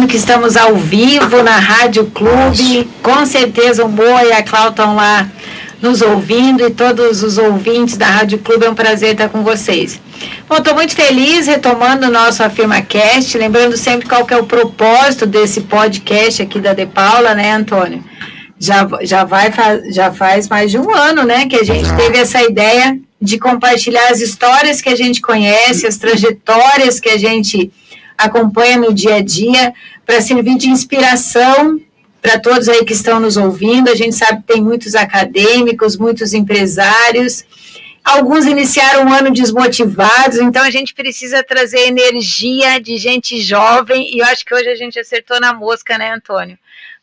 [0.00, 2.88] lembrando que estamos ao vivo na Rádio Clube.
[3.02, 5.28] Com certeza o Moa e a Cláudia estão lá
[5.82, 8.64] nos ouvindo e todos os ouvintes da Rádio Clube.
[8.64, 10.00] É um prazer estar com vocês.
[10.48, 15.26] Bom, estou muito feliz retomando o nosso AfirmaCast, lembrando sempre qual que é o propósito
[15.26, 18.02] desse podcast aqui da De Paula, né, Antônio?
[18.58, 19.52] Já, já, vai,
[19.90, 24.08] já faz mais de um ano, né, que a gente teve essa ideia de compartilhar
[24.10, 27.70] as histórias que a gente conhece, as trajetórias que a gente
[28.20, 29.72] acompanha no dia a dia,
[30.04, 31.80] para servir de inspiração
[32.20, 33.88] para todos aí que estão nos ouvindo.
[33.88, 37.44] A gente sabe que tem muitos acadêmicos, muitos empresários.
[38.04, 44.20] Alguns iniciaram o ano desmotivados, então a gente precisa trazer energia de gente jovem, e
[44.20, 46.58] eu acho que hoje a gente acertou na mosca, né, Antônio?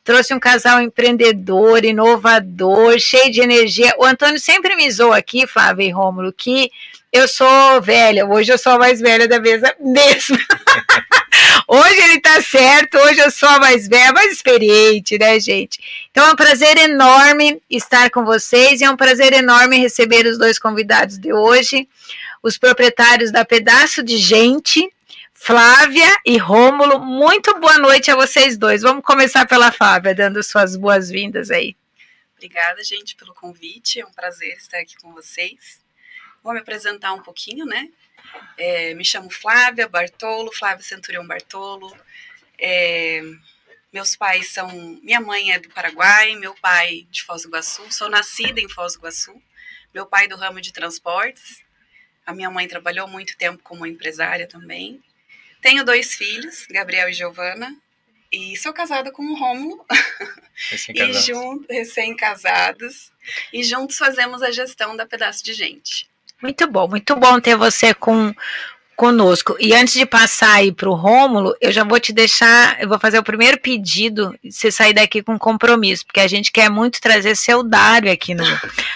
[0.07, 3.93] trouxe um casal empreendedor, inovador, cheio de energia.
[3.97, 6.71] O Antônio sempre me zoou aqui, Flávia e Rômulo, que
[7.11, 10.37] eu sou velha, hoje eu sou a mais velha da mesa mesmo.
[11.67, 15.79] hoje ele tá certo, hoje eu sou a mais velha, mais experiente, né, gente?
[16.11, 20.37] Então é um prazer enorme estar com vocês e é um prazer enorme receber os
[20.37, 21.87] dois convidados de hoje,
[22.41, 24.91] os proprietários da Pedaço de Gente,
[25.33, 28.81] Flávia e Rômulo, muito boa noite a vocês dois.
[28.81, 31.75] Vamos começar pela Flávia, dando suas boas-vindas aí.
[32.35, 33.99] Obrigada, gente, pelo convite.
[33.99, 35.81] É um prazer estar aqui com vocês.
[36.43, 37.89] Vou me apresentar um pouquinho, né?
[38.57, 41.95] É, me chamo Flávia Bartolo, Flávia Centurião Bartolo.
[42.59, 43.21] É,
[43.91, 44.69] meus pais são.
[45.03, 47.91] Minha mãe é do Paraguai, meu pai de Foz do Iguaçu.
[47.91, 49.41] Sou nascida em Foz do Iguaçu.
[49.93, 51.63] Meu pai do ramo de transportes.
[52.25, 55.01] A minha mãe trabalhou muito tempo como empresária também.
[55.61, 57.75] Tenho dois filhos, Gabriel e Giovana,
[58.31, 59.85] e sou casada com o Rômulo.
[60.69, 61.17] Recém-casados.
[61.17, 63.11] e juntos, recém-casados.
[63.53, 66.09] E juntos fazemos a gestão da Pedaço de Gente.
[66.41, 68.33] Muito bom, muito bom ter você com
[68.97, 69.55] conosco.
[69.59, 72.97] E antes de passar aí para o Rômulo, eu já vou te deixar, eu vou
[72.97, 77.35] fazer o primeiro pedido, você sair daqui com compromisso, porque a gente quer muito trazer
[77.35, 78.43] seu Dário aqui no,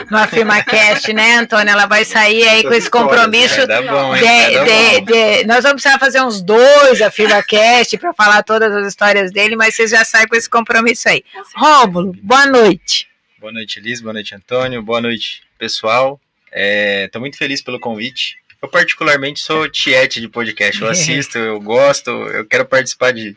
[0.10, 1.74] no AfirmaCast, né, Antônia?
[1.74, 3.62] Ela vai sair aí com esse compromisso.
[3.68, 9.56] de, de, nós vamos precisar fazer uns dois AfirmaCast para falar todas as histórias dele,
[9.56, 11.24] mas vocês já saem com esse compromisso aí.
[11.56, 13.08] Rômulo, boa noite.
[13.40, 16.20] Boa noite, Liz, boa noite, Antônio, boa noite, pessoal.
[16.52, 18.38] Estou é, muito feliz pelo convite.
[18.62, 20.82] Eu, particularmente, sou tiete de podcast.
[20.82, 23.36] Eu assisto, eu gosto, eu quero participar de.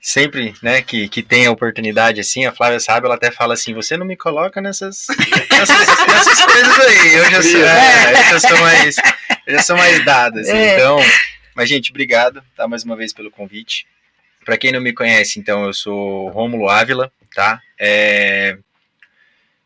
[0.00, 3.74] Sempre, né, que, que tem a oportunidade assim, a Flávia sabe, ela até fala assim:
[3.74, 5.06] você não me coloca nessas,
[5.50, 7.14] nessas, nessas coisas aí.
[7.14, 8.96] Eu já sou, é, eu já sou mais,
[9.48, 10.74] já sou mais dada, assim, é.
[10.74, 11.00] então.
[11.54, 13.84] Mas, gente, obrigado, tá, mais uma vez pelo convite.
[14.44, 17.60] Para quem não me conhece, então, eu sou Rômulo Ávila, tá?
[17.78, 18.56] É,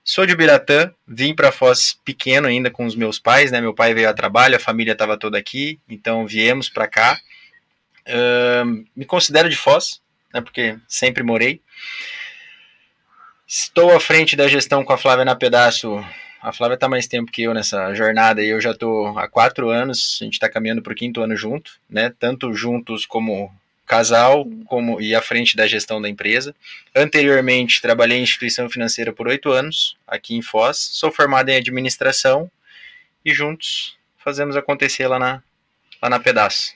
[0.04, 3.60] Sou de Biratã, vim para Foz pequeno ainda com os meus pais, né?
[3.60, 7.20] Meu pai veio a trabalho, a família estava toda aqui, então viemos para cá.
[8.08, 10.02] Uh, me considero de Foz,
[10.34, 10.40] né?
[10.40, 11.60] Porque sempre morei.
[13.46, 16.04] Estou à frente da gestão com a Flávia na Pedaço.
[16.40, 19.70] A Flávia está mais tempo que eu nessa jornada e eu já estou há quatro
[19.70, 20.18] anos.
[20.20, 22.12] A gente está caminhando para o quinto ano junto, né?
[22.18, 23.54] Tanto juntos como
[23.86, 26.54] casal como e à frente da gestão da empresa.
[26.94, 30.78] Anteriormente, trabalhei em instituição financeira por oito anos, aqui em Foz.
[30.78, 32.50] Sou formado em administração
[33.24, 35.42] e juntos fazemos acontecer lá na,
[36.00, 36.74] lá na Pedaço.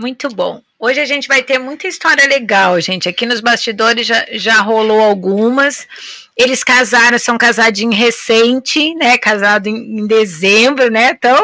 [0.00, 0.62] Muito bom.
[0.78, 3.06] Hoje a gente vai ter muita história legal, gente.
[3.06, 5.86] Aqui nos bastidores já, já rolou algumas.
[6.34, 9.18] Eles casaram, são casadinhos recente, né?
[9.18, 11.10] Casado em, em, dezembro, né?
[11.10, 11.38] Então,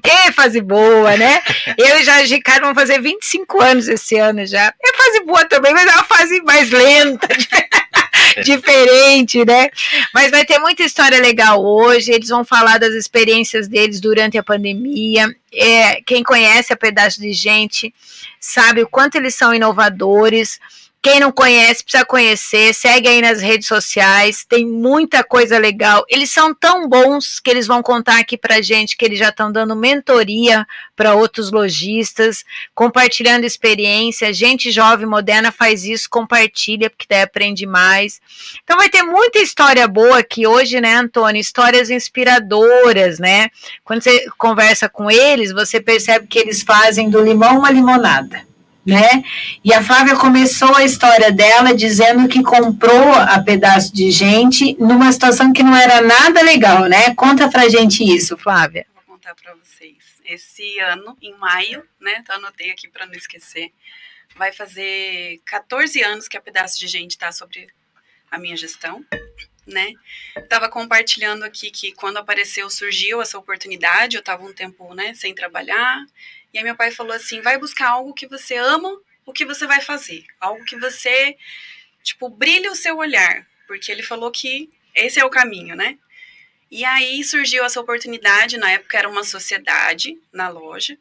[0.00, 1.40] que fase boa, né?
[1.76, 4.72] Eu e Jorge Ricardo vão fazer 25 anos esse ano já.
[4.80, 7.26] É fase boa também, mas é uma fase mais lenta.
[8.46, 9.68] diferente, né?
[10.14, 12.12] Mas vai ter muita história legal hoje.
[12.12, 15.26] Eles vão falar das experiências deles durante a pandemia.
[15.52, 17.92] É, quem conhece a pedaço de gente
[18.40, 20.58] sabe o quanto eles são inovadores.
[21.06, 22.74] Quem não conhece, precisa conhecer.
[22.74, 26.04] Segue aí nas redes sociais, tem muita coisa legal.
[26.08, 29.52] Eles são tão bons que eles vão contar aqui pra gente que eles já estão
[29.52, 30.66] dando mentoria
[30.96, 32.44] para outros lojistas,
[32.74, 34.32] compartilhando experiência.
[34.32, 38.20] Gente jovem, moderna faz isso, compartilha, porque daí aprende mais.
[38.64, 41.40] Então vai ter muita história boa aqui hoje, né, Antônio?
[41.40, 43.48] Histórias inspiradoras, né?
[43.84, 48.44] Quando você conversa com eles, você percebe que eles fazem do limão uma limonada
[48.86, 49.24] né?
[49.64, 55.10] E a Flávia começou a história dela dizendo que comprou a pedaço de gente numa
[55.10, 57.12] situação que não era nada legal, né?
[57.14, 58.86] Conta pra gente isso, Flávia.
[58.94, 59.96] Vou contar pra vocês.
[60.24, 62.18] Esse ano, em maio, né?
[62.20, 63.72] Então anotei aqui para não esquecer.
[64.36, 67.68] Vai fazer 14 anos que a pedaço de gente está sobre
[68.30, 69.04] a minha gestão,
[69.66, 69.92] né?
[70.48, 75.34] Tava compartilhando aqui que quando apareceu, surgiu essa oportunidade, eu tava um tempo, né, sem
[75.34, 76.04] trabalhar,
[76.56, 79.66] e aí meu pai falou assim: vai buscar algo que você ama o que você
[79.66, 81.36] vai fazer, algo que você,
[82.02, 85.98] tipo, brilhe o seu olhar, porque ele falou que esse é o caminho, né?
[86.70, 90.96] E aí surgiu essa oportunidade, na época era uma sociedade na loja,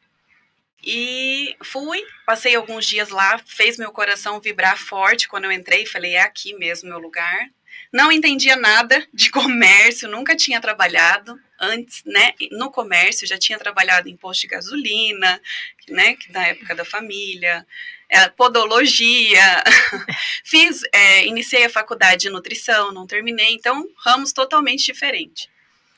[0.83, 6.15] e fui, passei alguns dias lá, fez meu coração vibrar forte quando eu entrei, falei,
[6.15, 7.49] é aqui mesmo meu lugar.
[7.95, 14.09] Não entendia nada de comércio, nunca tinha trabalhado antes, né, no comércio, já tinha trabalhado
[14.09, 15.41] em posto de gasolina,
[15.87, 17.65] né, na época da família,
[18.09, 19.63] é, podologia,
[20.43, 25.47] fiz, é, iniciei a faculdade de nutrição, não terminei, então ramos totalmente diferentes.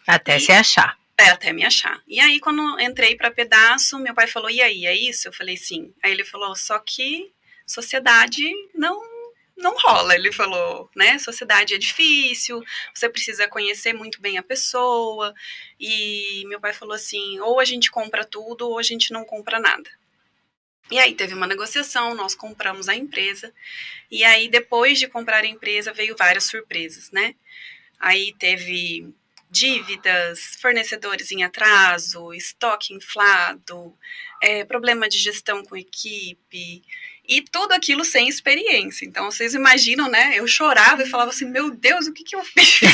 [0.06, 0.96] Até e, se achar.
[1.18, 2.00] É, até me achar.
[2.08, 5.28] E aí, quando entrei para pedaço, meu pai falou: e aí, é isso?
[5.28, 5.92] Eu falei: sim.
[6.04, 7.32] Aí ele falou: só que
[7.66, 8.44] sociedade
[8.76, 9.17] não
[9.58, 10.16] não rola.
[10.16, 11.18] Ele falou, né?
[11.20, 12.64] Sociedade é difícil,
[12.94, 15.34] você precisa conhecer muito bem a pessoa.
[15.80, 19.60] E meu pai falou assim: ou a gente compra tudo, ou a gente não compra
[19.60, 19.90] nada.
[20.90, 23.54] E aí teve uma negociação, nós compramos a empresa.
[24.10, 27.36] E aí, depois de comprar a empresa, veio várias surpresas, né?
[28.00, 29.14] Aí teve
[29.50, 33.98] dívidas, fornecedores em atraso, estoque inflado,
[34.42, 36.84] é, problema de gestão com equipe,
[37.28, 39.06] e tudo aquilo sem experiência.
[39.06, 40.34] Então, vocês imaginam, né?
[40.36, 42.80] Eu chorava e falava assim: Meu Deus, o que, que eu fiz?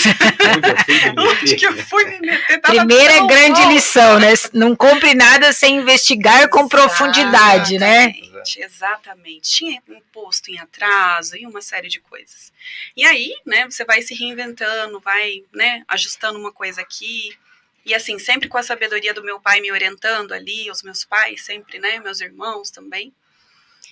[1.18, 2.60] Onde que eu fui me meter?
[2.60, 3.72] Tava Primeira grande bom.
[3.72, 4.34] lição, né?
[4.54, 8.14] Não compre nada sem investigar com profundidade, né?
[8.58, 9.50] Exatamente.
[9.50, 12.52] Tinha imposto em atraso e uma série de coisas.
[12.96, 17.38] E aí, né, você vai se reinventando, vai, né, ajustando uma coisa aqui.
[17.86, 21.44] E assim, sempre com a sabedoria do meu pai me orientando ali, os meus pais,
[21.44, 23.14] sempre, né, meus irmãos também.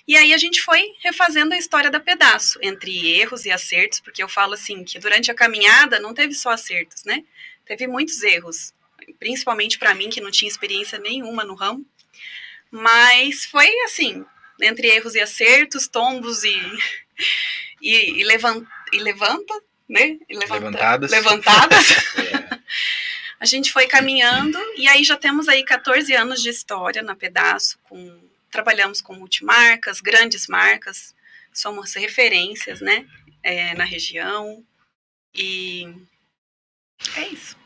[0.06, 4.22] E aí a gente foi refazendo a história da pedaço, entre erros e acertos, porque
[4.22, 7.22] eu falo assim, que durante a caminhada não teve só acertos, né?
[7.64, 8.74] Teve muitos erros,
[9.18, 11.86] principalmente para mim, que não tinha experiência nenhuma no ramo.
[12.70, 14.24] Mas foi assim,
[14.60, 16.60] entre erros e acertos, tombos e,
[17.80, 19.54] e, e, levant, e levanta,
[19.88, 20.18] né?
[20.28, 21.10] E levanta, levantadas.
[21.10, 21.90] Levantadas.
[22.18, 22.62] é.
[23.42, 27.76] A gente foi caminhando e aí já temos aí 14 anos de história na Pedaço,
[27.88, 28.20] com,
[28.52, 31.14] trabalhamos com multimarcas, grandes marcas,
[31.52, 33.04] somos referências, né,
[33.42, 34.64] é, na região
[35.34, 35.92] e
[37.16, 37.56] é isso.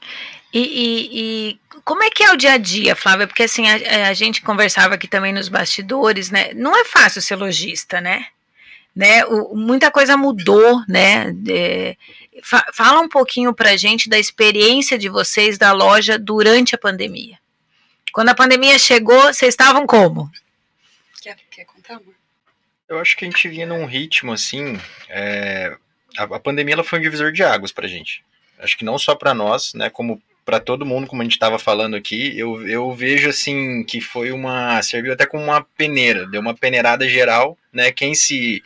[0.53, 3.27] E, e, e, como é que é o dia a dia, Flávia?
[3.27, 6.55] Porque assim, a, a, gente conversava aqui também nos bastidores, né?
[6.55, 8.27] Não é fácil ser lojista, né?
[8.97, 9.27] né?
[9.27, 11.35] O, muita coisa mudou, né?
[11.51, 11.97] É,
[12.43, 17.39] fa, fala um pouquinho pra gente da experiência de vocês da loja durante a pandemia.
[18.11, 20.31] Quando a pandemia chegou, vocês estavam como?
[21.27, 22.15] Quer, quer contar, amor?
[22.89, 24.79] Eu acho que a gente vinha num ritmo assim.
[25.09, 25.77] É,
[26.17, 28.25] a, a pandemia ela foi um divisor de águas pra gente.
[28.61, 31.59] Acho que não só para nós, né, como para todo mundo, como a gente estava
[31.59, 34.81] falando aqui, eu, eu vejo assim que foi uma.
[34.83, 37.91] serviu até como uma peneira, deu uma peneirada geral, né?
[37.91, 38.63] Quem se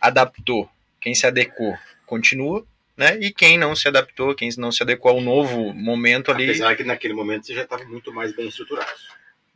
[0.00, 1.76] adaptou, quem se adequou,
[2.06, 2.64] continua,
[2.96, 3.18] né?
[3.20, 6.44] E quem não se adaptou, quem não se adequou ao novo momento ali.
[6.44, 8.88] Apesar que naquele momento você já estava muito mais bem estruturado.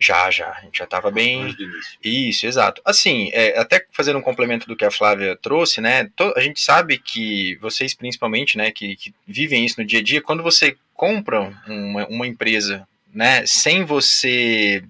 [0.03, 0.51] Já, já.
[0.51, 1.57] A gente já estava bem.
[2.03, 2.83] Isso, exato.
[2.85, 6.11] Assim, é, até fazendo um complemento do que a Flávia trouxe, né?
[6.35, 10.21] a gente sabe que vocês, principalmente, né, que, que, vivem isso no dia a dia,
[10.21, 14.83] quando você compra uma, uma empresa, né, sem você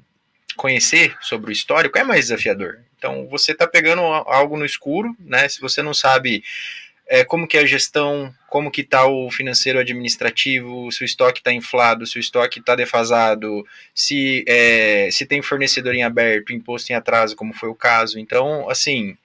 [0.56, 2.78] conhecer sobre o histórico, é mais desafiador.
[2.96, 5.48] Então, você está pegando algo no escuro, né?
[5.48, 6.44] Se você não sabe
[7.06, 11.40] é, como que é a gestão, como que está o financeiro administrativo, se o estoque
[11.40, 16.92] está inflado, se o estoque está defasado, se, é, se tem fornecedor em aberto, imposto
[16.92, 18.18] em atraso, como foi o caso.
[18.18, 19.16] Então, assim,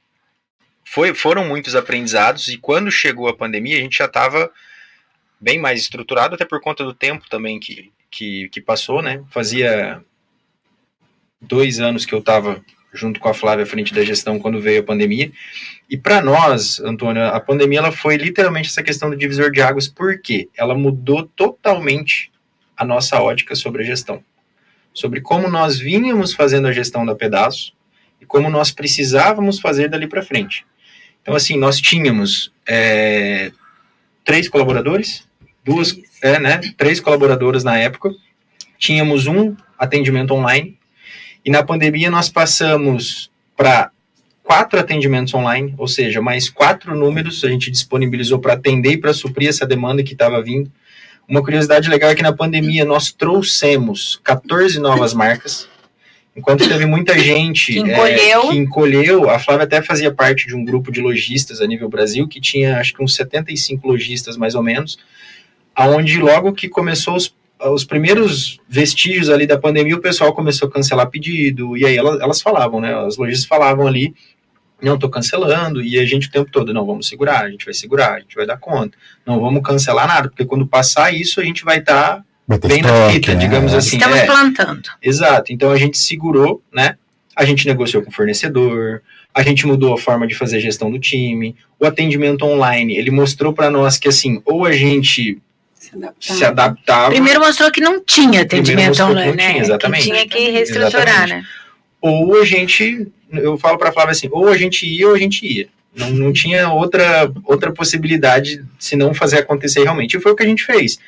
[0.84, 4.52] foi, foram muitos aprendizados e quando chegou a pandemia a gente já estava
[5.40, 9.24] bem mais estruturado, até por conta do tempo também que, que, que passou, né?
[9.30, 10.04] Fazia
[11.40, 12.64] dois anos que eu estava
[12.98, 15.32] junto com a Flávia à frente da gestão quando veio a pandemia.
[15.90, 19.88] E para nós, Antônio, a pandemia ela foi literalmente essa questão do divisor de águas,
[19.88, 22.32] porque ela mudou totalmente
[22.76, 24.22] a nossa ótica sobre a gestão.
[24.94, 27.74] Sobre como nós vínhamos fazendo a gestão da pedaço
[28.22, 30.66] e como nós precisávamos fazer dali para frente.
[31.22, 33.52] Então, assim, nós tínhamos é,
[34.24, 35.28] três colaboradores,
[35.64, 38.14] duas, é, né, três colaboradoras na época,
[38.78, 40.77] tínhamos um atendimento online,
[41.48, 43.90] e na pandemia nós passamos para
[44.44, 49.14] quatro atendimentos online, ou seja, mais quatro números a gente disponibilizou para atender e para
[49.14, 50.70] suprir essa demanda que estava vindo.
[51.26, 55.70] Uma curiosidade legal é que na pandemia nós trouxemos 14 novas marcas,
[56.36, 58.42] enquanto teve muita gente que encolheu.
[58.44, 59.30] É, que encolheu.
[59.30, 62.78] A Flávia até fazia parte de um grupo de lojistas a nível Brasil, que tinha
[62.78, 65.00] acho que uns 75 lojistas mais ou menos,
[65.74, 70.72] aonde logo que começou os os primeiros vestígios ali da pandemia, o pessoal começou a
[70.72, 72.94] cancelar pedido, e aí elas, elas falavam, né?
[72.94, 74.14] As lojistas falavam ali
[74.82, 77.74] não tô cancelando, e a gente o tempo todo, não, vamos segurar, a gente vai
[77.74, 81.44] segurar, a gente vai dar conta, não vamos cancelar nada, porque quando passar isso, a
[81.44, 83.40] gente vai estar ter bem na fita, né?
[83.40, 83.98] digamos assim.
[83.98, 84.26] Estamos é.
[84.26, 84.90] plantando.
[85.02, 85.52] Exato.
[85.52, 86.96] Então a gente segurou, né?
[87.36, 89.02] A gente negociou com o fornecedor,
[89.34, 93.12] a gente mudou a forma de fazer a gestão do time, o atendimento online, ele
[93.12, 95.40] mostrou para nós que assim, ou a gente
[96.20, 99.52] Se adaptava, Primeiro mostrou que não tinha atendimento mostrou que não online, né?
[99.52, 100.04] tinha, exatamente.
[100.04, 101.34] Que tinha que reestruturar, Exatamente.
[101.34, 101.48] né?
[102.02, 105.46] ou a gente, eu falo para Flávia assim, ou a gente ia ou a gente
[105.46, 105.68] ia.
[105.96, 110.16] Não, não tinha outra, outra possibilidade se não fazer acontecer realmente.
[110.16, 111.00] E foi o que a gente fez.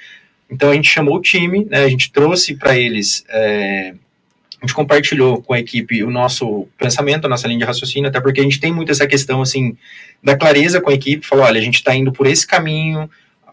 [0.50, 3.94] Então a gente chamou o time, né, a gente trouxe para eles, é,
[4.60, 8.20] a gente compartilhou com a equipe o nosso pensamento, a nossa linha de raciocínio, até
[8.20, 9.78] porque a gente tem muito essa questão assim
[10.24, 13.08] da clareza com a equipe, falou, olha, a gente está indo por esse caminho,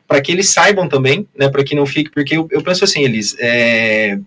[0.07, 3.03] para que eles saibam também, né, para que não fique, porque eu, eu penso assim,
[3.03, 4.19] eles é,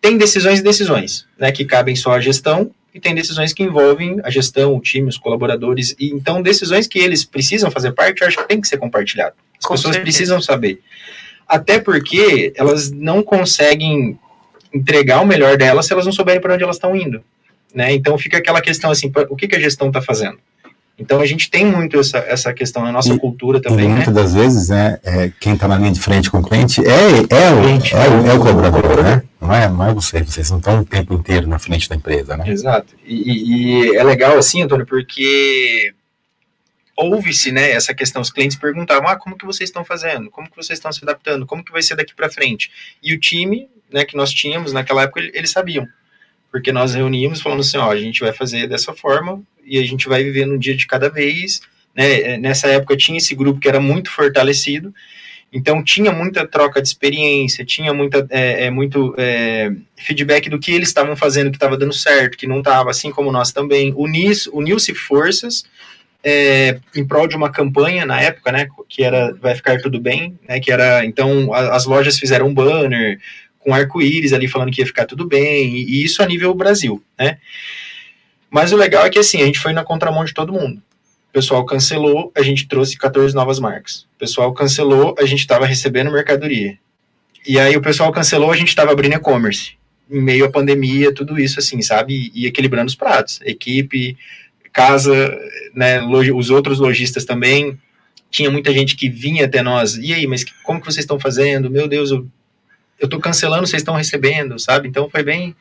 [0.00, 4.20] tem decisões e decisões, né, que cabem só à gestão e tem decisões que envolvem
[4.24, 8.26] a gestão, o time, os colaboradores, e então decisões que eles precisam fazer parte, eu
[8.28, 9.34] acho que tem que ser compartilhado.
[9.58, 10.02] As Com pessoas certeza.
[10.02, 10.80] precisam saber.
[11.46, 14.18] Até porque elas não conseguem
[14.72, 17.22] entregar o melhor delas se elas não souberem para onde elas estão indo,
[17.74, 17.92] né?
[17.92, 20.38] Então fica aquela questão assim, pra- o que, que a gestão está fazendo?
[20.98, 23.96] Então a gente tem muito essa, essa questão na nossa E- cultura E também, né?
[23.96, 26.90] muitas das vezes, né, é, quem está na linha de frente com o cliente é,
[26.90, 29.02] é, o, Cliente, é, o, é o colaborador.
[29.02, 29.22] né?
[29.40, 32.36] Não é, não é você, vocês não estão o tempo inteiro na frente da empresa,
[32.36, 32.48] né?
[32.48, 32.94] Exato.
[33.04, 35.92] E, e- e é legal assim, Antônio, porque
[36.96, 40.30] houve-se, né, essa questão, os clientes perguntavam, ah, como que vocês estão fazendo?
[40.30, 41.44] Como que vocês estão se adaptando?
[41.44, 42.70] Como que vai ser daqui para frente?
[43.02, 45.86] E o time, né, que nós tínhamos naquela época, ele- eles sabiam.
[46.56, 50.08] Porque nós reuníamos falando assim, ó, a gente vai fazer dessa forma e a gente
[50.08, 51.60] vai viver num dia de cada vez,
[51.94, 52.20] né?
[52.20, 54.94] É, Nessa época tinha esse grupo que era muito fortalecido,
[55.52, 60.72] então tinha muita troca de experiência, tinha muita, é, é, muito é, feedback do que
[60.72, 63.92] eles estavam fazendo, que estava dando certo, que não estava, assim como nós também.
[63.94, 65.64] Unis- Uniu-se forças
[66.24, 70.38] é, em prol de uma campanha na época, né, que era Vai Ficar Tudo Bem,
[70.48, 73.18] né, que era, então a- as lojas fizeram um banner
[73.66, 77.38] com arco-íris ali falando que ia ficar tudo bem, e, isso a nível Brasil, né.
[78.48, 80.80] Mas o legal é que assim, a gente foi na contramão de todo mundo.
[81.28, 84.06] O pessoal cancelou, a gente trouxe 14 novas marcas.
[84.14, 86.78] O pessoal cancelou, a gente estava recebendo mercadoria.
[87.44, 89.72] E aí o pessoal cancelou, a gente estava abrindo e-commerce.
[90.08, 92.30] Em meio à pandemia, tudo isso assim, sabe?
[92.32, 93.40] E, equilibrando os pratos.
[93.44, 94.16] Equipe,
[94.72, 95.36] casa,
[95.74, 97.76] né, os outros lojistas também.
[98.30, 99.96] Tinha muita gente que vinha até nós.
[99.96, 101.68] E aí, mas como que vocês estão fazendo?
[101.68, 102.26] Meu Deus, eu,
[103.00, 104.88] eu tô cancelando, vocês estão recebendo, sabe?
[104.88, 105.54] Então foi bem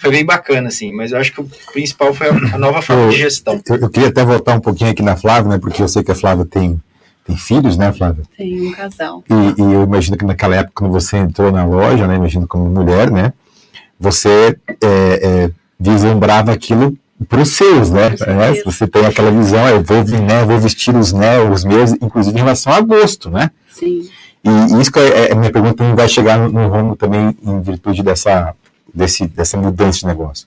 [0.00, 0.92] foi bem bacana, assim.
[0.92, 3.60] Mas eu acho que o principal foi a, nova forma de gestão.
[3.68, 5.58] Eu, eu queria até voltar um pouquinho aqui na Flávia, né?
[5.58, 6.80] Porque eu sei que a Flávia tem,
[7.26, 8.24] tem filhos, né, Flávia?
[8.36, 9.22] Tem um casal.
[9.28, 12.16] E, e eu imagino que naquela época, quando você entrou na loja, né?
[12.16, 13.32] Imagino como mulher, né?
[14.00, 16.96] Você é, é, vislumbrava aquilo
[17.28, 18.10] para os seus, né?
[18.10, 18.62] Né?
[18.64, 22.40] Você tem aquela visão, eu vou, né, vou vestir os, né, os meus, inclusive em
[22.40, 23.50] relação a gosto, né?
[23.70, 24.08] Sim.
[24.44, 27.60] E isso é, é- a minha pergunta também vai chegar no, no ramo também em
[27.62, 28.54] virtude dessa,
[28.92, 30.46] desse, dessa mudança de negócio.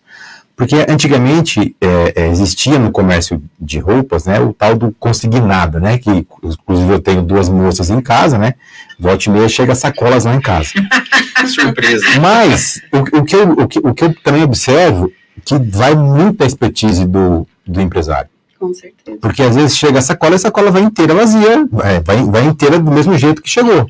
[0.56, 6.00] Porque antigamente é, é, existia no comércio de roupas né, o tal do consignado, né?
[6.00, 6.10] Que
[6.44, 8.56] inclusive eu tenho duas moças em casa, né?
[9.00, 10.72] Volte e meia chega sacolas lá em casa.
[11.46, 12.20] Surpresa.
[12.20, 15.12] Mas o, o que eu, o, que, o que eu também observo
[15.46, 18.30] que vai muito a expertise do, do empresário.
[18.60, 19.18] Com certeza.
[19.22, 22.46] Porque às vezes chega a sacola e a sacola vai inteira vazia, é, vai, vai
[22.46, 23.88] inteira do mesmo jeito que chegou.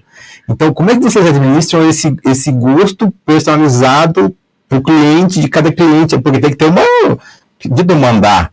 [0.50, 4.34] Então, como é que vocês administram esse, esse gosto personalizado
[4.68, 6.18] para o cliente, de cada cliente?
[6.18, 6.82] Porque tem que ter uma.
[7.60, 8.52] de demandar.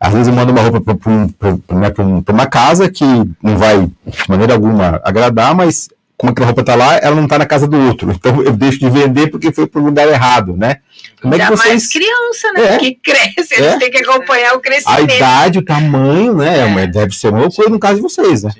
[0.00, 3.04] Às vezes eu mando uma roupa para né, um, uma casa que
[3.42, 5.88] não vai de maneira alguma agradar, mas
[6.18, 8.10] como aquela roupa está lá, ela não está na casa do outro.
[8.12, 10.82] Então eu deixo de vender porque foi para o lugar errado, né?
[11.22, 11.68] Como é que vocês.
[11.68, 12.74] mais criança, né?
[12.74, 12.78] É.
[12.78, 13.78] Que cresce, eles É.
[13.78, 15.14] têm que acompanhar o A crescimento.
[15.14, 16.58] idade, o tamanho, né?
[16.58, 16.66] É.
[16.68, 18.50] mas Deve ser uma loucura no caso de vocês, né?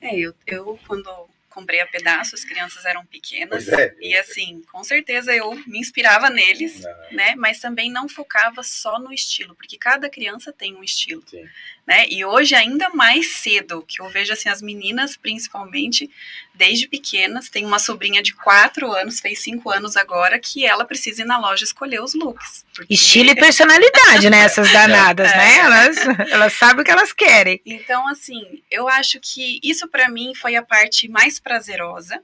[0.00, 1.08] É, eu, eu quando
[1.48, 3.66] comprei a pedaço, as crianças eram pequenas.
[3.68, 3.94] É.
[4.00, 7.16] E assim, com certeza eu me inspirava neles, Não.
[7.16, 7.34] né?
[7.36, 11.22] Mas também não focava só no estilo, porque cada criança tem um estilo.
[11.26, 11.44] Sim.
[11.86, 12.06] Né?
[12.08, 16.10] E hoje, ainda mais cedo, que eu vejo assim, as meninas, principalmente,
[16.54, 21.20] desde pequenas, tem uma sobrinha de 4 anos, fez 5 anos agora, que ela precisa
[21.20, 22.64] ir na loja escolher os looks.
[22.74, 24.38] porque- Estilo e personalidade, né?
[24.38, 25.36] Essas danadas, É.
[25.36, 25.58] né?
[25.58, 25.96] Elas,
[26.30, 27.60] elas sabem o que elas querem.
[27.66, 32.18] Então, assim, eu acho que isso pra mim foi a parte mais prazerosa.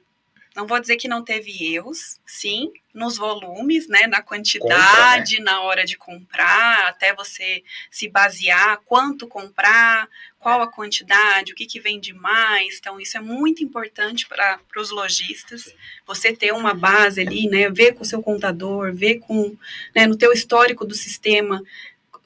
[0.60, 5.86] Não vou dizer que não teve erros, sim, nos volumes, né, na quantidade, na hora
[5.86, 10.06] de comprar, até você se basear quanto comprar,
[10.38, 12.76] qual a quantidade, o que, que vende mais.
[12.78, 15.74] Então, isso é muito importante para os lojistas.
[16.06, 19.56] Você ter uma base ali, né, ver com o seu contador, ver com,
[19.96, 21.62] né, no teu histórico do sistema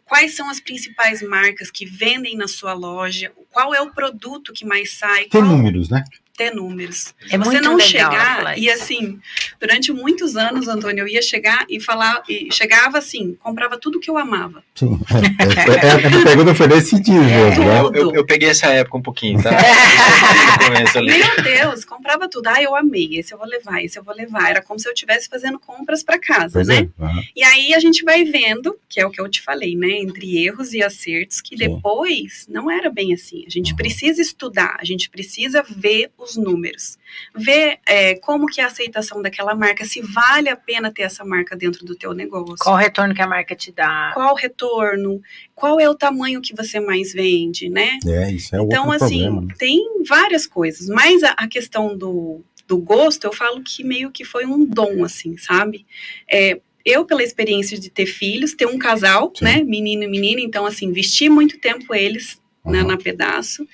[0.05, 4.65] quais são as principais marcas que vendem na sua loja, qual é o produto que
[4.65, 6.05] mais sai, Tem qual números, né?
[6.37, 7.15] Ter números.
[7.31, 9.19] É você muito não legal chegar e assim,
[9.61, 14.11] durante muitos anos, Antônio, eu ia chegar e falar, e chegava assim, comprava tudo que
[14.11, 14.63] eu amava.
[14.75, 14.99] Sim.
[15.15, 17.81] É, é, é, a pergunta foi nesse sentido mesmo, né?
[17.81, 19.51] Eu, eu- eu peguei essa época um pouquinho, tá?
[21.03, 22.47] Meu Deus, comprava tudo.
[22.49, 24.51] Ah, eu amei, esse eu vou levar, esse eu vou levar.
[24.51, 26.89] Era como se eu estivesse fazendo compras para casa, Pois né?
[27.01, 27.03] é.
[27.05, 27.23] Aham.
[27.35, 29.91] E aí a gente vai vendo, que é o que eu te falei, né?
[29.91, 31.69] Entre erros e acertos, que Sim.
[31.69, 33.45] depois não era bem assim.
[33.47, 33.77] A gente Uhum.
[33.77, 36.99] precisa estudar, a gente precisa ver os números,
[37.37, 41.25] ver é, como que é a aceitação daquela marca, se vale a pena ter essa
[41.25, 42.57] marca dentro do teu negócio.
[42.59, 44.11] Qual o retorno que a marca te dá?
[44.15, 45.21] Qual o retorno?
[45.55, 47.99] Qual é o tamanho que você mais vende, né?
[48.07, 49.43] É, isso é Então, outro assim, problema.
[49.43, 49.55] né?
[49.59, 54.25] tem várias coisas, mas a, a questão do, do gosto, eu falo que meio que
[54.25, 55.87] foi um dom, assim, sabe?
[56.31, 59.45] É, eu, pela experiência de ter filhos, ter um casal, Sim.
[59.45, 62.89] né, menino e menina, então, assim, vesti muito tempo eles né, Uhum.
[62.89, 63.67] na pedaço,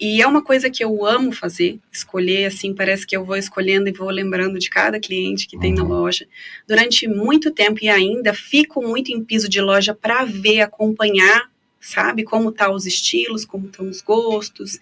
[0.00, 3.88] e é uma coisa que eu amo fazer, escolher, assim, parece que eu vou escolhendo
[3.88, 5.88] e vou lembrando de cada cliente que tem na Uhum.
[5.90, 6.26] loja,
[6.66, 12.24] durante muito tempo, e ainda fico muito em piso de loja para ver, acompanhar, sabe,
[12.24, 14.78] como tá os estilos, como estão os gostos,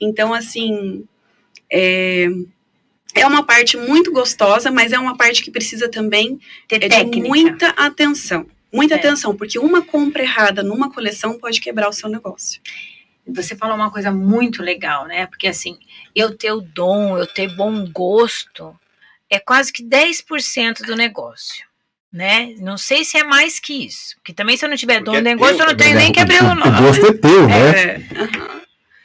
[0.00, 1.04] então, assim,
[1.72, 2.28] é,
[3.14, 6.96] é uma parte muito gostosa, mas é uma parte que precisa também Ter é de
[6.96, 7.28] técnica.
[7.28, 8.46] muita atenção.
[8.72, 8.98] Muita É.
[8.98, 12.60] atenção, porque uma compra errada numa coleção pode quebrar o seu negócio.
[13.34, 15.26] Você falou uma coisa muito legal, né?
[15.26, 15.78] Porque assim,
[16.14, 18.78] eu ter o dom, eu ter bom gosto,
[19.28, 21.68] é quase que 10% do negócio.
[22.12, 22.54] Né?
[22.58, 24.16] Não sei se é mais que isso.
[24.16, 25.90] Porque também se eu não tiver Porque dom é do negócio, teu eu não tenho
[25.90, 26.78] também, nem que abrir o O nome.
[26.78, 27.70] gosto é teu, né?
[27.70, 28.60] É, aham.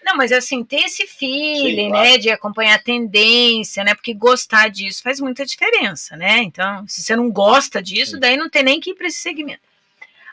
[0.05, 2.03] Não, mas assim, ter esse feeling, Sim, claro.
[2.07, 6.43] né, de acompanhar a tendência, né, porque gostar disso faz muita diferença, né?
[6.43, 8.19] Então, se você não gosta disso, Sim.
[8.19, 9.61] daí não tem nem que ir para esse segmento.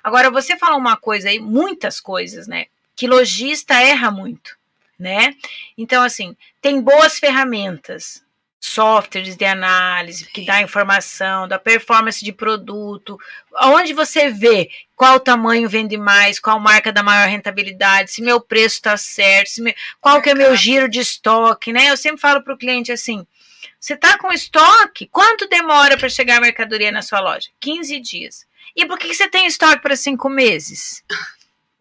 [0.04, 4.56] Agora, você falou uma coisa aí, muitas coisas, né, que lojista erra muito,
[4.98, 5.34] né?
[5.76, 8.22] Então, assim, tem boas ferramentas,
[8.60, 13.18] softwares de análise que dá informação da performance de produto,
[13.60, 18.76] onde você vê qual tamanho vende mais, qual marca dá maior rentabilidade, se meu preço
[18.76, 21.90] está certo, se me- qual que é meu giro de estoque, né?
[21.90, 23.26] Eu sempre falo para o cliente assim:
[23.80, 25.08] você está com estoque?
[25.08, 27.48] Quanto demora para chegar a mercadoria na sua loja?
[27.58, 28.46] 15 dias.
[28.76, 31.02] E por que que você tem estoque para cinco meses?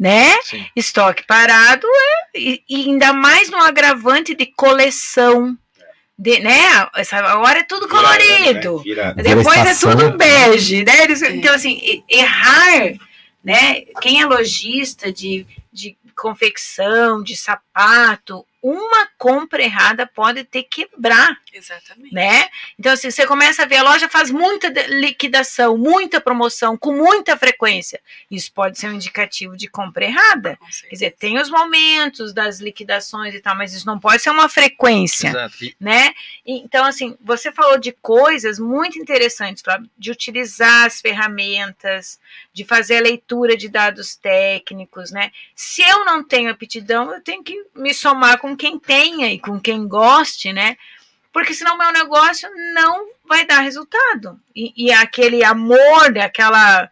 [0.02, 0.36] Né?
[0.42, 0.66] Sim.
[0.76, 5.56] Estoque parado é, e, e ainda mais no agravante de coleção.
[6.18, 6.58] De, né?
[6.96, 8.78] Essa, agora é tudo colorido.
[8.78, 8.84] Né?
[8.84, 11.04] Vira- Depois é tudo bege, né?
[11.04, 11.22] Eles-.
[11.22, 12.94] Então, assim, errar,
[13.44, 13.82] né?
[14.02, 22.14] Quem é lojista de, de confecção, de sapato, uma compra errada pode ter quebrar, Exatamente.
[22.14, 22.48] né?
[22.78, 27.38] Então, assim, você começa a ver, a loja faz muita liquidação, muita promoção, com muita
[27.38, 28.00] frequência.
[28.30, 30.60] Isso pode ser um indicativo de compra errada.
[30.82, 34.48] Quer dizer, tem os momentos das liquidações e tal, mas isso não pode ser uma
[34.48, 35.76] frequência Exato.
[35.80, 36.14] Né?
[36.46, 42.20] Então, assim, você falou de coisas muito interessantes, Flávio, de utilizar as ferramentas,
[42.54, 45.32] de fazer a leitura de dados técnicos, né?
[45.56, 49.60] Se eu não tenho aptidão, eu tenho que me somar com quem tenha e com
[49.60, 50.78] quem goste, né?
[51.34, 54.40] Porque senão meu negócio não vai dar resultado.
[54.56, 56.90] E, e aquele amor, aquela.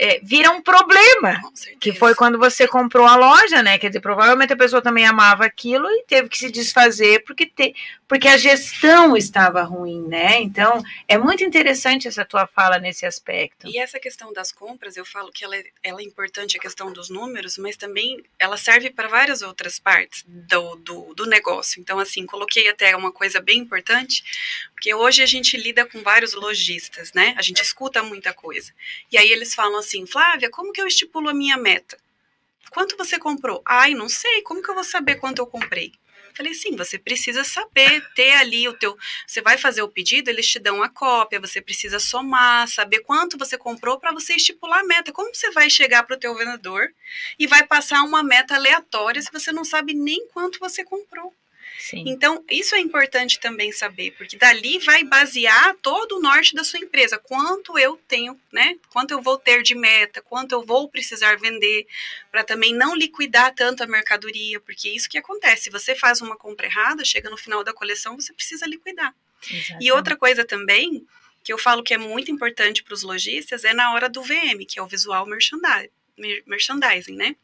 [0.00, 1.38] É, vira um problema.
[1.78, 3.78] Que foi quando você comprou a loja, né?
[3.78, 7.74] Quer dizer, provavelmente a pessoa também amava aquilo e teve que se desfazer porque, te,
[8.08, 10.40] porque a gestão estava ruim, né?
[10.40, 13.68] Então, é muito interessante essa tua fala nesse aspecto.
[13.68, 16.90] E essa questão das compras, eu falo que ela é, ela é importante, a questão
[16.90, 21.78] dos números, mas também ela serve para várias outras partes do, do, do negócio.
[21.78, 24.24] Então, assim, coloquei até uma coisa bem importante,
[24.72, 27.34] porque hoje a gente lida com vários lojistas, né?
[27.36, 28.72] A gente escuta muita coisa.
[29.12, 31.98] E aí eles falam assim, Flávia, como que eu estipulo a minha meta?
[32.70, 33.62] Quanto você comprou?
[33.66, 35.92] Ai, não sei, como que eu vou saber quanto eu comprei?
[36.34, 38.96] Falei, sim, você precisa saber, ter ali o teu.
[39.26, 43.36] Você vai fazer o pedido, eles te dão a cópia, você precisa somar, saber quanto
[43.36, 45.12] você comprou para você estipular a meta.
[45.12, 46.88] Como você vai chegar para o teu vendedor
[47.38, 51.34] e vai passar uma meta aleatória se você não sabe nem quanto você comprou?
[51.78, 52.04] Sim.
[52.06, 56.78] Então, isso é importante também saber, porque dali vai basear todo o norte da sua
[56.78, 57.18] empresa.
[57.18, 58.76] Quanto eu tenho, né?
[58.90, 61.86] Quanto eu vou ter de meta, quanto eu vou precisar vender,
[62.30, 65.64] para também não liquidar tanto a mercadoria, porque isso que acontece.
[65.64, 69.14] Se você faz uma compra errada, chega no final da coleção, você precisa liquidar.
[69.48, 69.92] E Exatamente.
[69.92, 71.06] outra coisa também,
[71.42, 74.66] que eu falo que é muito importante para os lojistas, é na hora do VM,
[74.68, 77.34] que é o Visual merchandising né?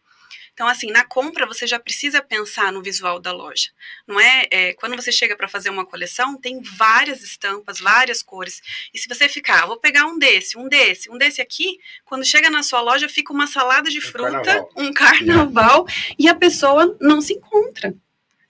[0.56, 3.68] Então, assim, na compra você já precisa pensar no visual da loja.
[4.06, 8.62] Não é, é quando você chega para fazer uma coleção, tem várias estampas, várias cores.
[8.94, 12.24] E se você ficar, ah, vou pegar um desse, um desse, um desse aqui, quando
[12.24, 14.70] chega na sua loja fica uma salada de fruta, carnaval.
[14.78, 15.86] um carnaval,
[16.18, 17.94] e a pessoa não se encontra.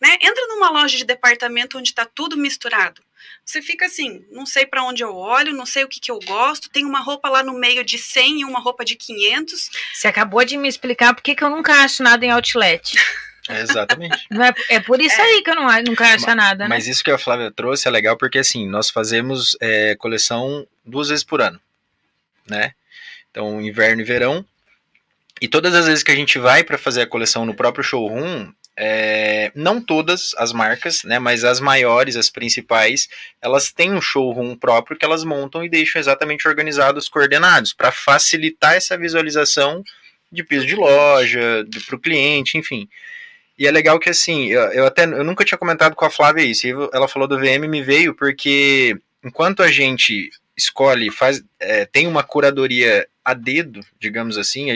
[0.01, 0.17] Né?
[0.23, 3.03] Entra numa loja de departamento onde está tudo misturado.
[3.45, 6.19] Você fica assim, não sei para onde eu olho, não sei o que, que eu
[6.21, 6.69] gosto.
[6.69, 9.71] Tem uma roupa lá no meio de 100 e uma roupa de 500.
[9.95, 12.95] Você acabou de me explicar por que que eu nunca acho nada em outlet.
[13.49, 14.27] É, exatamente.
[14.69, 16.69] É, é por isso aí que eu não, nunca acho nada, né?
[16.69, 21.11] Mas isso que a Flávia trouxe é legal porque assim, nós fazemos é, coleção duas
[21.11, 21.61] vezes por ano,
[22.45, 22.75] né?
[23.31, 24.45] Então, inverno e verão.
[25.41, 28.51] E todas as vezes que a gente vai para fazer a coleção no próprio showroom,
[28.77, 33.09] é, não todas as marcas, né, mas as maiores, as principais,
[33.41, 38.75] elas têm um showroom próprio que elas montam e deixam exatamente organizados, coordenados, para facilitar
[38.75, 39.83] essa visualização
[40.31, 42.89] de piso de loja, para o cliente, enfim.
[43.59, 46.43] E é legal que assim, eu, eu até eu nunca tinha comentado com a Flávia
[46.43, 46.67] isso.
[46.93, 52.23] Ela falou do VM me veio porque enquanto a gente escolhe, faz, é, tem uma
[52.23, 54.67] curadoria a dedo, digamos assim.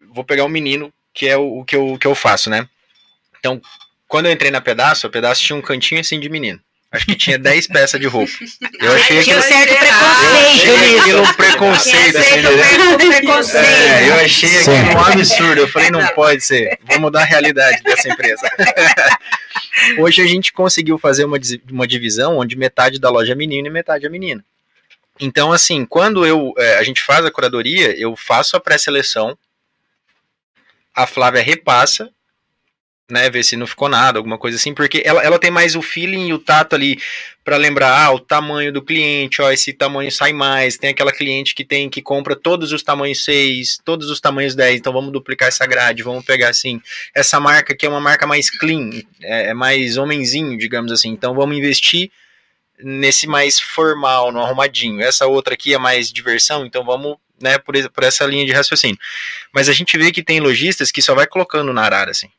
[0.00, 2.68] Vou pegar um menino que é o, o que, eu, que eu faço, né?
[3.38, 3.60] Então,
[4.06, 6.60] quando eu entrei na pedaço, a pedaço tinha um cantinho assim de menino.
[6.90, 8.32] Acho que tinha 10 peças de roupa.
[8.80, 11.00] Eu achei Tinha um aquilo, certo eu preconceito achei nisso.
[11.00, 13.66] aquilo um preconceito, Tinha assim, certo preconceito.
[13.66, 14.70] É, eu achei Sim.
[14.78, 15.60] aquilo um absurdo.
[15.60, 16.78] Eu falei, não pode ser.
[16.88, 18.50] Vou mudar a realidade dessa empresa.
[19.98, 21.36] Hoje a gente conseguiu fazer uma,
[21.70, 24.42] uma divisão onde metade da loja é menino e metade é menina.
[25.20, 29.36] Então, assim, quando eu, é, a gente faz a curadoria, eu faço a pré-seleção,
[30.94, 32.08] a Flávia repassa,
[33.10, 35.80] né, ver se não ficou nada, alguma coisa assim, porque ela, ela tem mais o
[35.80, 36.98] feeling e o tato ali
[37.42, 41.54] para lembrar ah, o tamanho do cliente, ó, esse tamanho sai mais, tem aquela cliente
[41.54, 45.48] que tem que compra todos os tamanhos 6, todos os tamanhos 10, então vamos duplicar
[45.48, 46.82] essa grade, vamos pegar assim,
[47.14, 48.90] essa marca que é uma marca mais clean,
[49.22, 52.10] é, é mais homenzinho, digamos assim, então vamos investir
[52.80, 55.00] nesse mais formal, no arrumadinho.
[55.00, 58.98] Essa outra aqui é mais diversão, então vamos, né, por, por essa linha de raciocínio.
[59.52, 62.30] Mas a gente vê que tem lojistas que só vai colocando na arara, assim.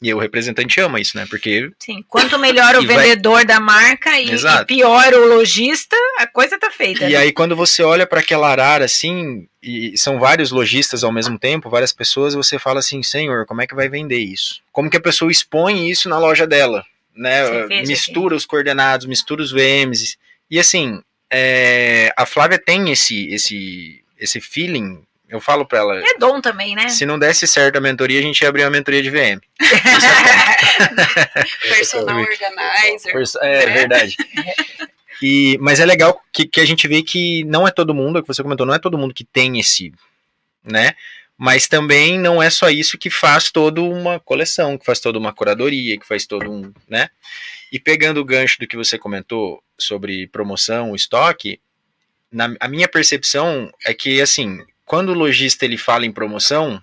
[0.00, 1.26] E o representante ama isso, né?
[1.28, 5.96] Porque Sim, quanto melhor o E vai- vendedor da marca e, e pior o lojista,
[6.18, 7.04] a coisa tá feita.
[7.04, 7.16] E né?
[7.16, 11.68] aí, quando você olha para aquela arara assim, e são vários lojistas ao mesmo tempo,
[11.68, 14.60] várias pessoas, você fala assim: Senhor, como é que vai vender isso?
[14.70, 16.84] Como que a pessoa expõe isso na loja dela?
[17.14, 17.66] Né?
[17.66, 20.16] Veja Mistura os coordenados, mistura os VMs.
[20.48, 25.02] E assim, é, a Flávia tem esse, esse, esse feeling.
[25.28, 26.88] Eu falo para ela: É dom também, né?
[26.88, 29.40] se não desse certo a mentoria, a gente ia abrir uma mentoria de VM.
[31.68, 33.12] Personal organizer.
[33.42, 34.16] É, verdade.
[35.20, 38.20] E, mas é legal que, que a gente vê que não é todo mundo, é
[38.20, 39.92] o que você comentou, não é todo mundo que tem esse,
[40.62, 40.92] né?
[41.36, 45.32] Mas também não é só isso que faz toda uma coleção, que faz toda uma
[45.32, 47.10] curadoria, que faz todo um, né?
[47.72, 51.60] E pegando o gancho do que você comentou sobre promoção, estoque,
[52.30, 54.58] na, a minha percepção é que, assim,
[54.88, 56.82] quando o lojista ele fala em promoção,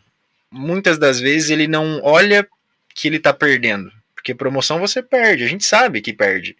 [0.51, 2.47] muitas das vezes ele não olha
[2.93, 3.91] que ele está perdendo.
[4.13, 6.55] Porque promoção você perde, a gente sabe que perde.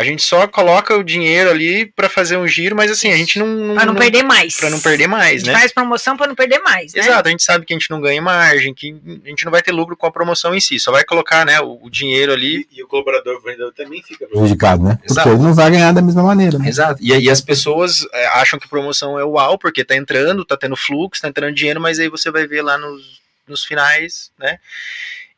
[0.00, 3.38] A gente só coloca o dinheiro ali para fazer um giro, mas assim, a gente
[3.38, 3.46] não.
[3.46, 4.56] não Pra não perder mais.
[4.56, 5.58] Pra não perder A mais, gente né?
[5.58, 7.02] faz promoção pra não perder mais, né?
[7.02, 9.60] Exato, a gente sabe que a gente não ganha margem, que a gente não vai
[9.60, 12.66] ter lucro com a promoção em si, só vai colocar né, o, o dinheiro ali.
[12.72, 14.94] E, e o colaborador vendedor também fica prejudicado, né?
[14.96, 15.28] Porque Exato.
[15.28, 16.58] ele não vai ganhar da mesma maneira.
[16.58, 16.66] Né?
[16.66, 16.98] Exato.
[17.02, 20.76] E aí as pessoas é, acham que promoção é uau, porque tá entrando, tá tendo
[20.76, 24.58] fluxo, tá entrando dinheiro, mas aí você vai ver lá nos, nos finais, né?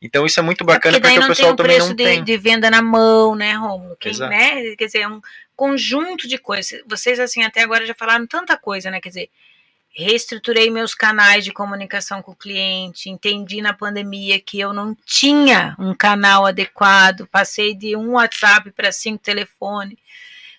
[0.03, 1.89] Então isso é muito É bacana porque daí porque, o não tem pessoal também preço
[1.91, 2.25] não de, tem.
[2.25, 3.97] de venda na mão, né, Romulo?
[3.99, 4.31] Quem, Exato.
[4.31, 4.75] né?
[4.77, 5.21] Quer dizer, é um
[5.55, 6.83] conjunto de coisas.
[6.87, 9.01] Vocês, assim, até agora já falaram tanta coisa, né?
[9.01, 9.31] Quer dizer,
[9.95, 15.77] reestruturei meus canais de comunicação com o cliente, entendi na pandemia que eu não tinha
[15.79, 19.97] um canal adequado, passei de um WhatsApp para cinco telefone.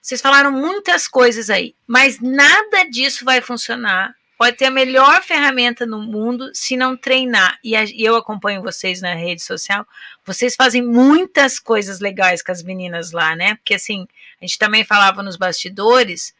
[0.01, 4.15] Vocês falaram muitas coisas aí, mas nada disso vai funcionar.
[4.43, 7.57] Pode ter a melhor ferramenta no mundo se não treinar.
[7.63, 9.87] E, a- e eu acompanho vocês na rede social.
[10.25, 13.55] Vocês fazem muitas coisas legais com as meninas lá, né?
[13.55, 14.05] Porque assim,
[14.41, 16.33] a gente também falava nos bastidores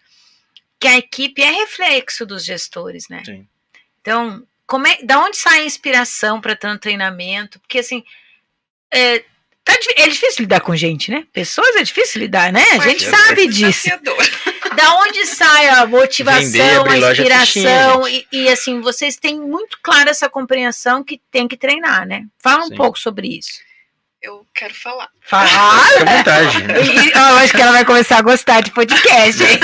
[0.78, 3.24] que a equipe é reflexo dos gestores, né?
[3.26, 3.48] Sim.
[4.02, 7.58] Então, como é, da onde sai a inspiração para tanto treinamento?
[7.62, 8.04] Porque assim,
[8.92, 9.20] é,
[9.64, 11.26] tá é difícil lidar com gente, né?
[11.32, 12.66] Pessoas é difícil lidar, né?
[12.74, 13.88] A gente é sabe disso.
[14.76, 18.08] Da onde sai a motivação, Vender, a inspiração?
[18.08, 22.26] E, e, assim, vocês têm muito clara essa compreensão que tem que treinar, né?
[22.40, 22.76] Fala um Sim.
[22.76, 23.62] pouco sobre isso.
[24.22, 25.10] Eu quero falar.
[25.22, 25.48] Fala.
[25.48, 26.58] Fica à vontade.
[27.14, 29.44] Eu acho que ela vai começar a gostar de podcast.
[29.44, 29.60] hein?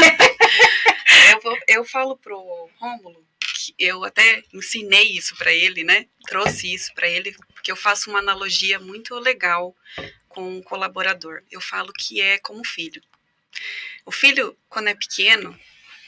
[1.32, 2.38] Eu, vou- eu falo pro
[2.80, 6.06] Rômulo que eu até ensinei isso para ele, né?
[6.28, 9.76] Trouxe isso para ele, porque eu faço uma analogia muito legal
[10.28, 11.42] com um colaborador.
[11.52, 13.02] Eu falo que é como filho.
[14.06, 15.58] O filho, quando é pequeno,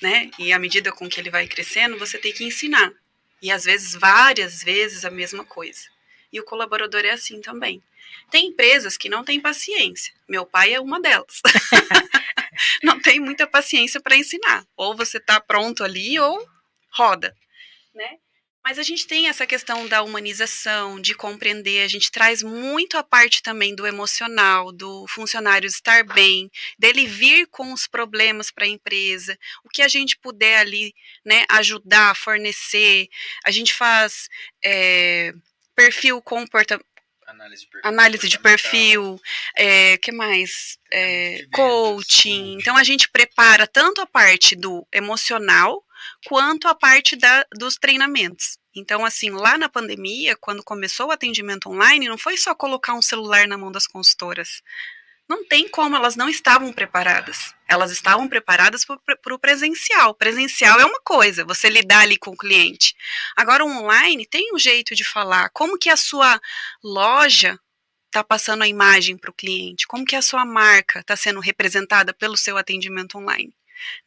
[0.02, 2.92] né, e à medida com que ele vai crescendo, você tem que ensinar.
[3.42, 5.82] E às vezes, várias vezes, a mesma coisa.
[6.32, 7.82] E o colaborador é assim também.
[8.30, 10.14] Tem empresas que não têm paciência.
[10.28, 11.42] Meu pai é uma delas.
[12.84, 14.66] não tem muita paciência para ensinar.
[14.76, 16.48] Ou você está pronto ali ou
[16.92, 17.36] roda,
[17.94, 18.18] né?
[18.64, 23.04] Mas a gente tem essa questão da humanização, de compreender, a gente traz muito a
[23.04, 28.70] parte também do emocional, do funcionário estar bem, dele vir com os problemas para a
[28.70, 30.94] empresa, o que a gente puder ali,
[31.26, 33.08] né, ajudar, fornecer.
[33.44, 34.30] A gente faz
[34.64, 35.34] é,
[35.76, 36.80] perfil comporta
[37.26, 37.90] Análise de perfil.
[37.90, 39.22] análise de perfil,
[39.56, 40.78] é, que mais?
[40.92, 41.54] É, coaching.
[41.54, 42.58] coaching.
[42.60, 45.82] Então a gente prepara tanto a parte do emocional
[46.26, 48.58] quanto a parte da, dos treinamentos.
[48.76, 53.02] Então, assim, lá na pandemia, quando começou o atendimento online, não foi só colocar um
[53.02, 54.62] celular na mão das consultoras.
[55.32, 57.54] Não tem como, elas não estavam preparadas.
[57.68, 60.14] Elas estavam preparadas para o presencial.
[60.14, 62.94] Presencial é uma coisa, você lidar ali com o cliente.
[63.36, 65.50] Agora, online tem um jeito de falar.
[65.52, 66.40] Como que a sua
[66.84, 67.58] loja
[68.08, 69.88] está passando a imagem para o cliente?
[69.88, 73.54] Como que a sua marca está sendo representada pelo seu atendimento online?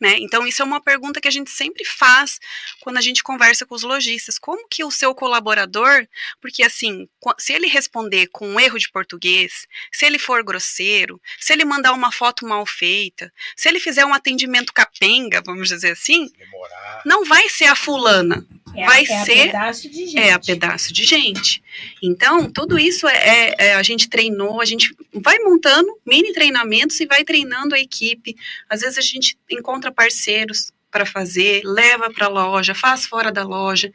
[0.01, 0.17] Né?
[0.19, 2.39] Então, isso é uma pergunta que a gente sempre faz
[2.81, 4.39] quando a gente conversa com os lojistas.
[4.39, 6.07] Como que o seu colaborador,
[6.41, 7.09] porque assim,
[7.39, 11.93] se ele responder com um erro de português, se ele for grosseiro, se ele mandar
[11.93, 17.03] uma foto mal feita, se ele fizer um atendimento capenga, vamos dizer assim, Demorar.
[17.05, 20.19] não vai ser a fulana, É, vai é a ser- pedaço de gente.
[20.19, 21.63] é a pedaço de gente.
[22.03, 26.99] Então, tudo isso é, é- é- a gente treinou, a gente vai montando mini treinamentos
[27.01, 28.37] e vai treinando a equipe.
[28.69, 33.43] Às vezes a gente encontra parceiros para fazer, leva para a loja, faz fora da
[33.43, 33.91] loja.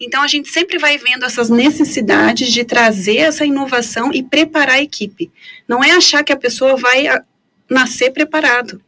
[0.00, 4.82] Então, a gente sempre vai vendo essas necessidades de trazer essa inovação e preparar a
[4.82, 5.30] equipe.
[5.66, 7.22] Não é achar que a pessoa vai a-
[7.68, 8.80] nascer preparado.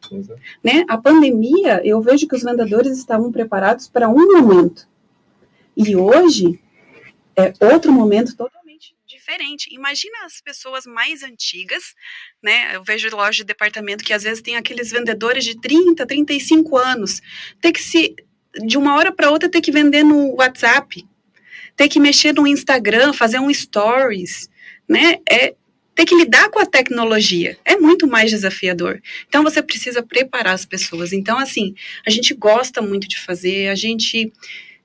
[0.63, 0.85] Né?
[0.87, 4.87] A pandemia, eu vejo que os vendedores estavam preparados para um momento.
[5.77, 6.59] E hoje
[7.35, 8.60] é outro momento totalmente
[9.21, 9.73] diferente.
[9.73, 11.93] Imagina as pessoas mais antigas,
[12.43, 12.75] né?
[12.75, 17.21] Eu vejo loja de departamento que às vezes tem aqueles vendedores de 30, 35 anos,
[17.61, 18.15] ter que se
[18.65, 21.07] de uma hora para outra ter que vender no WhatsApp,
[21.77, 24.49] ter que mexer no Instagram, fazer um stories,
[24.89, 25.19] né?
[25.29, 25.55] É
[25.93, 29.01] ter que lidar com a tecnologia é muito mais desafiador.
[29.27, 31.13] Então você precisa preparar as pessoas.
[31.13, 34.33] Então assim, a gente gosta muito de fazer, a gente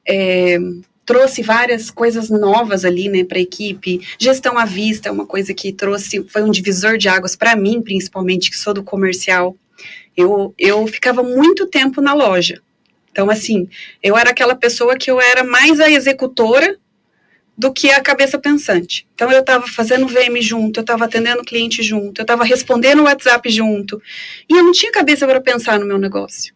[0.06, 0.58] é,
[1.06, 4.00] trouxe várias coisas novas ali, né, para a equipe.
[4.18, 7.80] Gestão à vista é uma coisa que trouxe, foi um divisor de águas para mim,
[7.80, 9.56] principalmente, que sou do comercial.
[10.16, 12.60] Eu, eu ficava muito tempo na loja.
[13.12, 13.68] Então, assim,
[14.02, 16.76] eu era aquela pessoa que eu era mais a executora
[17.56, 19.06] do que a cabeça pensante.
[19.14, 23.04] Então, eu estava fazendo VM junto, eu estava atendendo cliente junto, eu estava respondendo o
[23.04, 24.02] WhatsApp junto,
[24.50, 26.55] e eu não tinha cabeça para pensar no meu negócio.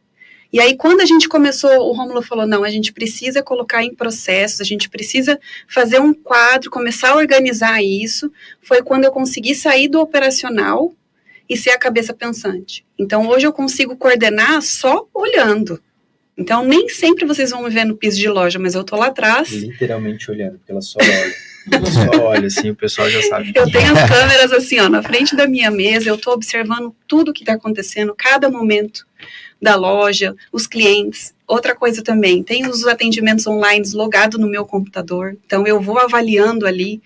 [0.52, 3.94] E aí, quando a gente começou, o Rômulo falou: não, a gente precisa colocar em
[3.94, 8.30] processos, a gente precisa fazer um quadro, começar a organizar isso.
[8.60, 10.92] Foi quando eu consegui sair do operacional
[11.48, 12.84] e ser a cabeça pensante.
[12.98, 15.80] Então, hoje eu consigo coordenar só olhando.
[16.36, 19.06] Então, nem sempre vocês vão me ver no piso de loja, mas eu tô lá
[19.06, 19.50] atrás.
[19.50, 21.34] Literalmente olhando, porque ela só olha.
[21.70, 23.52] Ela só olha, assim, o pessoal já sabe.
[23.54, 27.32] Eu tenho as câmeras assim, ó, na frente da minha mesa, eu tô observando tudo
[27.32, 29.06] que está acontecendo, cada momento
[29.60, 31.34] da loja, os clientes.
[31.46, 36.66] Outra coisa também, tem os atendimentos online logados no meu computador, então eu vou avaliando
[36.66, 37.02] ali.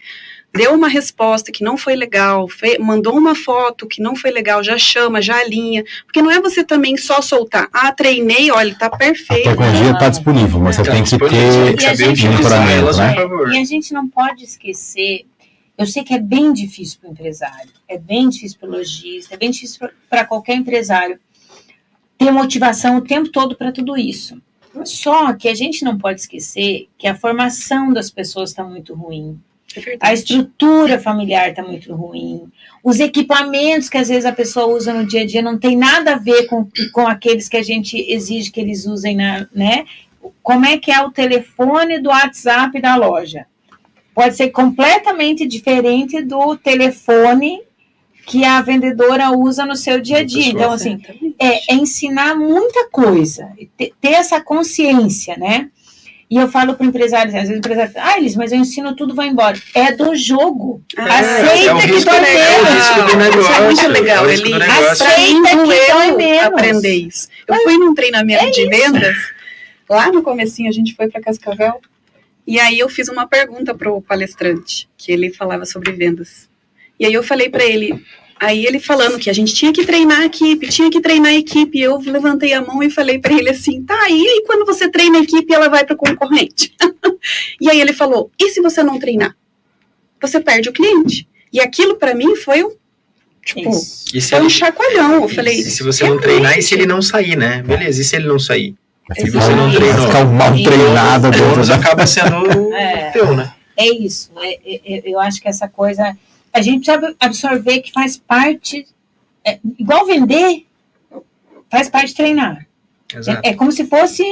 [0.56, 4.62] Deu uma resposta que não foi legal, fe- mandou uma foto que não foi legal,
[4.62, 5.82] já chama, já alinha.
[6.06, 7.68] Porque não é você também só soltar.
[7.72, 9.48] Ah, treinei, olha, tá A perfeito.
[9.48, 11.26] tecnologia está disponível, mas você Tá tem que ter que
[11.82, 13.14] saber monitoramento, utilizar elas, né?
[13.14, 13.52] por favor.
[13.52, 15.26] E a gente não pode esquecer.
[15.76, 19.34] Eu sei que é bem difícil para o empresário, é bem difícil para o lojista,
[19.34, 21.18] é bem difícil para qualquer empresário
[22.18, 24.40] ter motivação o tempo todo para tudo isso.
[24.85, 29.40] Só que a gente não pode esquecer que a formação das pessoas está muito ruim,
[29.77, 32.50] É a estrutura familiar está muito ruim,
[32.83, 36.14] os equipamentos que às vezes a pessoa usa no dia a dia não tem nada
[36.14, 39.85] a ver com, com aqueles que a gente exige que eles usem na, né?
[40.42, 43.46] Como é que é o telefone do WhatsApp da loja?
[44.14, 47.61] Pode ser completamente diferente do telefone
[48.26, 50.48] que a vendedora usa no seu dia a dia.
[50.48, 51.00] Então, assim,
[51.38, 55.68] é, é ensinar muita coisa, ter, ter essa consciência, né?
[56.30, 58.58] E eu falo para o empresário, às vezes o empresário fala, ah, Elis, mas eu
[58.58, 59.56] ensino tudo, vai embora.
[59.74, 60.82] É do jogo.
[60.96, 62.18] Ah, Aceita é o que risco, dói?
[62.18, 62.74] É o menos.
[62.74, 64.66] risco do Isso é muito legal, é o risco do Eli.
[64.66, 65.06] negócio.
[65.06, 66.44] Aceita que dói menos.
[66.46, 67.28] aprender isso.
[67.46, 69.34] Eu fui num treinamento de vendas
[69.88, 71.80] Lá no comecinho a gente foi para Cascavel
[72.46, 76.48] e aí eu fiz uma pergunta pro palestrante, que ele falava sobre vendas.
[76.98, 78.02] E aí eu falei para ele,
[78.38, 81.35] aí ele falando que a gente tinha que treinar a equipe, tinha que treinar a
[81.35, 81.80] equipe.
[81.80, 85.18] Eu levantei a mão e falei para ele assim: "Tá, e aí quando você treina
[85.18, 86.72] a equipe, ela vai para concorrente?"
[87.61, 89.35] e aí ele falou: "E se você não treinar?
[90.20, 92.72] Você perde o cliente." E aquilo para mim foi um
[93.44, 95.22] tipo, se, foi um chacoalhão.
[95.22, 97.62] Eu falei: e se você não treinar, e se ele não sair, né?
[97.62, 98.74] Beleza, e se ele não sair?
[99.16, 100.64] Se você não treinou, ficar mal Isso.
[100.64, 101.28] treinado
[101.74, 103.11] acaba sendo É.
[103.11, 103.52] teu, né?
[103.76, 104.30] É isso.
[104.37, 106.16] é- é- é- eu acho que essa coisa.
[106.54, 108.86] A gente precisa absorver que faz parte.
[109.44, 110.64] é, igual vender,
[111.70, 112.66] faz parte de treinar.
[113.14, 113.40] Exato.
[113.46, 114.22] É, é como se fosse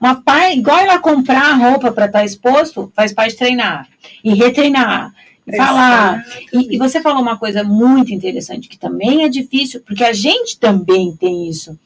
[0.00, 0.58] uma parte.
[0.58, 3.88] Igual ela comprar a roupa para estar exposto, faz parte de treinar.
[4.22, 5.12] E retreinar.
[5.46, 6.24] E falar.
[6.52, 10.58] E, e você falou uma coisa muito interessante, que também é difícil, porque a gente
[10.58, 11.78] também tem isso.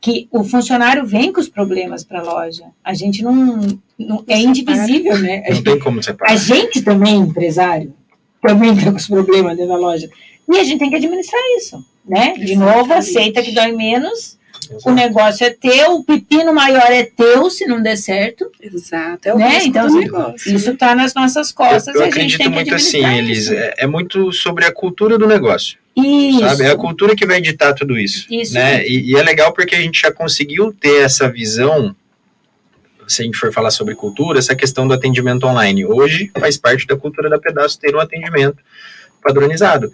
[0.00, 2.64] Que o funcionário vem com os problemas para a loja.
[2.84, 3.58] A gente não.
[3.98, 5.38] não- é indivisível, né?
[5.46, 6.36] A Não gente- tem como a separar.
[6.36, 7.94] gente também, empresário,
[8.42, 10.08] também está com os problemas dentro da loja.
[10.50, 12.34] E a gente tem que administrar isso, né?
[12.34, 14.38] De novo, aceita que dói menos,
[14.84, 18.50] o negócio é teu, o pepino maior é teu se não der certo.
[18.60, 19.64] Exato, é o Né?
[19.64, 20.54] Então, assim, negócio.
[20.54, 23.04] Isso está nas nossas costas eu, eu e a gente acredito tem que muito assim,
[23.04, 23.38] administrar Elis.
[23.38, 23.52] isso.
[23.54, 26.40] É, é muito sobre a cultura do negócio, Isso.
[26.40, 26.64] sabe?
[26.64, 28.54] É a cultura que vai ditar tudo isso, Isso.
[28.54, 28.86] né?
[28.86, 31.94] E, e é legal porque a gente já conseguiu ter essa visão,
[33.08, 35.84] se a gente for falar sobre cultura, essa questão do atendimento online.
[35.84, 38.58] Hoje faz parte da cultura da Pedaço ter um atendimento
[39.22, 39.92] padronizado.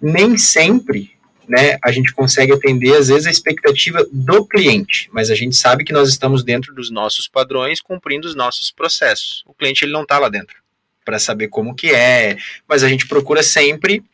[0.00, 1.12] Nem sempre
[1.48, 5.82] né, a gente consegue atender, às vezes, a expectativa do cliente, mas a gente sabe
[5.82, 9.42] que nós estamos dentro dos nossos padrões, cumprindo os nossos processos.
[9.46, 10.56] O cliente ele não está lá dentro
[11.04, 12.36] para saber como que é,
[12.68, 14.04] mas a gente procura sempre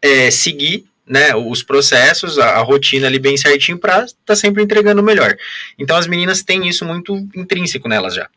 [0.00, 4.62] é, seguir né, os processos, a, a rotina ali bem certinho para estar tá sempre
[4.62, 5.36] entregando o melhor.
[5.78, 8.28] Então as meninas têm isso muito intrínseco nelas já.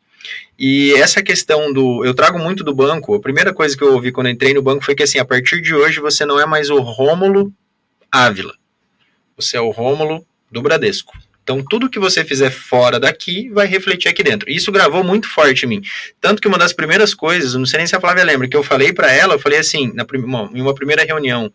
[0.59, 2.03] E essa questão do.
[2.03, 3.13] Eu trago muito do banco.
[3.13, 5.25] A primeira coisa que eu ouvi quando eu entrei no banco foi que assim, a
[5.25, 7.53] partir de hoje você não é mais o Rômulo
[8.11, 8.53] Ávila.
[9.37, 11.13] Você é o Rômulo do Bradesco.
[11.43, 14.51] Então, tudo que você fizer fora daqui vai refletir aqui dentro.
[14.51, 15.81] Isso gravou muito forte em mim.
[16.19, 18.63] Tanto que uma das primeiras coisas, não sei nem se a Flávia lembra, que eu
[18.63, 20.05] falei para ela, eu falei assim, na
[20.53, 21.49] em uma primeira reunião,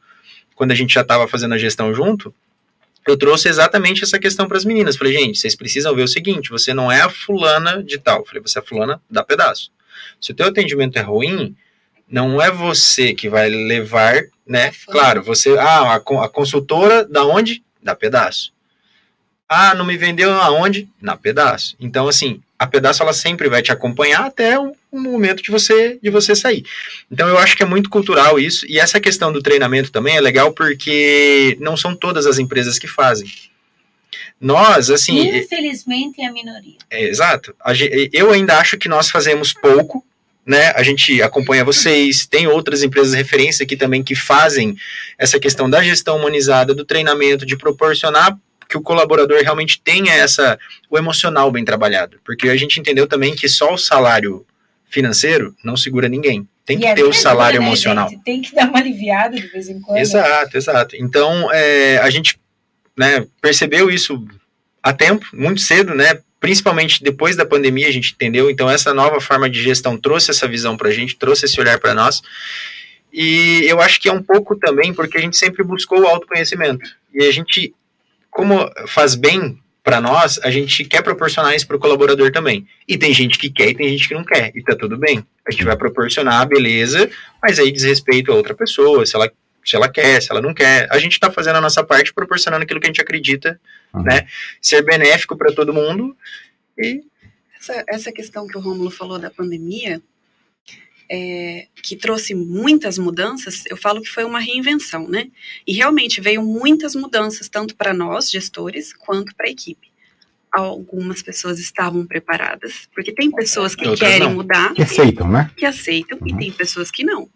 [0.63, 2.33] quando a gente já estava fazendo a gestão junto,
[3.05, 4.97] eu trouxe exatamente essa questão para as meninas.
[4.97, 8.25] Falei, gente, vocês precisam ver o seguinte: você não é a fulana de tal.
[8.25, 9.73] Falei, você é a fulana da pedaço.
[10.21, 11.57] Se o teu atendimento é ruim,
[12.09, 14.71] não é você que vai levar, né?
[14.87, 15.59] Claro, você.
[15.59, 17.61] Ah, a consultora da onde?
[17.83, 18.53] Da pedaço.
[19.49, 20.89] Ah, não me vendeu aonde?
[21.01, 21.75] Na pedaço.
[21.81, 25.99] Então, assim, a pedaço ela sempre vai te acompanhar até o, o momento de você
[26.03, 26.65] de você sair.
[27.11, 28.67] Então, eu acho que é muito cultural isso.
[28.69, 32.87] E essa questão do treinamento também é legal porque não são todas as empresas que
[32.87, 33.27] fazem.
[34.39, 36.77] Nós, assim, Infelizmente é a minoria.
[36.91, 37.55] é, exato.
[38.13, 40.05] Eu ainda acho que nós fazemos pouco,
[40.45, 40.73] né?
[40.75, 44.77] A gente acompanha vocês, tem outras empresas de referência aqui também que fazem
[45.17, 48.37] essa questão da gestão humanizada, do treinamento, de proporcionar
[48.69, 50.59] que o colaborador realmente tenha essa
[50.91, 54.45] o emocional bem trabalhado, porque a gente entendeu também que só o salário
[54.93, 56.47] financeiro não segura ninguém.
[56.65, 58.09] Tem que E ter o é salário dura, né, emocional.
[58.09, 58.23] gente?
[58.23, 59.99] Tem que dar uma aliviada de vez em quando.
[59.99, 60.97] Exato, exato.
[60.97, 62.39] Então, é, a gente
[62.97, 64.25] né, percebeu isso
[64.83, 66.19] a tempo, muito cedo, né?
[66.39, 68.51] Principalmente depois da pandemia, a gente entendeu.
[68.51, 71.79] Então, essa nova forma de gestão trouxe essa visão para a gente, trouxe esse olhar
[71.79, 72.21] para nós.
[73.13, 76.89] E eu acho que é um pouco também porque a gente sempre buscou o autoconhecimento.
[77.13, 77.75] E a gente,
[78.31, 82.67] como faz bem para nós, a gente quer proporcionar isso para o colaborador também.
[82.87, 84.53] E tem gente que quer e tem gente que não quer.
[84.55, 85.27] E tá tudo bem.
[85.47, 87.11] A gente vai proporcionar, beleza,
[87.43, 89.31] mas aí diz respeito a outra pessoa, se ela,
[89.65, 90.87] se ela quer, se ela não quer.
[90.91, 93.61] A gente está fazendo a nossa parte, proporcionando aquilo que a gente acredita,
[93.95, 94.05] Uhum.
[94.05, 94.27] né?
[94.61, 96.17] Ser benéfico para todo mundo.
[96.79, 97.03] E
[97.61, 100.01] Essa, essa questão que o Rômulo falou da pandemia,
[101.15, 105.29] é, que trouxe muitas mudanças, eu falo que foi uma reinvenção, né?
[105.67, 109.93] E realmente veio muitas mudanças, tanto para nós, gestores, quanto para a equipe.
[110.51, 114.35] Algumas pessoas estavam preparadas, porque tem pessoas que Outras querem não.
[114.37, 115.51] mudar, Que aceitam, né?
[115.55, 116.39] que aceitam, e Uhum.
[116.39, 117.29] tem pessoas que não.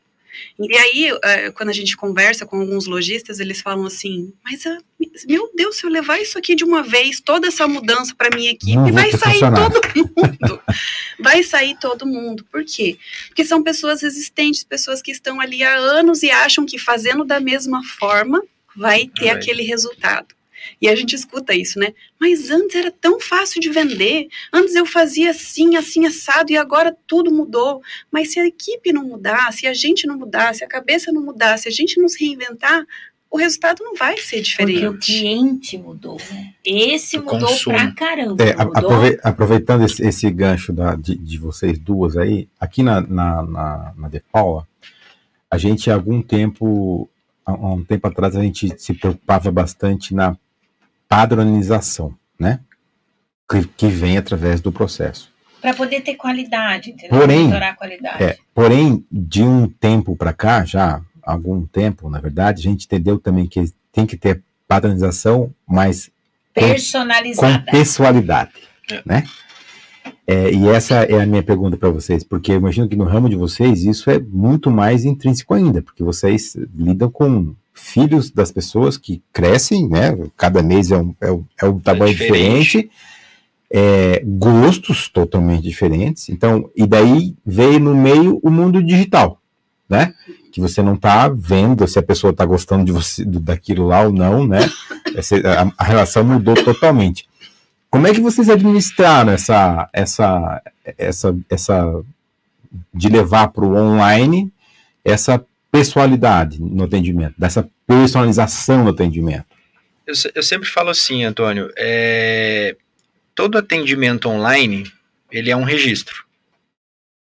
[0.58, 4.78] E aí, eh, quando a gente conversa com alguns lojistas, eles falam assim: Mas, ah,
[5.26, 8.50] meu Deus, se eu levar isso aqui de uma vez, toda essa mudança para minha
[8.50, 10.62] equipe, Não vai sair funcionário." todo mundo.
[11.20, 12.44] vai sair todo mundo.
[12.44, 12.98] Por quê?
[13.28, 17.40] Porque são pessoas resistentes, pessoas que estão ali há anos e acham que fazendo da
[17.40, 18.42] mesma forma
[18.76, 20.35] vai ter aquele resultado.
[20.80, 21.92] E a gente escuta isso, né?
[22.20, 24.28] Mas antes era tão fácil de vender.
[24.52, 27.80] Antes eu fazia assim, assim, assado, e agora tudo mudou.
[28.10, 31.22] Mas se a equipe não mudar, se a gente não mudar, se a cabeça não
[31.22, 32.84] mudar, se a gente não se reinventar,
[33.28, 34.80] o resultado não vai ser diferente.
[34.80, 36.16] Porque o cliente mudou.
[36.30, 36.54] né?
[36.64, 37.76] Esse O mudou consumo.
[37.76, 38.42] pra caramba.
[38.42, 38.72] É, mudou.
[38.76, 43.94] aprove- aproveitando esse, esse gancho da- de, de vocês duas aí, aqui na, na, na,
[43.96, 44.66] na De Paula,
[45.50, 47.10] a gente há algum tempo,
[47.44, 50.36] há um tempo atrás, a gente se preocupava bastante na
[51.08, 52.60] padronização, né?
[53.48, 55.32] Que, que vem através do processo.
[55.60, 57.18] Para poder ter qualidade, entendeu?
[57.18, 58.22] Porém, qualidade.
[58.22, 62.84] É, porém, de um tempo para cá, já há algum tempo, na verdade, a gente
[62.86, 66.10] entendeu também que tem que ter padronização, mas
[66.54, 67.70] com Personalizada.
[67.70, 68.52] pessoalidade,
[68.90, 69.02] É.
[69.04, 69.24] né?
[70.26, 73.28] É, e essa é a minha pergunta para vocês, porque eu imagino que no ramo
[73.28, 78.96] de vocês isso é muito mais intrínseco ainda, porque vocês lidam com filhos das pessoas
[78.96, 80.16] que crescem, né?
[80.36, 82.62] Cada mês é um, é um, é um tamanho diferente.
[82.78, 82.90] diferente,
[83.70, 86.28] é, gostos totalmente diferentes.
[86.28, 89.40] Então, e daí veio no meio o mundo digital,
[89.88, 90.14] né?
[90.50, 94.12] Que você não tá vendo se a pessoa tá gostando de você daquilo lá ou
[94.12, 94.60] não, né?
[95.14, 97.28] Essa- a, a relação mudou totalmente.
[97.90, 100.62] Como é que vocês administraram essa essa
[100.98, 102.02] essa essa
[102.92, 104.52] de levar para o online
[105.04, 105.42] essa
[105.76, 109.44] pessoalidade no atendimento, dessa personalização no atendimento?
[110.06, 112.76] Eu, eu sempre falo assim, Antônio, é,
[113.34, 114.90] todo atendimento online,
[115.30, 116.24] ele é um registro.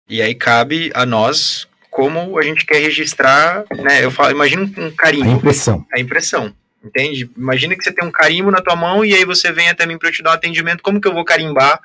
[0.10, 4.04] E aí cabe a nós como a gente quer registrar, né?
[4.04, 5.86] Eu falo, imagina um, um A impressão.
[5.94, 7.30] a impressão, entende?
[7.38, 9.98] Imagina que você tem um carimbo na tua mão e aí você vem até mim
[9.98, 11.80] para eu te dar um atendimento, como que eu vou carimbar,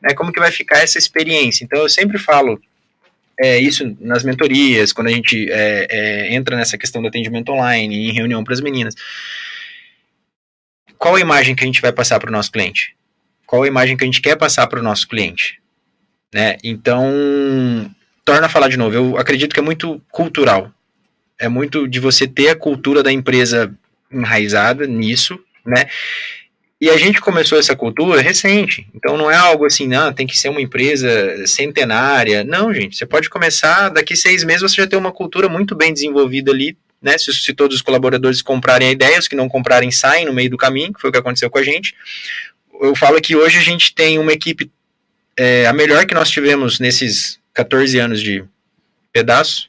[0.00, 0.14] né?
[0.14, 1.64] Como que vai ficar essa experiência?
[1.64, 2.58] Então eu sempre falo
[3.38, 8.08] é, isso nas mentorias, quando a gente é, é, entra nessa questão do atendimento online,
[8.08, 8.94] em reunião para as meninas.
[10.98, 12.96] Qual a imagem que a gente vai passar para o nosso cliente?
[13.46, 15.60] Qual a imagem que a gente quer passar para o nosso cliente?
[16.34, 16.58] Né?
[16.62, 17.88] Então,
[18.24, 20.72] torna a falar de novo, eu acredito que é muito cultural.
[21.38, 23.72] É muito de você ter a cultura da empresa
[24.10, 25.86] enraizada nisso, né?
[26.80, 28.86] E a gente começou essa cultura recente.
[28.94, 31.08] Então não é algo assim, não, tem que ser uma empresa
[31.46, 32.44] centenária.
[32.44, 35.92] Não, gente, você pode começar, daqui seis meses você já tem uma cultura muito bem
[35.92, 37.18] desenvolvida ali, né?
[37.18, 40.50] Se, se todos os colaboradores comprarem a ideia, os que não comprarem saem no meio
[40.50, 41.94] do caminho, que foi o que aconteceu com a gente.
[42.80, 44.70] Eu falo que hoje a gente tem uma equipe,
[45.36, 48.44] é, a melhor que nós tivemos nesses 14 anos de
[49.12, 49.68] pedaço,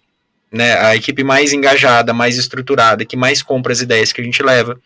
[0.52, 0.78] né?
[0.80, 4.80] A equipe mais engajada, mais estruturada, que mais compra as ideias que a gente leva.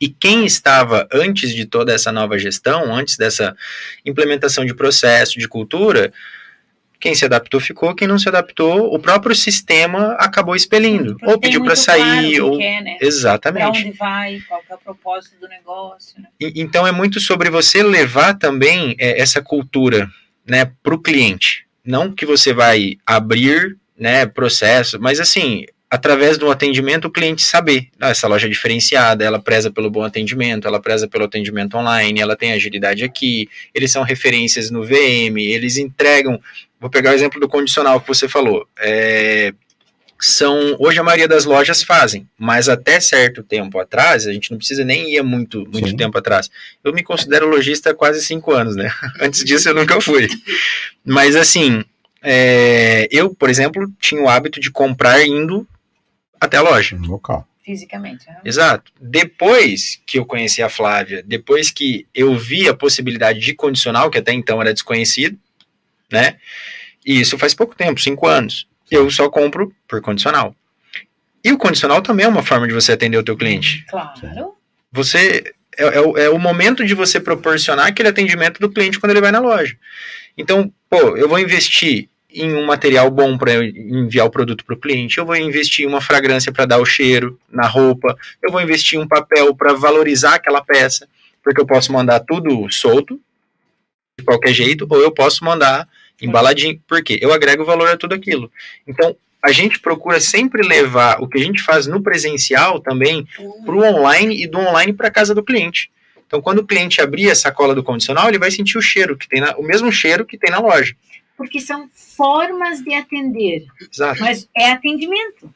[0.00, 3.56] E quem estava antes de toda essa nova gestão, antes dessa
[4.04, 6.12] implementação de processo, de cultura,
[6.98, 11.16] quem se adaptou ficou, quem não se adaptou, o próprio sistema acabou expelindo.
[11.22, 12.58] Ou pediu para claro sair, o que ou.
[12.58, 12.96] quer, né?
[13.00, 13.70] Exatamente.
[13.70, 16.28] Pra onde vai, qual que é o propósito do negócio, né?
[16.40, 20.08] E- Então é muito sobre você levar também é, essa cultura
[20.46, 21.66] né, para o cliente.
[21.84, 27.88] Não que você vai abrir né, processo, mas assim, através do atendimento, o cliente saber.
[28.00, 32.20] "Ah, essa loja é diferenciada, ela preza pelo bom atendimento, ela preza pelo atendimento online,
[32.20, 36.40] ela tem agilidade aqui, eles são referências no VM, eles entregam.
[36.80, 38.66] Vou pegar o exemplo do condicional que você falou.
[38.78, 39.52] É,
[40.20, 44.58] são hoje a maioria das lojas fazem, mas até certo tempo atrás a gente não
[44.58, 45.96] precisa nem ir muito muito Sim.
[45.96, 46.50] tempo atrás.
[46.82, 48.90] Eu me considero lojista há quase cinco anos, né?
[49.20, 50.26] Antes disso eu nunca fui.
[51.04, 51.84] Mas assim,
[52.22, 55.66] é, eu por exemplo tinha o hábito de comprar indo
[56.40, 56.96] até a loja.
[56.96, 57.46] No local.
[57.64, 58.26] Fisicamente.
[58.28, 58.36] né?
[58.44, 58.92] Exato.
[59.00, 64.18] Depois que eu conheci a Flávia, depois que eu vi a possibilidade de condicional, que
[64.18, 65.36] até então era desconhecido,
[66.12, 66.36] né?
[67.04, 68.68] E isso faz pouco tempo, cinco anos.
[68.90, 70.54] Eu só compro por condicional.
[71.44, 73.84] E o condicional também é uma forma de você atender o teu cliente.
[73.88, 74.54] Claro.
[74.92, 79.10] Você é, é o- é o momento de você proporcionar aquele atendimento do cliente quando
[79.10, 79.76] ele vai na loja.
[80.38, 84.78] Então, pô, eu vou investir em um material bom para enviar o produto para o
[84.78, 88.60] cliente, eu vou investir em uma fragrância para dar o cheiro na roupa, eu vou
[88.60, 91.08] investir em um papel para valorizar aquela peça,
[91.42, 93.18] porque eu posso mandar tudo solto,
[94.18, 95.88] de qualquer jeito, ou eu posso mandar
[96.20, 98.50] embaladinho, porque eu agrego valor a tudo aquilo.
[98.86, 103.26] Então, a gente procura sempre levar o que a gente faz no presencial também
[103.64, 105.90] para o online e do online para casa do cliente.
[106.26, 109.28] Então, quando o cliente abrir a sacola do condicional, ele vai sentir o cheiro que
[109.28, 110.94] tem na, o mesmo cheiro que tem na loja.
[111.36, 114.20] Porque são formas de atender, Exato.
[114.20, 115.50] mas é atendimento.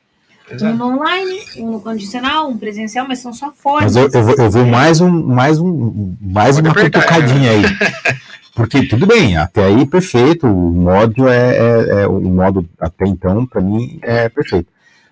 [0.51, 0.77] Um exato.
[0.77, 3.97] no online, um no condicional, um presencial, mas são só Mas formas.
[3.97, 7.63] eu, eu, vou, eu vou mais um, mais um, mais Pode uma apertar, cutucadinha aí.
[8.55, 13.47] Porque tudo bem, até aí perfeito, o modo é, é- é- o modo até então
[13.47, 14.67] para mim é perfeito.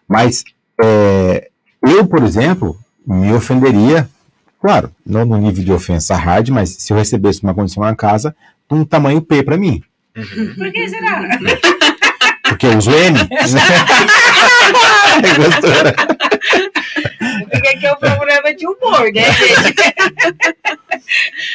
[0.08, 0.42] Mas
[0.82, 1.48] é,
[1.82, 4.08] eu, por exemplo, me ofenderia,
[4.60, 8.34] claro, não no nível de ofensa hard, mas se eu recebesse uma condição na casa,
[8.68, 9.82] um tamanho P para mim,
[10.18, 10.54] Uhum.
[10.56, 11.38] Por que será?
[12.48, 13.18] porque eu uso M.
[15.36, 15.70] Gostou?
[17.60, 19.74] que aqui é um programa de humor, né, gente?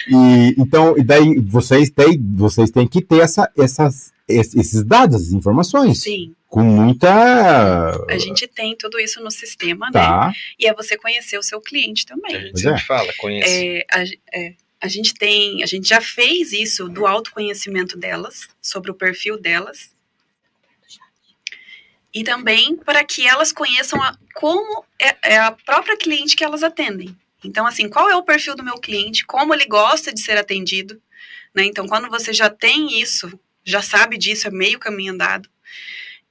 [0.07, 5.15] E, então, e daí vocês têm, vocês têm que ter essa, essas, es- esses dados,
[5.21, 6.01] essas informações.
[6.01, 7.91] Sim, Com muita.
[8.09, 9.91] a gente tem tudo isso no sistema, né?
[9.93, 10.33] Tá.
[10.59, 12.31] E é você conhecer o seu cliente A também.
[12.41, 12.85] gente Pois sempre é.
[12.85, 13.67] fala, conhece.
[13.77, 14.03] É, a,
[14.33, 14.53] é,
[14.83, 19.95] a gente tem, a gente já fez isso do autoconhecimento delas, sobre o perfil delas.
[22.13, 26.63] E também para que elas conheçam a- como é, é a própria cliente que elas
[26.63, 27.15] atendem.
[27.41, 31.01] Então, assim, qual é o perfil do meu cliente, como ele gosta de ser atendido,
[31.55, 31.63] né?
[31.63, 35.49] Então, quando você já tem isso, já sabe disso, é meio caminho andado.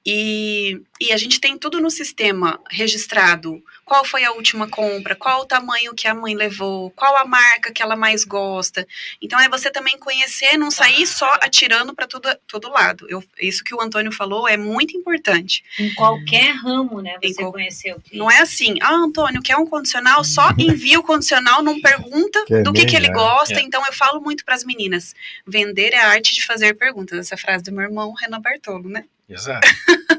[0.05, 3.63] E, e a gente tem tudo no sistema registrado.
[3.85, 5.15] Qual foi a última compra?
[5.15, 6.89] Qual o tamanho que a mãe levou?
[6.91, 8.87] Qual a marca que ela mais gosta?
[9.21, 13.05] Então é você também conhecer, não sair só atirando para todo, todo lado.
[13.09, 15.63] Eu, isso que o Antônio falou é muito importante.
[15.77, 17.17] Em qualquer ramo, né?
[17.21, 18.17] Você qual- conhecer o cliente.
[18.17, 20.23] Não é assim, ah, Antônio, quer um condicional?
[20.23, 23.59] Só envia o condicional, não pergunta Que é do que, que ele gosta.
[23.59, 23.61] É.
[23.61, 25.13] Então eu falo muito para as meninas:
[25.45, 27.19] vender é a arte de fazer perguntas.
[27.19, 29.05] Essa frase do meu irmão Renan Bartolo, né?
[29.29, 29.67] Exato.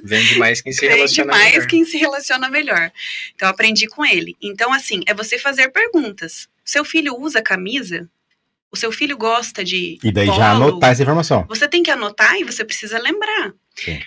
[0.02, 1.66] Vende mais quem se Vende relaciona mais melhor.
[1.68, 2.92] quem se relaciona melhor.
[3.34, 4.36] Então, eu aprendi com ele.
[4.42, 6.48] Então, assim, é você fazer perguntas.
[6.64, 8.09] Seu filho usa camisa?
[8.70, 9.98] O seu filho gosta de.
[10.02, 10.38] E daí polo?
[10.38, 11.44] já anotar essa informação.
[11.48, 13.52] Você tem que anotar e você precisa lembrar.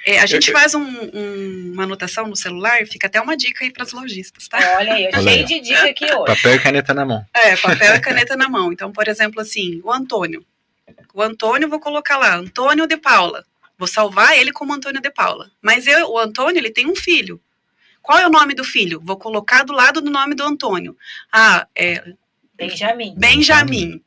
[0.06, 0.82] É, a gente eu- faz um-
[1.14, 4.58] um- uma anotação no celular, fica até uma dica aí para os lojistas, tá?
[4.78, 6.26] Olha aí, eu cheio de dica aqui hoje.
[6.36, 7.26] Papel e caneta na mão.
[7.34, 8.72] É, papel e caneta na mão.
[8.74, 10.46] Então, por exemplo, assim, o Antônio.
[11.14, 13.46] O Antônio, eu vou colocar lá, Antônio de Paula.
[13.78, 15.52] Vou salvar ele como Antônio de Paula.
[15.62, 17.40] Mas eu, o Antônio, ele tem um filho.
[18.02, 19.02] Qual é o nome do filho?
[19.04, 20.98] Vou colocar do lado do nome do Antônio.
[21.32, 22.04] Ah, é
[22.56, 23.14] Benjamin.
[23.16, 24.02] Benjamin.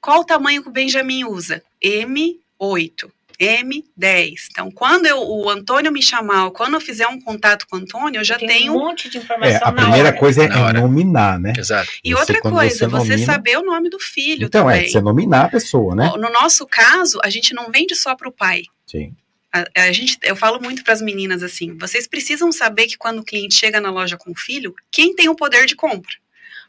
[0.00, 1.62] Qual o tamanho que o Benjamin usa?
[1.82, 3.10] M8.
[3.38, 4.34] M10.
[4.50, 7.80] Então, quando eu, o Antônio me chamar, ou quando eu fizer um contato com o
[7.80, 10.18] Antônio, eu já Tem tenho um monte de É, informação a na primeira hora.
[10.18, 11.52] coisa é, é nominar, né?
[11.56, 11.90] Exato.
[12.04, 14.84] E Você, outra coisa, você você, nomina- saber o nome do filho Então, também.
[14.84, 16.10] é, você nominar a pessoa, né?
[16.16, 18.62] No nosso caso, a gente não vende só para o pai.
[18.86, 19.14] Sim.
[19.52, 23.18] A, a gente, eu falo muito para as meninas assim: vocês precisam saber que quando
[23.20, 26.12] o cliente chega na loja com o filho, quem tem o poder de compra?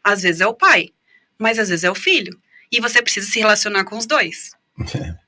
[0.04, 0.90] Às vezes é o pai,
[1.40, 2.38] mas às vezes é o filho.
[2.70, 4.52] E você precisa se relacionar com os dois.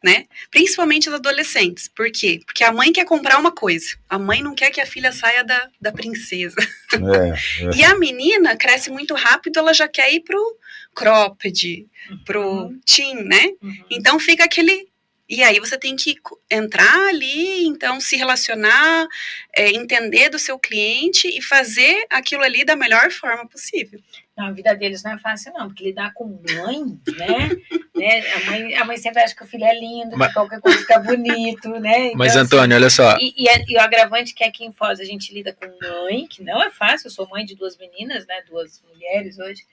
[0.03, 0.25] Né?
[0.49, 1.87] Principalmente os adolescentes.
[1.87, 2.41] Por quê?
[2.45, 3.95] Porque a mãe quer comprar uma coisa.
[4.09, 6.55] A mãe não quer que a filha saia da, da princesa.
[6.93, 7.29] É,
[7.65, 7.77] é.
[7.77, 10.57] E a menina cresce muito rápido, ela já quer ir pro
[10.95, 11.87] cropped,
[12.25, 12.79] pro Uhum.
[12.85, 13.51] teen, né?
[13.61, 13.85] Uhum.
[13.91, 14.87] Então fica aquele.
[15.27, 16.15] E aí você tem que
[16.51, 19.07] entrar ali, então se relacionar,
[19.55, 23.99] é, entender do seu cliente e fazer aquilo ali da melhor forma possível.
[24.37, 26.83] Não, a vida deles não é fácil, não, porque lidar com mãe,
[27.17, 27.49] né?
[27.95, 28.19] né?
[28.33, 30.77] A, mãe a mãe sempre acha que o filho é lindo, Mas- que qualquer coisa
[30.77, 32.07] fica bonito, né?
[32.07, 33.15] Então, Mas, assim, Antônio, olha só.
[33.17, 36.27] E, e, e o agravante é que aqui em Foz a gente lida com mãe,
[36.27, 38.41] que não é fácil, eu sou mãe de duas meninas, né?
[38.49, 39.63] Duas mulheres hoje.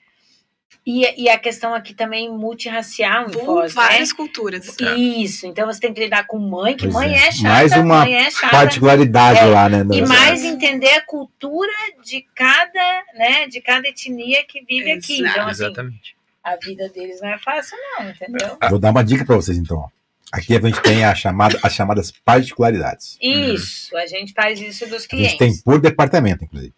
[0.85, 4.15] E, e a questão aqui também multirracial em Com Foz, várias né?
[4.15, 4.75] culturas.
[4.97, 7.27] Isso, então você tem que lidar com mãe, que Pois mãe é.
[7.27, 8.49] é, chata, Mais uma mãe é chata.
[8.49, 9.85] Particularidade É, lá, né?
[9.95, 11.71] E mais entender a cultura
[12.03, 15.21] de cada, né, de cada etnia que vive aqui.
[15.21, 15.31] Exato.
[15.31, 16.15] Então, assim, Exatamente.
[16.43, 18.57] a vida deles não é fácil, não, entendeu?
[18.69, 19.89] Vou dar uma dica para vocês, então.
[20.31, 23.17] Aqui a gente tem a chamada, as chamadas particularidades.
[23.21, 25.37] Isso, a gente faz isso dos A gente clientes.
[25.37, 26.73] tem por departamento, inclusive.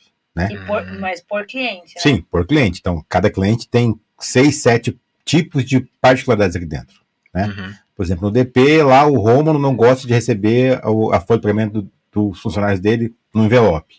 [0.52, 2.02] E por- mas por cliente, né?
[2.02, 2.80] Sim, por cliente.
[2.80, 6.96] Então, cada cliente tem seis, sete tipos de particularidades aqui dentro.
[7.34, 7.48] né?
[7.48, 7.74] Uhum.
[7.96, 11.44] Por exemplo, no DP, lá o Rômulo não gosta de receber o- a folha de
[11.44, 13.96] pagamento do- dos funcionários dele no envelope.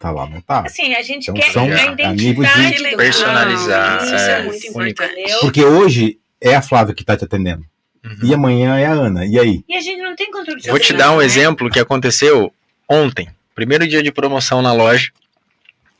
[0.00, 0.60] Tá lá, não tá?
[0.66, 1.76] Assim, a gente Então, quer são a a
[2.14, 5.40] de identidade do personalizar, Isso é, é, muito importante.
[5.40, 7.64] Porque hoje é a Flávia que tá te atendendo.
[8.04, 8.16] Uhum.
[8.28, 9.24] E amanhã é a Ana.
[9.26, 9.64] E aí?
[9.68, 11.24] E a gente não tem controle de Vou te dar um né?
[11.24, 12.52] exemplo que aconteceu
[12.88, 13.28] ontem.
[13.54, 15.10] Primeiro dia de promoção na loja.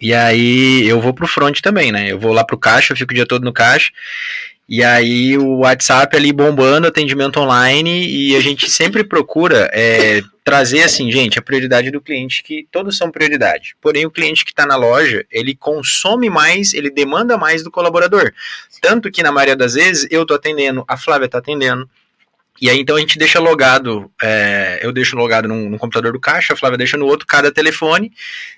[0.00, 2.10] E aí eu vou pro front também, né?
[2.10, 3.90] Eu vou lá pro caixa, eu fico o dia todo no caixa.
[4.68, 10.82] E aí o WhatsApp ali bombando, atendimento online, e a gente sempre procura é, trazer
[10.82, 13.76] assim, gente, a prioridade do cliente, que todos são prioridade.
[13.80, 18.32] Porém, o cliente que está na loja, ele consome mais, ele demanda mais do colaborador.
[18.82, 21.88] Tanto que na maioria das vezes eu tô atendendo, a Flávia tá atendendo.
[22.60, 26.20] E aí então a gente deixa logado, é, eu deixo logado num, num computador do
[26.20, 28.12] caixa, a Flávia deixa no outro, cada telefone,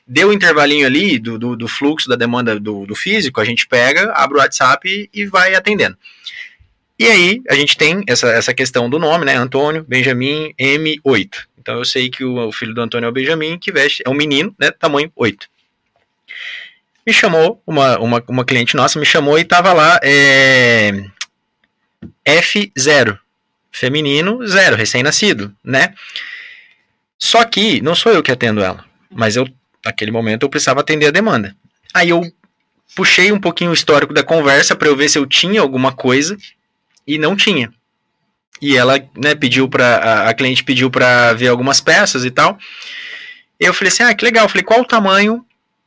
[0.06, 3.66] deu o intervalinho ali do, do, do fluxo da demanda do, do físico, a gente
[3.66, 5.96] pega, abre o WhatsApp e, e vai atendendo.
[6.98, 9.36] E aí a gente tem essa, essa questão do nome, né?
[9.36, 11.46] Antônio, Benjamin, M8.
[11.58, 14.10] Então eu sei que o, o filho do Antônio é o Benjamin, que veste, é
[14.10, 14.70] um menino, né?
[14.72, 15.48] Tamanho 8.
[17.06, 20.90] Me chamou, uma, uma, uma cliente nossa me chamou e tava lá, é,
[22.26, 23.18] F0
[23.70, 25.94] feminino, zero, recém-nascido, né?
[27.18, 29.48] Só que não sou eu que atendo ela, mas eu,
[29.84, 31.56] naquele momento, eu precisava atender a demanda.
[31.92, 32.22] Aí eu
[32.94, 36.36] puxei um pouquinho o histórico da conversa para eu ver se eu tinha alguma coisa
[37.06, 37.72] e não tinha.
[38.60, 42.58] E ela, né, pediu para a, cliente pediu para ver algumas peças e tal.
[43.58, 44.44] Eu falei assim: "Ah, que legal".
[44.44, 45.44] Eu falei: "Qual o tamanho,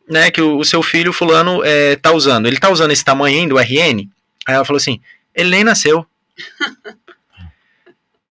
[0.09, 2.47] né, que o, o seu filho fulano é, tá usando?
[2.47, 4.09] Ele tá usando esse tamanho ainda, o RN?"
[4.47, 5.01] Aí ela falou assim:
[5.35, 6.05] "Ele nem nasceu".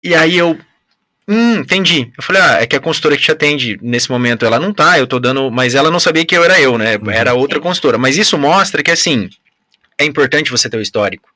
[0.04, 0.58] e aí eu
[1.32, 2.12] Hum, entendi.
[2.18, 4.98] Eu falei, ah, é que a consultora que te atende nesse momento, ela não tá,
[4.98, 5.52] eu tô dando.
[5.52, 6.98] Mas ela não sabia que eu era eu, né?
[6.98, 7.12] Uhum.
[7.12, 8.00] Era outra consultora.
[8.00, 9.30] Mas isso mostra que, assim,
[9.96, 11.30] é importante você ter o histórico.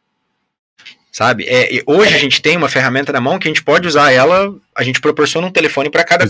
[1.11, 1.43] Sabe?
[1.43, 4.11] É, e hoje a gente tem uma ferramenta na mão que a gente pode usar
[4.11, 6.27] ela, a gente proporciona um telefone para cada é,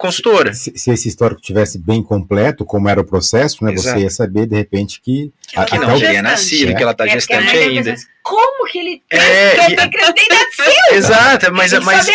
[0.00, 0.52] consultora.
[0.54, 3.98] se, se esse histórico tivesse bem completo, como era o processo, né, Exato.
[3.98, 5.32] você ia saber, de repente, que...
[5.48, 6.22] Que não Que não teria gestante.
[6.22, 6.74] nascido, É.
[6.74, 7.92] que ela tá É, a gestante deve ainda.
[7.92, 10.94] assim, Como que ele É, e-?
[10.94, 12.06] Exato, mas, Ele mas,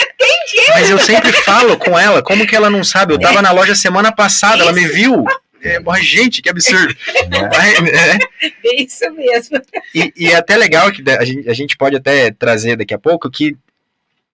[0.75, 3.13] mas eu sempre falo com ela, como que ela não sabe?
[3.13, 5.23] Eu tava na loja semana passada, ela me viu.
[5.61, 6.95] É, mas, gente, que absurdo.
[7.29, 7.49] né?
[7.91, 9.59] É, É isso mesmo.
[9.95, 12.99] E, e é até legal que a gente, a gente pode até trazer daqui a
[12.99, 13.55] pouco que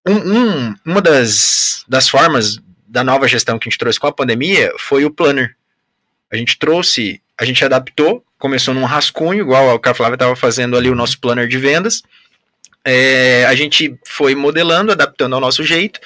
[0.06, 2.58] um, um- uma das, das formas
[2.92, 5.56] da nova gestão que a gente trouxe com a pandemia foi o planner.
[6.30, 10.90] A gente trouxe, a gente adaptou, começou num rascunho, igual a Flávia estava fazendo ali
[10.90, 12.04] o nosso planner de vendas.
[12.84, 16.02] É, a gente foi modelando, adaptando ao nosso jeito,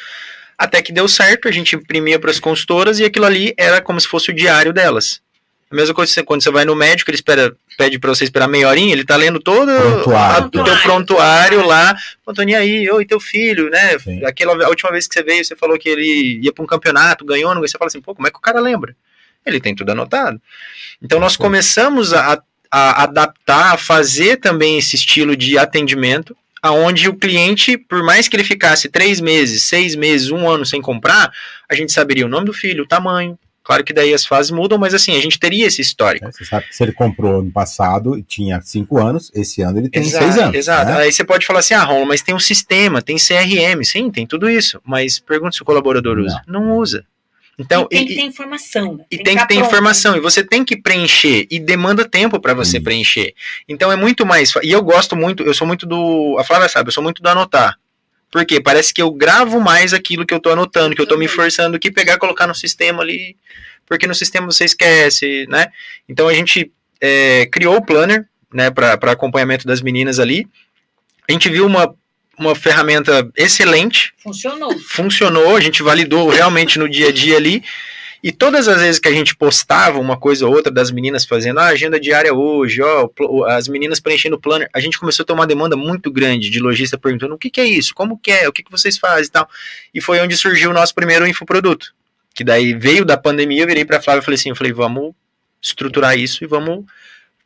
[0.57, 3.99] até que deu certo, a gente imprimia para as consultoras e aquilo ali era como
[3.99, 5.21] se fosse o diário delas.
[5.75, 8.23] A mesma coisa que você- quando você vai no médico, ele espera, pede para você
[8.23, 10.47] esperar meia horinha, ele tá lendo todo Prontuário.
[10.47, 11.93] o teu prontuário lá.
[12.25, 13.99] Antônio, e aí, oi, teu filho, né?
[13.99, 14.23] Sim.
[14.23, 17.25] Aquela a última vez que você veio, você falou que ele ia para um campeonato,
[17.25, 17.67] ganhou, não ganhou.
[17.67, 18.95] Você fala assim, pô, como é que o cara lembra?
[19.45, 20.41] Ele tem tudo anotado.
[21.03, 27.13] Então nós começamos a, a adaptar, a fazer também esse estilo de atendimento, aonde o
[27.15, 31.31] cliente, por mais que ele ficasse três meses, seis meses, um ano sem comprar,
[31.69, 33.37] a gente saberia o nome do filho, o tamanho.
[33.65, 36.23] Claro que daí as fases mudam, mas assim, a gente teria esse histórico.
[36.25, 36.31] Né?
[36.31, 39.89] Você sabe que se ele comprou no passado e tinha cinco anos, esse ano ele
[39.89, 40.55] tem Exato, seis anos.
[40.55, 40.91] Exato.
[40.91, 40.97] né?
[40.99, 44.27] Aí você pode falar assim, ah, Romulo, mas tem um sistema, tem CRM, sim, tem
[44.27, 44.79] tudo isso.
[44.85, 46.39] Mas pergunta se o colaborador usa.
[46.47, 47.03] Não, usa.
[47.57, 48.97] Então, E tem e- que ter informação.
[48.97, 49.05] né?
[49.09, 49.67] e tem que ter pronto.
[49.67, 52.83] informação, e você tem que preencher, e demanda tempo para você Isso.
[52.83, 53.33] preencher.
[53.67, 54.53] Então é muito mais.
[54.61, 56.35] E eu gosto muito, eu sou muito do.
[56.37, 57.75] A Flávia sabe, eu sou muito do anotar.
[58.35, 61.25] Porque parece que eu gravo mais aquilo que eu tô anotando, que eu tô me
[61.25, 61.37] Também.
[61.37, 63.37] forçando que pegar e colocar no sistema ali.
[63.85, 65.67] Porque no sistema você esquece, né?
[66.09, 66.69] Então a gente
[66.99, 70.49] é, criou o planner, né, para acompanhamento das meninas ali.
[71.29, 71.95] A gente viu uma,
[72.37, 74.77] uma ferramenta excelente, Funcionou.
[74.79, 77.63] funcionou, a gente validou realmente no dia a dia ali.
[78.25, 81.59] E todas as vezes que a gente postava uma coisa ou outra das meninas fazendo
[81.59, 83.07] ah, agenda diária hoje, ó,
[83.45, 86.59] as meninas preenchendo o planner, a gente começou a ter uma demanda muito grande de
[86.59, 89.27] lojista perguntando o que, que é isso, como que é, o que, que vocês fazem
[89.27, 89.47] e tal.
[89.93, 91.93] E foi onde surgiu o nosso primeiro infoproduto.
[92.33, 95.13] Que daí veio da pandemia, eu virei para Flávia e falei assim, eu falei, vamos
[95.61, 96.83] estruturar isso e vamos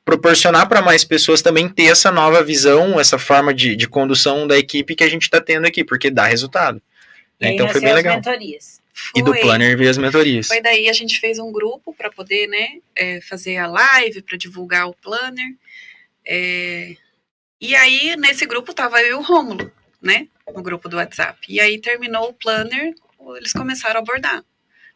[0.05, 4.57] proporcionar para mais pessoas também ter essa nova visão, essa forma de, de condução da
[4.57, 6.81] equipe que a gente está tendo aqui, porque dá resultado.
[7.41, 8.15] Aí Então foi bem legal.
[8.15, 8.78] mentorias.
[9.15, 9.41] E do Foi.
[9.41, 10.47] planner veio as mentorias.
[10.47, 14.37] Foi daí a gente fez um grupo para poder, né, é, fazer a live, para
[14.37, 15.55] divulgar o planner.
[16.25, 16.95] É,
[17.59, 19.71] e aí, nesse grupo, tava eu e o Rômulo,
[20.01, 21.39] né, no grupo do WhatsApp.
[21.49, 22.93] E aí, terminou o planner,
[23.37, 24.43] eles começaram a abordar.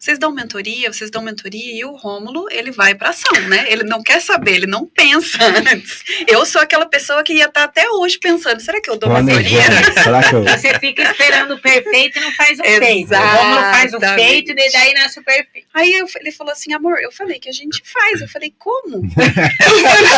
[0.03, 3.65] Vocês dão mentoria, vocês dão mentoria, e o Rômulo, ele vai para ação, né?
[3.69, 5.37] Ele não quer saber, ele não pensa
[5.71, 6.03] antes.
[6.27, 9.61] Eu sou aquela pessoa que ia estar até hoje pensando, será que eu dou mentoria?
[10.03, 10.43] Será que eu...
[10.59, 13.13] Você fica esperando o perfeito e não faz o feito.
[13.13, 13.15] O.
[13.17, 15.67] Romulo faz o feito e daí nasce o perfeito.
[15.73, 18.19] Aí eu- ele falou assim, amor, eu falei que a gente faz.
[18.19, 19.03] Eu falei, como?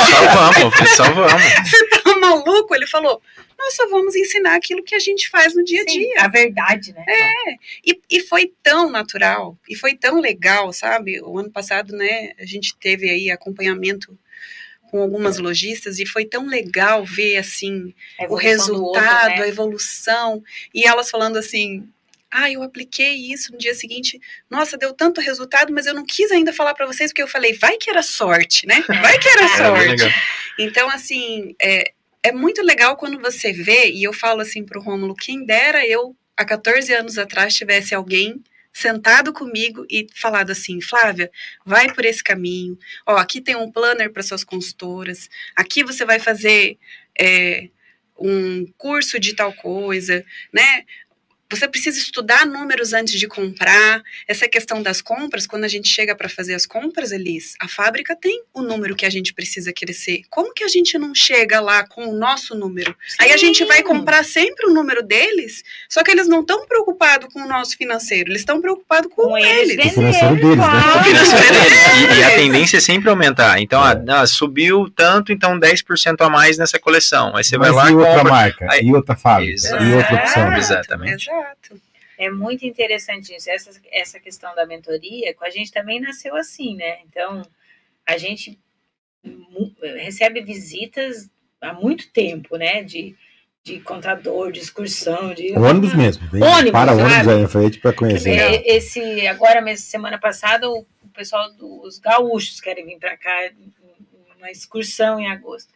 [0.09, 1.43] Só vamos, só vamos.
[1.69, 2.73] Você tá maluco?
[2.73, 3.21] Ele falou,
[3.57, 6.21] nós só vamos ensinar aquilo que a gente faz no dia a Sim, dia.
[6.21, 7.05] a verdade, né?
[7.85, 11.21] E, e foi tão natural, e foi tão legal, sabe?
[11.21, 14.17] O ano passado, né, a gente teve aí acompanhamento
[14.89, 19.43] com algumas lojistas e foi tão legal ver, assim, o evolução do outro, resultado, né?
[19.43, 20.43] a evolução,
[20.73, 21.87] e elas falando assim,
[22.31, 26.31] ah, eu apliquei isso no dia seguinte, nossa, deu tanto resultado, mas eu não quis
[26.31, 28.83] ainda falar para vocês, porque eu falei, vai que era sorte, né?
[28.87, 30.15] Vai que era É, sorte.
[30.59, 31.93] Então, assim, é,
[32.25, 36.15] é muito legal quando você vê, e eu falo assim pro Rômulo, quem dera eu,
[36.35, 41.29] há 14 anos atrás, tivesse alguém sentado comigo e falado assim, Flávia,
[41.63, 46.19] vai por esse caminho, ó, aqui tem um planner para suas consultoras, aqui você vai
[46.19, 46.79] fazer
[47.17, 47.69] é,
[48.19, 50.83] um curso de tal coisa, né?
[51.49, 54.01] Você precisa estudar números antes de comprar.
[54.27, 58.15] Essa questão das compras, quando a gente chega para fazer as compras, Elis, a fábrica
[58.15, 60.21] tem o número que a gente precisa crescer.
[60.29, 62.95] Como que a gente não chega lá com o nosso número?
[63.07, 63.17] Sim.
[63.19, 67.31] Aí a gente vai comprar sempre o número deles, só que eles não estão preocupados
[67.33, 69.77] com o nosso financeiro, eles estão preocupados com, com eles.
[69.85, 70.65] O financeiro deles, né?
[70.99, 71.75] O financeiro deles.
[71.95, 73.59] E, e, a tendência é sempre aumentar.
[73.61, 77.35] Então, ah, subiu tanto, então 10% a mais nessa coleção.
[77.35, 78.31] Aí você Mas vai lá e e outra compra.
[78.31, 79.83] marca, Aí- e outra fábrica, Exato.
[79.83, 80.53] e outra opção.
[80.57, 81.29] Exatamente.
[81.29, 81.34] Exato.
[82.17, 83.49] É muito interessante isso.
[83.49, 86.99] Essa, essa questão da mentoria, com a gente também nasceu assim, né?
[87.05, 87.41] Então,
[88.05, 88.57] a gente
[89.81, 91.29] recebe visitas
[91.59, 92.83] há muito tempo, né?
[92.83, 93.15] De,
[93.63, 95.57] de contador, de excursão, de.
[95.57, 96.29] Ônibus mesmo.
[96.29, 97.31] Vem, Ônibus, para ônibus sabe?
[97.31, 98.29] aí na frente para conhecer.
[98.29, 103.51] É, Esse, agora, mesmo, semana passada, o, o pessoal dos gaúchos querem vir para cá,
[104.37, 105.74] uma excursão em agosto.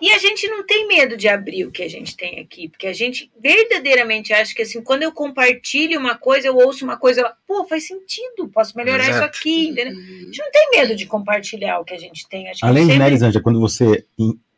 [0.00, 2.86] E a gente não tem medo de abrir o que a gente tem aqui, porque
[2.86, 7.20] a gente verdadeiramente acha que assim, quando eu compartilho uma coisa, eu ouço uma coisa,
[7.20, 9.26] eu, pô, faz sentido, posso melhorar isso Exato.
[9.26, 9.98] aqui, entendeu?
[9.98, 12.48] A gente não tem medo de compartilhar o que a gente tem.
[12.48, 14.06] Acho que Além de, sempre né, Elisângela, quando você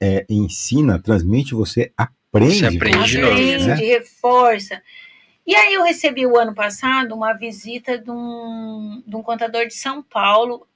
[0.00, 2.60] é, ensina, transmite, você aprende.
[2.60, 3.74] Você aprende de novo, aprende, né?
[3.74, 4.80] reforça.
[5.46, 9.74] E aí eu recebi o ano passado uma visita de um, de um contador de
[9.74, 10.66] São Paulo.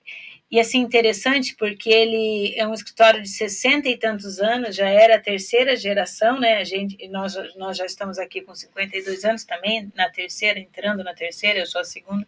[0.51, 5.17] E assim, interessante, porque ele é um escritório de 60 e tantos anos, já era
[5.17, 6.59] a terceira geração, né?
[6.59, 11.13] A gente, nós, nós já estamos aqui com 52 anos também, na terceira, entrando na
[11.15, 12.25] terceira, eu sou a segunda.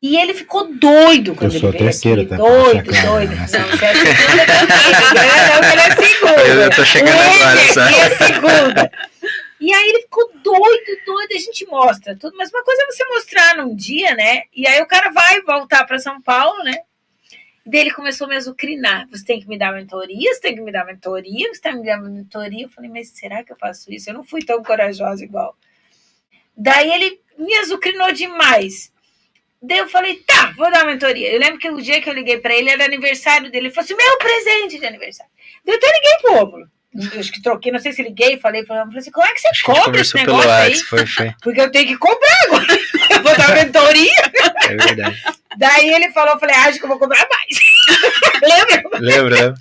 [0.00, 2.30] E ele ficou doido quando Eu sou ele a veio terceira, aqui.
[2.30, 2.36] tá?
[2.36, 3.30] Doido, claro, doido.
[3.30, 3.36] né?
[3.36, 5.62] Não, você é a segunda também.
[5.62, 6.42] Não, ele é a segunda.
[6.64, 7.88] Eu, tô chegando O agora, Ender sabe?
[7.94, 8.92] aqui é a segunda.
[9.60, 13.04] E aí ele ficou doido, doido, a gente mostra tudo, mas uma coisa é você
[13.06, 14.42] mostrar num dia, né?
[14.54, 16.78] E aí o cara vai voltar para São Paulo, né?
[17.66, 19.08] Daí ele começou a me azucrinar.
[19.10, 21.78] Você tem que me dar mentoria, você tem que me dar mentoria, você tem que
[21.78, 22.64] me dar mentoria.
[22.64, 24.10] Eu falei, mas será que eu faço isso?
[24.10, 25.56] Eu não fui tão corajosa igual.
[26.56, 28.92] Daí ele me azucrinou demais.
[29.62, 31.32] Daí eu falei, tá, vou dar mentoria.
[31.32, 33.68] Eu lembro que o dia que eu liguei para ele era aniversário dele.
[33.68, 35.32] Ele falou assim: meu presente de aniversário.
[35.64, 36.68] Daí eu até liguei pro.
[36.94, 39.48] Eu Acho que troquei, não sei se liguei, falei, falei assim, como é que você
[39.48, 40.76] Acho que a gente cobra esse negócio aí?
[40.76, 41.34] Foi, foi.
[41.42, 42.78] Porque eu tenho que comprar agora.
[43.10, 44.32] Eu vou dar mentoria.
[44.68, 45.22] É verdade.
[45.56, 47.58] Daí ele falou, eu falei, ah, acho que eu vou comprar mais.
[48.42, 48.98] Lembra?
[49.00, 49.54] Lembra?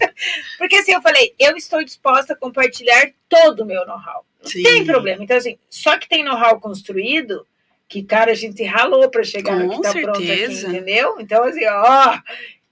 [0.57, 4.25] Porque assim, eu falei, eu estou disposta a compartilhar todo o meu know-how.
[4.43, 4.63] Não Sim.
[4.63, 5.23] tem problema.
[5.23, 7.45] Então, assim, só que tem know-how construído,
[7.87, 10.67] que, cara, a gente ralou para chegar Com que tá pronto aqui, certeza.
[10.67, 11.17] entendeu?
[11.19, 12.17] Então, assim, ó,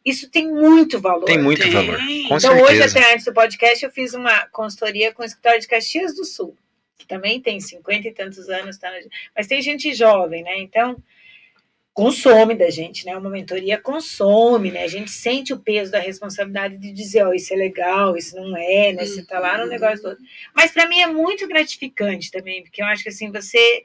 [0.06, 1.26] isso tem muito valor.
[1.26, 1.72] Tem muito Tem.
[1.72, 1.98] valor.
[2.28, 3.00] Com então, hoje, certeza.
[3.00, 6.56] até antes do podcast, eu fiz uma consultoria com o escritório de Caxias do Sul,
[6.98, 8.90] que também tem 50 e tantos anos, tá?
[8.90, 8.98] na-
[9.36, 10.58] mas tem gente jovem, né?
[10.60, 11.02] Então,
[11.94, 13.16] consome da gente, né?
[13.18, 14.84] Uma mentoria consome, né?
[14.84, 18.56] A gente sente o peso da responsabilidade de dizer, ó, isso é legal, isso não
[18.56, 19.06] é, né?
[19.06, 19.70] Você tá lá no Uhum.
[19.70, 20.18] negócio todo.
[20.56, 23.84] Mas para mim é muito gratificante também, porque eu acho que assim, você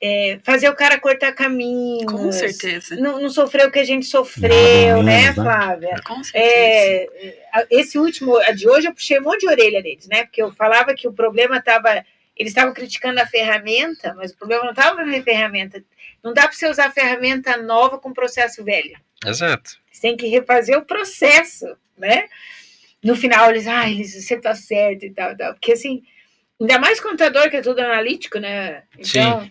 [0.00, 2.10] é, fazer o cara cortar caminhos.
[2.10, 2.96] Com certeza.
[2.96, 5.32] Não, não sofreu o que a gente sofreu, né?
[5.32, 6.00] Flávia?
[6.04, 6.42] Com certeza.
[6.42, 10.24] É, esse último, a de hoje, eu puxei um monte de orelha deles, né?
[10.24, 12.04] Porque eu falava que o problema estava.
[12.36, 15.82] Eles estavam criticando a ferramenta, mas o problema não estava na ferramenta.
[16.22, 18.98] Não dá para você usar ferramenta nova com processo velho.
[19.24, 19.78] Exato.
[19.90, 21.64] Você tem que refazer o processo,
[21.96, 22.26] né?
[23.02, 25.54] No final, eles, ah, eles, você tá certo e tal, e tal.
[25.54, 26.02] Porque assim,
[26.60, 28.82] ainda mais contador, que é tudo analítico, né?
[28.98, 29.50] Então,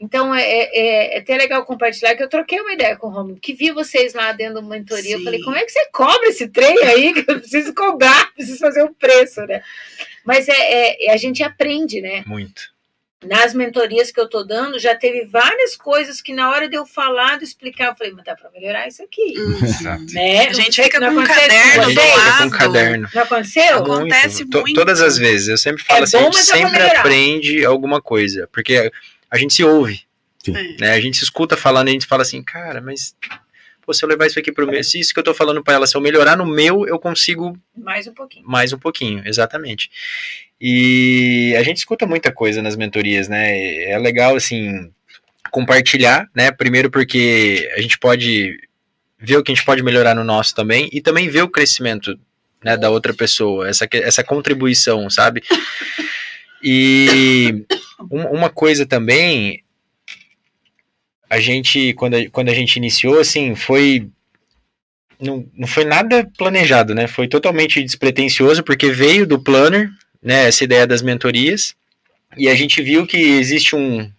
[0.00, 3.40] então é, é, é até legal compartilhar que eu troquei uma ideia com o Romulo,
[3.40, 5.14] que vi vocês lá dentro da mentoria.
[5.14, 5.24] Eu Sim.
[5.24, 7.12] falei, como é que você cobra esse trem aí?
[7.12, 9.62] Que eu preciso cobrar, preciso fazer um preço, né?
[10.24, 12.22] Mas é, é- a gente aprende, né?
[12.26, 12.73] Muito.
[13.26, 16.84] Nas mentorias que eu tô dando, já teve várias coisas que na hora de eu
[16.86, 19.34] falar, de explicar, eu falei, mas dá para melhorar isso aqui.
[19.62, 20.04] Exato.
[20.12, 20.46] Né?
[20.48, 22.50] A gente fica não com um caderno A gente do fica com um lado.
[22.50, 23.08] caderno.
[23.14, 23.78] Não aconteceu?
[23.78, 24.74] Acontece To- muito.
[24.74, 25.48] Todas as vezes.
[25.48, 28.48] Eu sempre falo É assim, a bom, gente dá pra sempre aprende alguma coisa.
[28.52, 28.90] Porque
[29.30, 30.02] a gente se ouve.
[30.78, 30.90] Né?
[30.92, 33.14] A gente se escuta falando e a gente fala assim, cara, mas
[33.84, 35.74] pô, se eu levar isso aqui pro meu, se isso que eu tô falando pra
[35.74, 38.46] ela, se eu melhorar no meu, eu consigo Mais um pouquinho.
[38.48, 39.90] mais um pouquinho, exatamente.
[40.60, 43.84] E a gente escuta muita coisa nas mentorias, né?
[43.90, 44.90] É legal, assim,
[45.50, 46.50] compartilhar, né?
[46.50, 48.56] Primeiro porque a gente pode
[49.18, 52.18] ver o que a gente pode melhorar no nosso também e também ver o crescimento
[52.62, 55.42] né, da outra pessoa, essa, essa contribuição, sabe?
[56.62, 57.64] E
[58.10, 59.62] um- uma coisa também,
[61.28, 64.08] a gente, quando a, quando a gente iniciou, assim, foi
[65.20, 67.06] não, não foi nada planejado, né?
[67.06, 69.88] Foi totalmente despretensioso, porque veio do planner,
[70.22, 70.46] né?
[70.48, 71.74] Essa ideia das mentorias,
[72.36, 74.10] e a gente viu que existe um,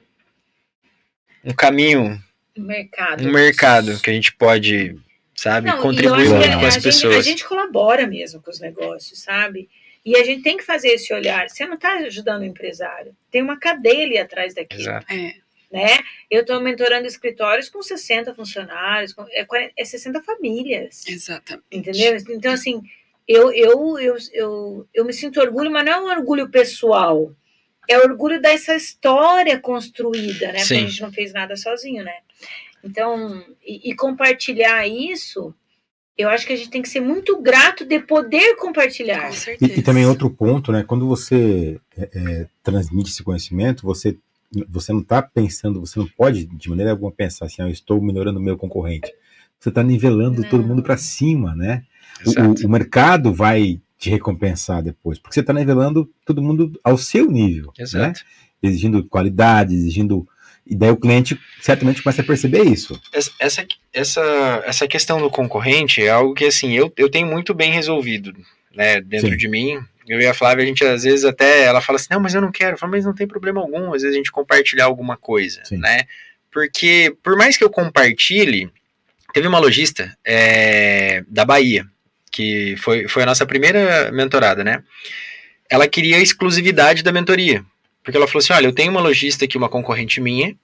[1.43, 2.21] um caminho,
[2.57, 3.27] Mercado.
[3.27, 4.95] um mercado que a gente pode,
[5.35, 7.17] sabe, Não, contribuir muito com as a gente- pessoas.
[7.17, 9.69] a gente colabora mesmo com os negócios, sabe?
[10.05, 11.49] E a gente tem que fazer esse olhar.
[11.49, 13.15] Você não está ajudando o empresário.
[13.31, 14.81] Tem uma cadeia ali atrás daquilo.
[14.81, 15.05] Exato.
[15.11, 15.33] É,
[15.75, 15.99] Né?
[16.31, 21.03] Eu estou mentorando escritórios com 60 funcionários, com, é, 40 é 60 famílias.
[21.05, 21.65] exatamente.
[21.69, 22.17] Entendeu?
[22.29, 22.81] Então, assim,
[23.27, 27.35] eu, eu, eu, eu, eu me sinto orgulho, mas não é um orgulho pessoal.
[27.89, 30.59] É orgulho dessa história construída, né?
[30.59, 32.15] Porque a gente não fez nada sozinho, né?
[32.83, 35.53] Então, e, e compartilhar isso,
[36.17, 39.27] eu acho que a gente tem que ser muito grato de poder compartilhar.
[39.27, 39.79] Com E, certeza.
[39.79, 40.83] e também outro ponto, né?
[40.83, 44.17] Quando você é, é, transmite esse conhecimento, você,
[44.69, 48.01] você não está pensando, você não pode de maneira alguma pensar assim, ah, eu estou
[48.01, 49.11] melhorando o meu concorrente.
[49.59, 50.49] Você está nivelando Não.
[50.49, 51.83] todo mundo para cima, né?
[52.25, 52.65] O-.
[52.67, 57.67] O, mercado vai te recompensar depois, porque você está nivelando todo mundo ao seu nível,
[57.77, 57.83] né?
[57.83, 58.21] Exato.
[58.61, 60.27] Exigindo qualidade, exigindo.
[60.67, 62.99] E daí o cliente certamente começa a perceber isso.
[63.13, 67.53] Essa- essa, essa, essa questão do concorrente é algo que, assim, eu, eu tenho muito
[67.53, 68.33] bem resolvido,
[68.75, 69.37] né, dentro Sim.
[69.37, 69.79] de mim.
[70.07, 72.41] Eu e a Flávia, a gente às vezes até, ela fala assim, não, mas eu
[72.41, 72.73] não quero.
[72.73, 75.77] Eu falo, mas não tem problema algum, às vezes a gente compartilhar alguma coisa, Sim.
[75.77, 76.03] né?
[76.51, 78.69] Porque, por mais que eu compartilhe,
[79.33, 81.85] teve uma lojista é, da Bahia,
[82.31, 84.83] que foi, foi a nossa primeira mentorada, né?
[85.69, 87.63] Ela queria a exclusividade da mentoria.
[88.03, 90.55] Porque ela falou assim, olha, eu tenho uma lojista aqui, uma concorrente minha,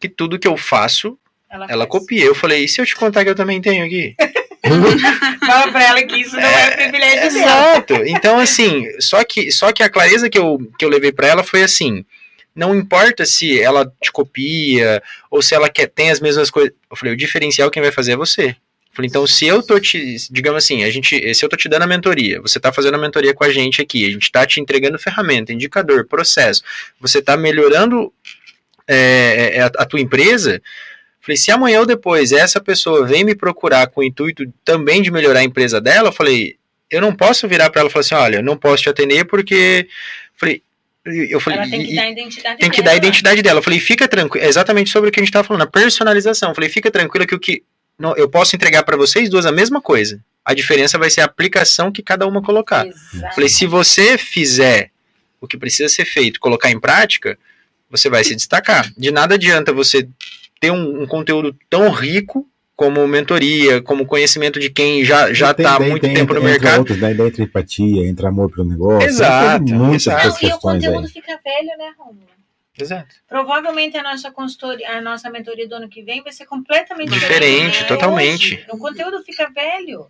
[0.00, 1.16] que tudo que eu faço,
[1.48, 1.86] ela faz.
[1.88, 2.24] copia.
[2.24, 4.14] Eu falei, e se eu te contar que eu também tenho aqui?
[5.46, 7.70] Fala pra ela que isso não é, privilégio dela.
[7.72, 7.94] Exato.
[8.06, 11.42] Então, assim, só que, só que a clareza que eu, que eu levei pra ela
[11.42, 12.04] foi assim:
[12.54, 15.00] não importa se ela te copia
[15.30, 16.72] ou se ela quer, tem as mesmas coisas.
[16.90, 18.48] Eu falei, o diferencial quem vai fazer é você.
[18.48, 18.56] Eu
[18.92, 21.82] falei, então, se eu tô te, digamos assim, a gente, se eu tô te dando
[21.82, 24.60] a mentoria, você tá fazendo a mentoria com a gente aqui, a gente tá te
[24.60, 26.64] entregando ferramenta, indicador, processo,
[27.00, 28.12] você tá melhorando
[28.88, 30.60] é, é, a, a tua empresa.
[31.28, 35.10] Falei, se amanhã ou depois essa pessoa vem me procurar com o intuito também de
[35.10, 36.56] melhorar a empresa dela, eu falei,
[36.90, 39.26] eu não posso virar para ela e falar assim, olha, eu não posso te atender
[39.26, 39.86] porque.
[40.38, 40.62] Falei,
[41.04, 42.94] eu falei, Ela tem que dar a identidade tem que dar dela.
[42.94, 43.58] a identidade dela.
[43.58, 44.42] Eu falei, fica tranquilo.
[44.42, 46.48] É exatamente sobre o que a gente estava falando, a personalização.
[46.48, 47.62] Eu falei, fica tranquilo que o que.
[47.98, 50.24] Não, eu posso entregar para vocês duas a mesma coisa.
[50.42, 52.86] A diferença vai ser a aplicação que cada uma colocar.
[52.86, 53.34] Exato.
[53.34, 54.90] Falei, se você fizer
[55.42, 57.38] o que precisa ser feito, colocar em prática,
[57.90, 58.90] você vai se destacar.
[58.96, 60.08] De nada adianta você
[60.60, 65.74] ter um, um conteúdo tão rico como mentoria, como conhecimento de quem já já está
[65.76, 66.78] há muito tem- tempo no mercado.
[66.80, 69.08] Outros, daí, daí entra empatia, entra amor pelo negócio.
[69.08, 70.26] Exato, entra muitas exato.
[70.28, 71.12] outras Não, e o conteúdo aí.
[71.12, 72.26] fica velho, né, Romulo?
[72.80, 73.16] Exato.
[73.26, 77.82] Provavelmente a nossa consultoria, a nossa mentoria do ano que vem vai ser completamente Diferente,
[77.82, 78.54] é totalmente.
[78.54, 78.64] hoje.
[78.70, 80.06] O conteúdo fica velho.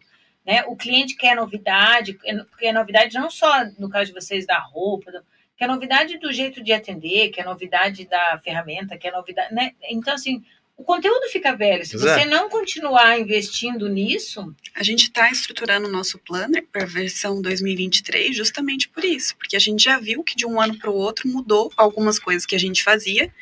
[0.47, 0.63] Né?
[0.67, 2.13] O cliente quer novidade,
[2.51, 5.23] porque é novidade não só no caso de vocês da roupa, do-
[5.59, 9.53] quer novidade do jeito de atender, quer novidade da ferramenta, quer novidade.
[9.53, 9.73] Né?
[9.91, 10.43] Então, assim,
[10.77, 11.85] o conteúdo fica velho.
[11.85, 12.21] Se Exato.
[12.21, 17.43] você não continuar investindo nisso, A gente está estruturando o nosso planner para a versão
[17.43, 20.95] 2023 justamente por isso, porque a gente já viu que de um ano para o
[20.95, 23.33] outro mudou algumas coisas que a gente fazia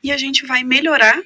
[0.00, 1.20] e a gente vai melhorar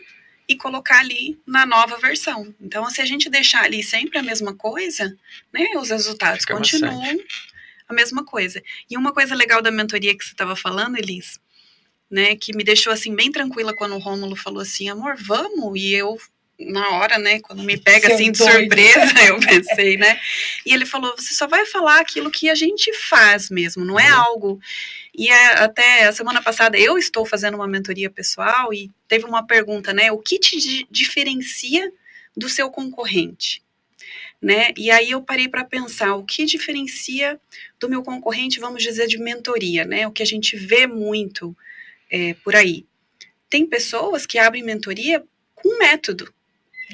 [0.49, 2.55] e colocar ali na nova versão.
[2.59, 5.15] Então, se a gente deixar ali sempre a mesma coisa,
[5.53, 7.49] né, os resultados Fica continuam maçante.
[7.89, 8.62] A mesma coisa.
[8.91, 11.41] E uma coisa legal da mentoria que você estava falando, Elis,
[12.11, 15.93] né, que me deixou assim bem tranquila quando o Rômulo falou assim, amor, vamos, e
[15.95, 16.18] eu
[16.59, 18.53] na hora, né, quando me pega Seu assim de doido.
[18.53, 20.18] surpresa, eu pensei, né?
[20.66, 24.09] E ele falou: você só vai falar aquilo que a gente faz mesmo, não é
[24.09, 24.61] algo.
[25.16, 29.47] E é, até a semana passada eu estou fazendo uma mentoria pessoal e teve uma
[29.47, 30.11] pergunta, né?
[30.11, 31.93] O que te di- diferencia
[32.36, 33.62] do seu concorrente?
[34.43, 34.72] Né?
[34.76, 37.41] E aí eu parei para pensar o que diferencia
[37.81, 40.07] do meu concorrente, vamos dizer, de mentoria, né?
[40.07, 41.57] O que a gente vê muito
[42.11, 42.85] é, por aí.
[43.49, 45.22] Tem pessoas que abrem mentoria
[45.55, 46.33] com método.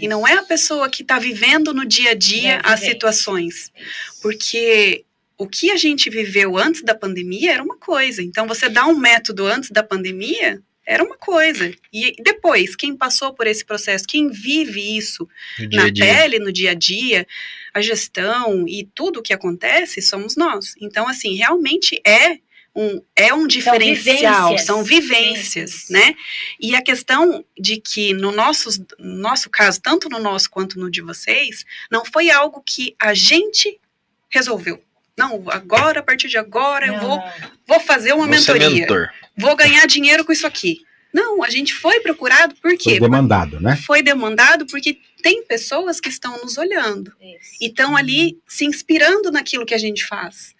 [0.00, 2.92] E não é a pessoa que está vivendo no dia a dia É, as vivente.
[2.92, 3.72] situações.
[4.20, 5.04] Porque
[5.38, 8.22] o que a gente viveu antes da pandemia era uma coisa.
[8.22, 11.72] Então, você dá um método antes da pandemia era uma coisa.
[11.92, 15.26] E depois, quem passou por esse processo, quem vive isso
[15.58, 17.26] No na pele, no dia a dia,
[17.74, 20.74] a gestão e tudo o que acontece, somos nós.
[20.80, 22.38] Então, assim, realmente é
[22.74, 24.66] um, é um diferencial, vivências.
[24.66, 26.14] são vivências, né?
[26.60, 28.68] E a questão de que no nosso,
[28.98, 33.14] no nosso caso, tanto no nosso quanto no de vocês, não foi algo que a
[33.14, 33.80] gente
[34.28, 34.82] resolveu.
[35.16, 37.22] Não, agora, a partir de agora, eu vou,
[37.66, 38.80] vou fazer uma Você é mentoria.
[38.80, 39.08] mentor.
[39.36, 40.84] Vou ganhar dinheiro com isso aqui.
[41.14, 42.98] Não, a gente foi procurado por Foi quê?
[43.00, 43.76] demandado, né?
[43.76, 47.56] Foi demandado porque tem pessoas que estão nos olhando Isso.
[47.60, 50.54] e estão ali se inspirando naquilo que a gente faz.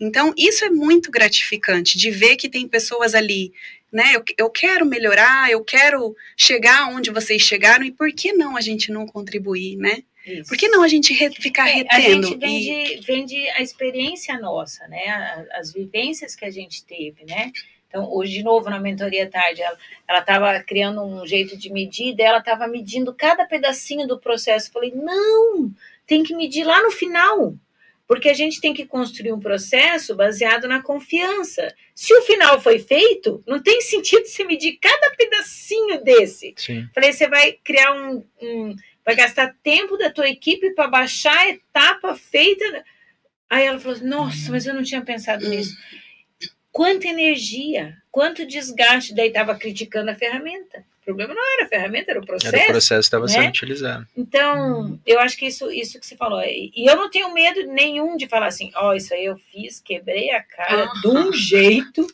[0.00, 3.52] Então, isso é muito gratificante de ver que tem pessoas ali,
[3.90, 4.12] né?
[4.14, 8.60] Eu, eu quero melhorar, eu quero chegar onde vocês chegaram e por que não a
[8.60, 10.04] gente não contribuir, né?
[10.26, 10.48] Isso.
[10.48, 12.26] Por que não a gente re- ficar É, retendo?
[12.28, 15.46] A gente E- vende, vende a experiência nossa, né?
[15.52, 17.50] As vivências que a gente teve, né?
[17.96, 19.62] Então, hoje, de novo, na mentoria tarde,
[20.06, 24.68] ela estava criando um jeito de medir, daí ela estava medindo cada pedacinho do processo.
[24.68, 25.70] Eu falei, não,
[26.06, 27.54] tem que medir lá no final.
[28.06, 31.74] Porque a gente tem que construir um processo baseado na confiança.
[31.94, 36.52] Se o final foi feito, não tem sentido você medir cada pedacinho desse.
[36.58, 36.86] Sim.
[36.94, 41.48] Falei, você vai criar um, um- vai gastar tempo da tua equipe para baixar a
[41.48, 42.84] etapa feita.
[43.50, 45.74] Aí ela falou: Nossa, mas eu não tinha pensado nisso.
[46.76, 49.14] Quanta energia, quanto desgaste.
[49.14, 50.84] Daí estava criticando a ferramenta.
[51.00, 52.54] O problema não era a ferramenta, era o processo.
[52.54, 53.32] Era o processo que estava né?
[53.32, 54.06] sendo utilizado.
[54.14, 56.42] Então, eu acho que isso, isso que você falou.
[56.44, 60.30] E eu não tenho medo nenhum de falar assim: Ó, isso aí eu fiz, quebrei
[60.32, 61.00] a cara Aham.
[61.00, 62.06] de um jeito.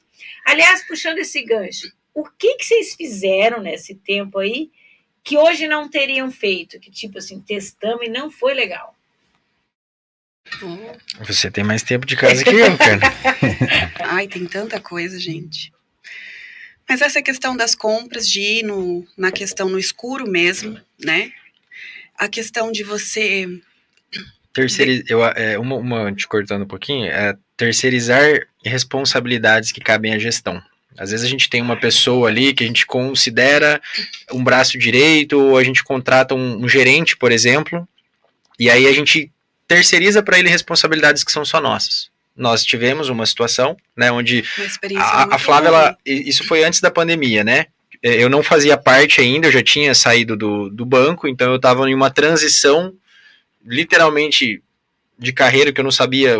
[0.46, 4.70] Aliás, puxando esse gancho, o que, que vocês fizeram nesse tempo aí
[5.24, 6.78] que hoje não teriam feito?
[6.78, 8.91] Que tipo assim, testamos e não foi legal.
[11.20, 13.00] Você tem mais tempo de casa que eu, cara.
[14.04, 15.72] Ai, tem tanta coisa, gente.
[16.88, 21.32] Mas essa questão das compras, de ir no, na questão no escuro mesmo, né?
[22.18, 23.46] A questão de você.
[24.52, 25.02] Terceiriz...
[25.08, 28.22] eu, é, uma, uma, te cortando um pouquinho, é terceirizar
[28.64, 30.62] responsabilidades que cabem à gestão.
[30.98, 33.80] Às vezes a gente tem uma pessoa ali que a gente considera
[34.30, 37.88] um braço direito, ou a gente contrata um, um gerente, por exemplo,
[38.58, 39.31] e aí a gente
[39.72, 42.10] terceiriza para ele responsabilidades que são só nossas.
[42.36, 44.44] Nós tivemos uma situação, né, onde
[44.96, 47.66] a, a Flávia, ela, isso foi antes da pandemia, né?
[48.02, 51.56] É, Eu não fazia parte ainda, eu já tinha saído do, do banco, então eu
[51.56, 52.92] estava em uma transição,
[53.64, 54.62] literalmente,
[55.18, 56.36] de carreira que eu não sabia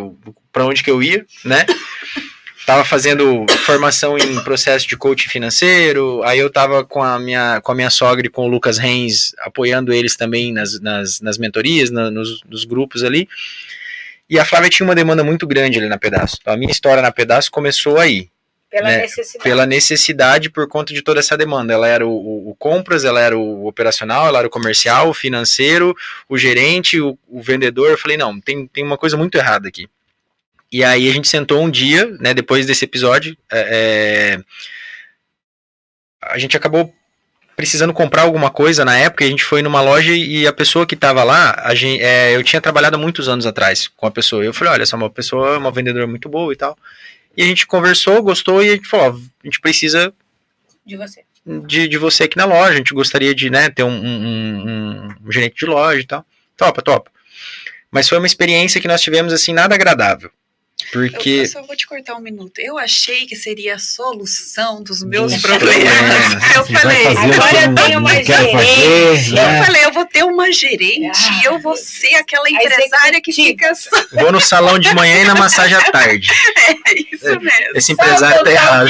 [0.51, 1.65] para onde que eu ia, né?
[2.67, 7.73] Tava fazendo formação em processo de coaching financeiro, aí eu tava com a minha, com
[7.73, 11.91] a minha sogra e com o Lucas Reis, apoiando eles também nas, nas, nas mentorias,
[11.91, 13.29] na- nos, nos grupos ali.
[14.31, 16.39] E a Flávia tinha uma demanda muito grande ali na Pedaço.
[16.41, 18.29] Então, a minha história na Pedaço começou aí
[18.71, 19.43] Pela Né, necessidade.
[19.45, 21.75] pela necessidade por conta de toda essa demanda.
[21.75, 25.15] Ela era o, o- o compras, ela era o operacional, ela era o comercial, o
[25.15, 25.95] financeiro,
[26.29, 27.91] o gerente, o, o vendedor.
[27.91, 29.87] Eu falei, não, tem, tem uma coisa muito errada aqui.
[30.73, 34.45] E aí a gente sentou um dia, né, depois desse episódio, é, é,
[36.23, 36.93] a gente acabou
[37.55, 40.87] precisando comprar alguma coisa na época, e a gente foi numa loja e a pessoa
[40.87, 44.11] que estava lá, a gente, é, eu tinha trabalhado há muitos anos atrás com a
[44.11, 44.43] pessoa.
[44.43, 46.77] Eu falei, olha, essa é uma pessoa, uma vendedora muito boa e tal.
[47.37, 49.11] E a gente conversou, gostou, e a gente falou, ó,
[49.43, 50.13] a gente precisa
[50.87, 51.23] de você.
[51.67, 54.27] de, de você aqui na loja, a gente gostaria de né, ter um, um-
[54.69, 56.25] um- um gerente de loja e tal.
[56.57, 57.11] Topa, topa.
[57.91, 60.31] Mas foi uma experiência que nós tivemos, assim, nada agradável.
[60.93, 61.31] Eu, Porque...
[61.31, 62.59] eu só vou te cortar um minuto.
[62.59, 65.83] Eu achei que seria a solução dos meus Dos problemas.
[65.85, 66.57] problemas.
[66.57, 68.53] Eu falei, agora que eu não- tenho uma gerente.
[68.53, 69.65] fazer, eu né?
[69.65, 73.75] falei, eu vou ter uma gerente Ah, e eu vou ser aquela empresária que fica
[73.75, 73.91] só.
[74.13, 76.29] Vou no salão de manhã e na massagem à tarde.
[76.85, 77.77] É isso mesmo.
[77.77, 78.89] Esse empresário tá errado.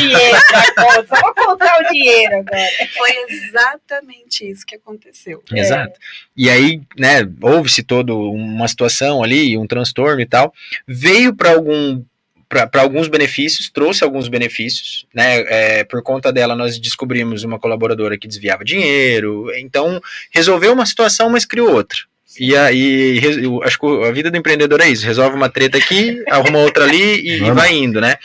[1.09, 2.69] Só vou contar o dinheiro agora.
[2.97, 5.43] Foi exatamente isso que aconteceu.
[5.53, 5.99] Exato.
[6.37, 10.53] E aí, né, houve-se toda uma situação ali, um transtorno e tal.
[10.87, 11.82] Veio para algum
[12.49, 15.41] para alguns benefícios, trouxe alguns benefícios, né?
[15.49, 21.31] é, por conta dela, nós descobrimos uma colaboradora que desviava dinheiro, então resolveu uma situação,
[21.31, 21.99] mas criou outra.
[22.39, 23.21] E aí,
[23.65, 27.21] acho que a vida do empreendedor é isso: resolve uma treta aqui, arruma outra ali
[27.21, 28.17] e, e vai indo, né?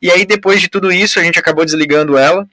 [0.00, 2.48] E aí, depois de tudo isso, a gente acabou desligando ela.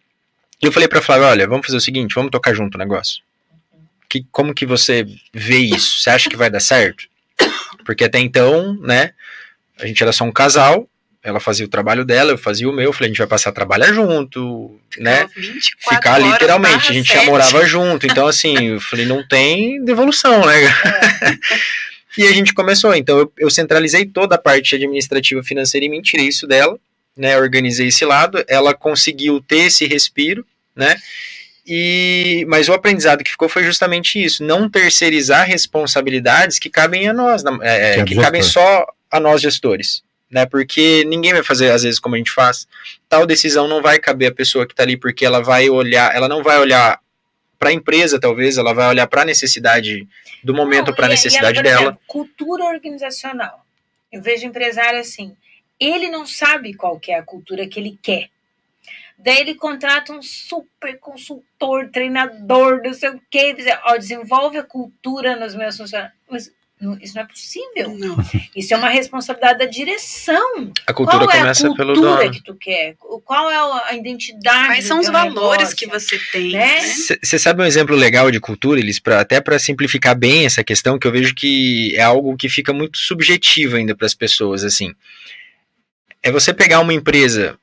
[0.61, 3.21] E eu falei pra Flávia: olha, vamos fazer o seguinte, vamos tocar junto o negócio.
[4.09, 6.01] Que, como que você vê isso?
[6.01, 7.05] Você acha que vai dar certo?
[7.85, 9.13] Porque até então, né,
[9.79, 10.87] a gente era só um casal,
[11.23, 13.49] ela fazia o trabalho dela, eu fazia o meu, eu falei, a gente vai passar
[13.49, 15.27] a trabalhar junto, né?
[15.27, 17.25] Ficava 24 Ficar horas literalmente, a gente já sete.
[17.25, 20.53] morava junto, então assim, eu falei, não tem devolução, né?
[22.17, 26.01] e a gente começou, então eu, eu centralizei toda a parte administrativa financeira em mim,
[26.01, 26.77] tirei isso dela,
[27.15, 30.95] né, organizei esse lado, ela conseguiu ter esse respiro, né,
[31.65, 37.13] e, mas o aprendizado que ficou foi justamente isso, não terceirizar responsabilidades que cabem a
[37.13, 41.43] nós, na- é, Que é que cabem só a nós gestores, né, porque ninguém vai
[41.43, 42.67] fazer às vezes como a gente faz,
[43.07, 46.27] tal decisão não vai caber a pessoa que está ali, porque ela vai olhar, ela
[46.27, 46.99] não vai olhar
[47.59, 50.07] para a empresa, talvez, ela vai olhar para a necessidade
[50.43, 51.81] do momento, para a e- e necessidade por dela.
[51.81, 53.65] exemplo, cultura organizacional.
[54.11, 55.35] Eu vejo empresário assim,
[55.79, 58.29] ele não sabe qual é a cultura que ele quer.
[59.17, 64.63] Daí ele contrata um super consultor, treinador, não sei o quê, dizer, ó, desenvolve a
[64.63, 66.13] cultura nos meus funcionários.
[66.29, 66.51] Mas
[67.01, 67.97] Isso não é possível.
[67.97, 68.17] Não.
[68.55, 70.71] Isso é uma responsabilidade da direção.
[70.85, 72.31] A cultura Qual é a começa pelo cultura dono.
[72.31, 72.95] que tu quer?
[73.25, 73.55] Qual é
[73.89, 75.75] a identidade Quais são os valores negócio?
[75.75, 76.81] que você tem, Né?
[76.81, 77.17] né?
[77.23, 80.99] Você sabe um exemplo legal de cultura, Elis, pra, até para simplificar bem essa questão,
[80.99, 84.93] que eu vejo que é algo que fica muito subjetivo ainda para as pessoas, assim.
[86.21, 87.57] É você pegar uma empresa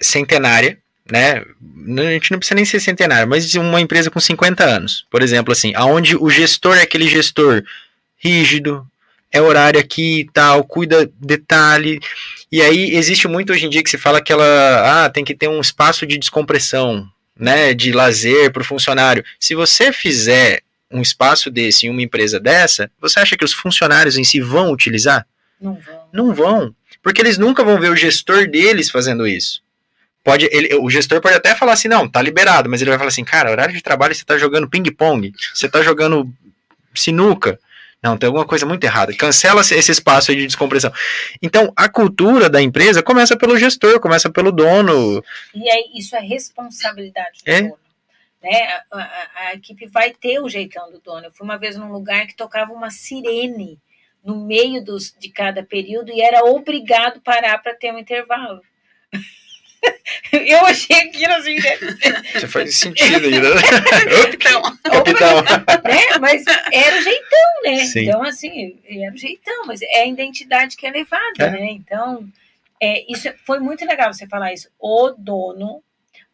[0.00, 0.78] centenária,
[1.10, 1.42] né?
[1.98, 5.52] A gente não precisa nem ser centenária, mas uma empresa com 50 anos, por exemplo,
[5.52, 7.64] assim, aonde o gestor é aquele gestor
[8.18, 8.86] rígido,
[9.32, 12.00] é horário aqui e tal, cuida detalhe.
[12.50, 15.34] E aí existe muito hoje em dia que se fala que ela ah, tem que
[15.34, 17.06] ter um espaço de descompressão,
[17.38, 19.24] né, de lazer para o funcionário.
[19.38, 24.16] Se você fizer um espaço desse em uma empresa dessa, você acha que os funcionários
[24.16, 25.26] em si vão utilizar?
[25.60, 26.00] Não vão.
[26.12, 29.60] Não vão, porque eles nunca vão ver o gestor deles fazendo isso.
[30.22, 33.08] Pode, ele- o gestor pode até falar assim, não, tá liberado, mas ele vai falar
[33.08, 36.32] assim, cara, horário de trabalho você tá jogando ping-pong, você tá jogando
[36.94, 37.58] sinuca.
[38.02, 39.16] Não, tem alguma coisa muito errada.
[39.16, 40.92] Cancela esse espaço aí de descompressão.
[41.42, 45.24] Então, a cultura da empresa começa pelo gestor, começa pelo dono.
[45.54, 47.62] E aí, isso é responsabilidade do É.
[47.62, 47.78] dono.
[48.42, 48.62] Né?
[48.92, 51.26] A, a- a equipe vai ter o jeitão do dono.
[51.26, 53.78] Eu fui uma vez num lugar que tocava uma sirene
[54.24, 58.60] no meio dos, de cada período e era obrigado parar para ter um intervalo.
[60.32, 61.78] Eu achei aquilo assim, né?
[62.40, 63.48] Já faz sentido aí, né?
[64.32, 65.42] Então, Capitão.
[65.84, 66.18] né?
[66.20, 67.84] Mas era o jeitão, né?
[67.84, 68.00] Sim.
[68.08, 71.50] Então, assim, era o jeitão, mas é a identidade que é levada, É.
[71.50, 71.70] né?
[71.70, 72.28] Então,
[72.80, 74.68] é, isso foi muito legal você falar isso.
[74.78, 75.82] O dono,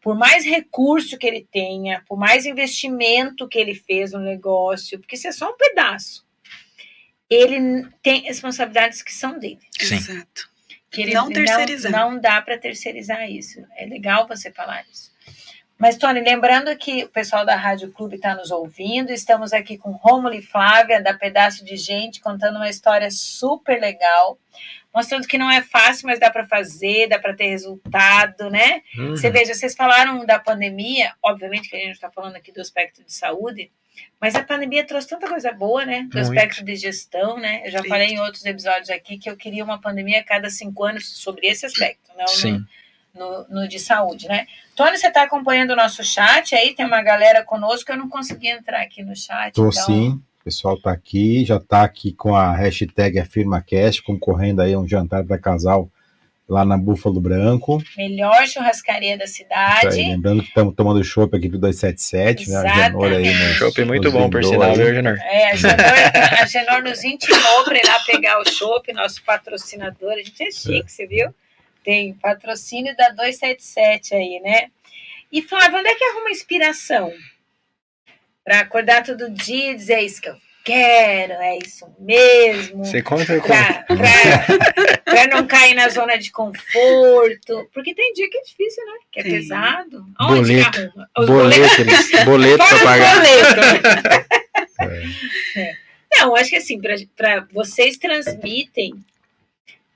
[0.00, 5.16] por mais recurso que ele tenha, por mais investimento que ele fez no negócio, porque
[5.16, 6.24] isso é só um pedaço,
[7.30, 9.60] ele tem responsabilidades que são dele.
[9.78, 9.94] Sim.
[9.94, 10.51] exato.
[10.92, 11.90] Que ele Não terceirizar.
[11.90, 13.64] Não, dá para terceirizar isso.
[13.76, 15.10] É legal você falar isso.
[15.82, 19.90] Mas, Tony, lembrando que o pessoal da Rádio Clube está nos ouvindo, estamos aqui com
[19.90, 24.38] Rômulo e Flávia, da Pedaço de Gente, contando uma história super legal,
[24.94, 28.82] mostrando que não é fácil, mas dá para fazer, dá para ter resultado, né?
[28.96, 29.10] Uhum.
[29.10, 33.02] Você veja, vocês falaram da pandemia, obviamente que a gente está falando aqui do aspecto
[33.02, 33.72] de saúde,
[34.20, 36.02] mas a pandemia trouxe tanta coisa boa, né?
[36.02, 36.18] Do Muito.
[36.18, 37.62] aspecto de gestão, né?
[37.64, 37.88] Eu já Sim.
[37.88, 41.46] falei em outros episódios aqui que eu queria uma pandemia a cada cinco anos sobre
[41.46, 42.64] esse aspecto, não Sim.
[43.14, 44.46] no, no, no de saúde, né?
[44.76, 46.74] Tony, você está acompanhando o nosso chat aí?
[46.74, 49.54] Tem uma galera conosco, eu não consegui entrar aqui no chat.
[49.54, 49.84] Tô então...
[49.84, 50.22] sim.
[50.40, 54.88] O pessoal tá aqui, já tá aqui com a hashtag AfirmaCast, concorrendo aí a um
[54.88, 55.88] jantar para casal
[56.52, 57.82] lá na Búfalo Branco.
[57.96, 59.96] Melhor churrascaria da Isso aí, cidade.
[59.96, 62.56] lembrando que estamos tomando chopp aqui do 277, né?
[62.58, 63.54] A Genor aí, né?
[63.54, 65.16] Chopp muito nos bom, por sinal, viu, Genor?
[65.18, 65.76] É, a Genor,
[66.40, 70.12] a Genor nos intimou para ir lá pegar o chopp, nosso patrocinador.
[70.12, 71.34] A gente é chique, você viu?
[71.82, 74.70] Tem patrocínio da 277 aí, né?
[75.32, 77.10] E Flávio, onde é que arruma inspiração?
[78.44, 82.84] Para acordar todo dia e dizer é isso que eu quero, é isso mesmo.
[82.84, 83.46] Você conta com.
[83.48, 87.68] Pra, pra, pra não cair na zona de conforto.
[87.72, 88.92] Porque tem dia que é difícil, né?
[89.10, 90.04] Que é pesado.
[90.18, 90.70] Aonde Boleto.
[90.70, 91.10] que arruma?
[91.18, 93.14] Os Boleto, boleto pra Fora o pagar.
[93.16, 93.60] boleto.
[95.56, 95.76] É.
[96.18, 96.80] Não, acho que assim,
[97.16, 98.94] para vocês transmitem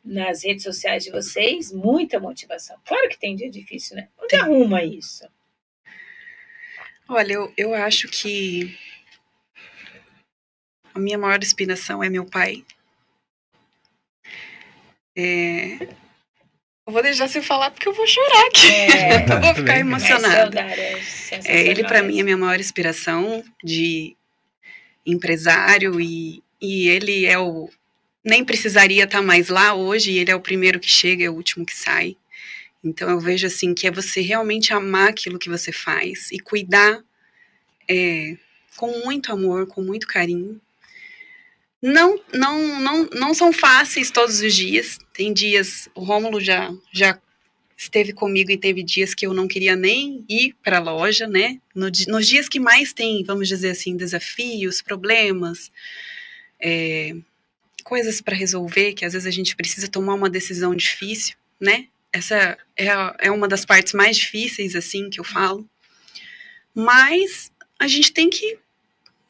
[0.04, 2.76] nas redes sociais de vocês muita motivação.
[2.86, 4.08] Claro que tem dia difícil, né?
[4.22, 5.24] Onde arruma isso?
[7.08, 8.76] Olha, eu, eu acho que
[10.96, 12.64] a minha maior inspiração é meu pai.
[15.14, 15.88] É,
[16.86, 18.72] Eu vou deixar você falar porque eu vou chorar aqui.
[18.72, 20.60] É, eu vou ficar emocionada.
[20.60, 24.16] é É, ele para mim é minha maior inspiração de
[25.04, 27.68] empresário e, e ele é o
[28.24, 31.34] nem precisaria estar mais lá hoje e ele é o primeiro que chega é o
[31.34, 32.16] último que sai
[32.82, 37.00] então eu vejo assim que é você realmente amar aquilo que você faz e cuidar
[37.88, 38.36] é,
[38.76, 40.60] com muito amor com muito carinho
[41.82, 47.20] não não não não são fáceis todos os dias tem dias o Rômulo já já
[47.76, 51.60] esteve comigo e teve dias que eu não queria nem ir para a loja, né?
[51.74, 55.70] No nos dias que mais tem, vamos dizer assim, desafios, problemas,
[56.58, 57.14] é,
[57.84, 61.86] coisas para resolver, que às vezes a gente precisa tomar uma decisão difícil, né?
[62.12, 62.88] Essa é,
[63.20, 65.68] é uma das partes mais difíceis, assim, que eu falo.
[66.74, 68.58] Mas a gente tem que,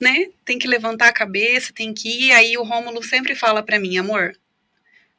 [0.00, 0.26] né?
[0.44, 2.32] Tem que levantar a cabeça, tem que ir.
[2.32, 4.36] Aí o Rômulo sempre fala para mim, amor,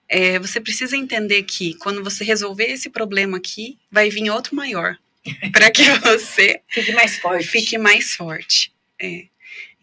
[0.10, 4.98] é, você precisa entender que quando você resolver esse problema aqui, vai vir outro maior.
[5.52, 7.48] para que você Fique mais forte.
[7.48, 8.72] fique mais forte.
[9.00, 9.26] É.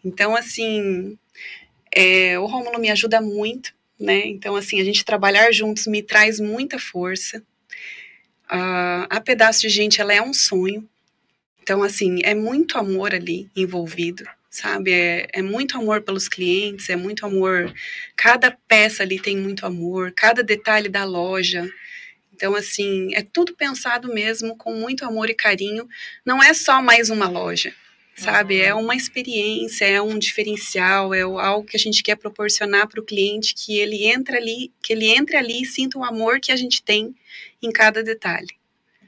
[0.03, 1.17] Então, assim,
[1.91, 4.25] é, o Rômulo me ajuda muito, né?
[4.25, 7.43] Então, assim, a gente trabalhar juntos me traz muita força.
[8.47, 10.87] Ah, a pedaço de gente, ela é um sonho.
[11.61, 14.23] Então, assim, é muito amor ali envolvido,
[14.55, 14.93] sabe?
[14.93, 17.73] É, é muito amor pelos clientes, é muito amor.
[18.15, 21.69] Cada peça ali tem muito amor, cada detalhe da loja.
[22.33, 25.87] Então, assim, é tudo pensado mesmo com muito amor e carinho.
[26.25, 27.73] Não é só mais uma loja,
[28.15, 28.61] sabe?
[28.61, 33.05] É uma experiência, é um diferencial, é algo que a gente quer proporcionar para o
[33.05, 36.55] cliente que ele entra ali, que ele entre ali e sinta o amor que a
[36.55, 37.13] gente tem
[37.61, 38.55] em cada detalhe.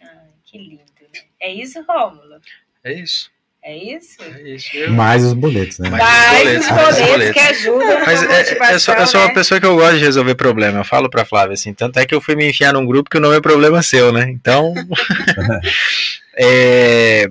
[0.02, 1.22] Ah, que lindo, né?
[1.40, 2.42] É isso, Rômulo?
[2.84, 3.32] É isso.
[3.70, 4.16] É isso?
[4.22, 4.70] É isso.
[4.78, 5.90] Eu- Mais os boletos, né?
[5.90, 7.34] Mais Mais boletos, os mais boletos boletos.
[7.34, 8.26] que ajudam Mas é,
[8.72, 9.34] é, eu, sou, eu sou uma né?
[9.34, 10.80] pessoa que eu gosto de resolver problema.
[10.80, 11.74] Eu falo pra Flávia assim.
[11.74, 14.14] Tanto é que eu fui me enfiar num grupo que o nome é problema seu,
[14.14, 14.30] né?
[14.30, 14.74] Então.
[16.38, 17.28] é,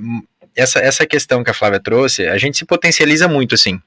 [0.55, 3.81] essa, essa questão que a Flávia trouxe, a gente se potencializa muito, assim.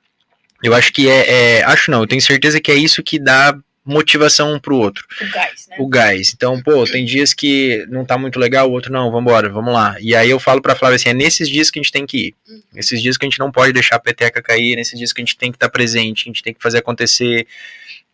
[0.64, 3.56] Eu acho que é, é- Acho não, eu tenho certeza que é isso que dá
[3.90, 5.06] motivação um pro outro.
[5.20, 5.76] O gás, né?
[5.80, 6.34] o gás.
[6.36, 9.96] Então, pô, tem dias que não tá muito legal, o outro não, vambora, vamos lá.
[10.00, 12.18] E aí eu falo pra Flávia assim, é nesses dias que a gente tem que
[12.18, 12.36] ir.
[12.74, 15.26] Nesses dias que a gente não pode deixar a peteca cair, nesses dias que a
[15.26, 17.48] gente tem que estar presente, a gente tem que fazer acontecer.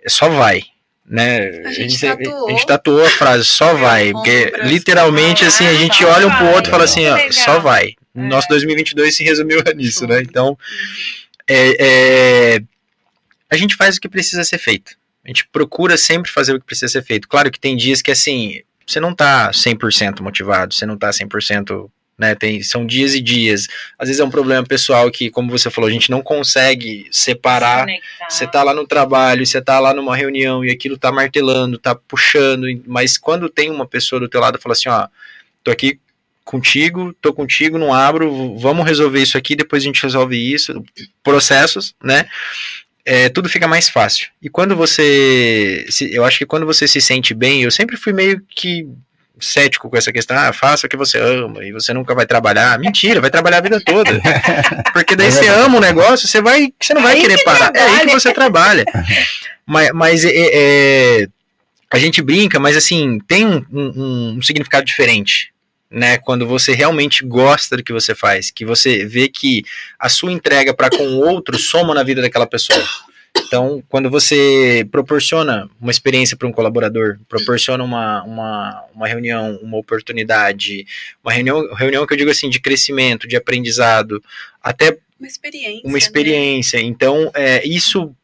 [0.02, 0.64] É Só vai.
[1.08, 1.62] Né?
[1.66, 2.48] A gente tatuou.
[2.48, 4.12] a gente tatuou a frase, só vai.
[4.12, 7.14] Porque literalmente, vai, assim, a gente só olha um pro outro e fala assim, ó,
[7.14, 7.32] Legal.
[7.32, 7.90] só vai.
[8.16, 8.22] É.
[8.22, 10.22] Nosso 2022 se resumiu nisso, né?
[10.22, 10.58] Então,
[11.48, 12.60] é, é,
[13.50, 14.96] a gente faz o que precisa ser feito.
[15.26, 17.28] A gente procura sempre fazer o que precisa ser feito.
[17.28, 21.90] Claro que tem dias que, assim, você não tá 100% motivado, você não tá 100%,
[22.18, 23.68] né, tem, são dias e dias.
[23.98, 27.88] Às vezes é um problema pessoal que, como você falou, a gente não consegue separar
[28.30, 31.96] você tá lá no trabalho, você tá lá numa reunião e aquilo tá martelando, tá
[31.96, 35.08] puxando, mas quando tem uma pessoa do teu lado e fala assim, ó,
[35.64, 36.00] tô aqui
[36.44, 40.84] contigo, tô contigo, não abro, vamos resolver isso aqui, depois a gente resolve isso,
[41.24, 42.28] processos, né?
[43.06, 44.30] É, tudo fica mais fácil.
[44.42, 48.12] E quando você, se- eu acho que quando você se sente bem, eu sempre fui
[48.12, 48.88] meio que
[49.40, 52.78] cético com essa questão, ah, faça o que você ama e você nunca vai trabalhar.
[52.80, 54.20] Mentira, vai trabalhar a vida toda.
[54.94, 57.44] Porque daí É você ama o negócio, você vai, você não vai Aí querer que
[57.44, 57.72] parar.
[57.76, 58.20] É aí que trabalha.
[58.20, 58.86] você trabalha.
[59.68, 61.28] mas mas é, é,
[61.94, 65.52] a gente brinca, mas assim, tem um, um- um significado diferente.
[65.90, 69.64] Né, quando você realmente gosta do que você faz, que você vê que
[70.00, 72.84] a sua entrega para com o outro soma na vida daquela pessoa.
[73.48, 79.78] Então, quando você proporciona uma experiência para um colaborador, proporciona uma, uma, uma reunião, uma
[79.78, 80.86] oportunidade,
[81.24, 84.24] uma reunião, reunião que eu digo assim, de crescimento, de aprendizado,
[84.64, 85.82] até Uma experiência.
[85.84, 85.98] uma né?
[86.00, 86.82] experiência.
[86.82, 88.16] Então, é, isso,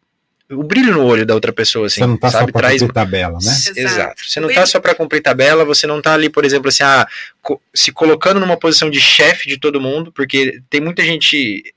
[0.52, 2.82] o brilho no olho da outra pessoa, assim, Você não tá sabe, só pra traz
[2.82, 3.52] cumprir tabela, né?
[3.52, 3.80] Exato.
[3.80, 4.26] Exato.
[4.30, 7.08] Você não tá só para cumprir tabela, você não tá ali, por exemplo, assim, ah,
[7.42, 11.74] co- se colocando numa posição de chefe de todo mundo, porque tem muita gente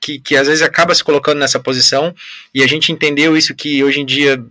[0.00, 2.14] que, que às vezes acaba se colocando nessa posição
[2.54, 4.42] e a gente entendeu isso que hoje em dia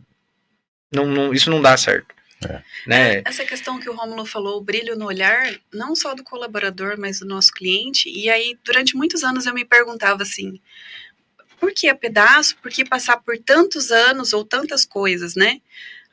[0.91, 2.15] não, não- isso não dá certo.
[2.47, 2.61] É.
[2.85, 3.21] Né?
[3.25, 7.19] Essa questão que o Rômulo falou, o brilho no olhar, não só do colaborador, mas
[7.19, 8.07] do nosso cliente.
[8.09, 10.59] E aí, durante muitos anos, eu me perguntava assim:
[11.59, 12.57] por que a pedaço?
[12.57, 15.61] Por que passar por tantos anos ou tantas coisas, né?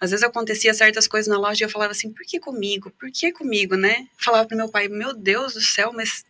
[0.00, 2.90] Às vezes acontecia certas coisas na loja e eu falava assim: por que comigo?
[2.98, 4.06] Por que comigo, né?
[4.18, 6.24] Falava pro meu pai: meu Deus do céu, mas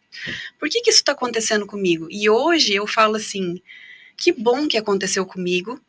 [0.59, 2.07] por que, que isso está acontecendo comigo?
[2.11, 3.61] E hoje eu falo assim:
[4.17, 5.81] que bom que aconteceu comigo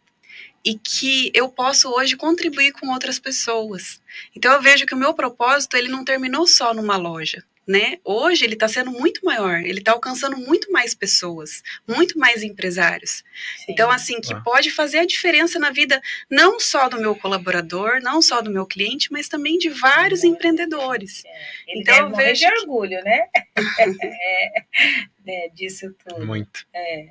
[0.63, 4.01] e que eu posso hoje contribuir com outras pessoas.
[4.35, 7.97] Então eu vejo que o meu propósito ele não terminou só numa loja, né?
[8.03, 13.23] Hoje ele está sendo muito maior, ele está alcançando muito mais pessoas, muito mais empresários.
[13.57, 13.71] Sim.
[13.71, 14.41] Então assim que Ah.
[14.41, 18.65] pode fazer a diferença na vida não só do meu colaborador, não só do meu
[18.65, 21.23] cliente, mas também de vários empreendedores.
[21.67, 23.27] Ele então, deve eu vejo de que- orgulho, né?
[24.03, 24.63] é,
[25.25, 26.25] né, disso tudo.
[26.25, 26.65] Muito.
[26.73, 27.07] É.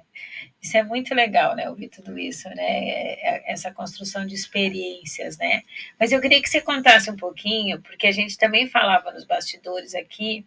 [0.65, 1.69] Isso é muito legal, né?
[1.69, 2.89] Ouvir tudo isso, né?
[2.89, 5.63] É- é- Essa construção de experiências, né?
[6.01, 9.95] Mas eu queria que você contasse um pouquinho, porque a gente também falava nos bastidores
[9.95, 10.43] aqui,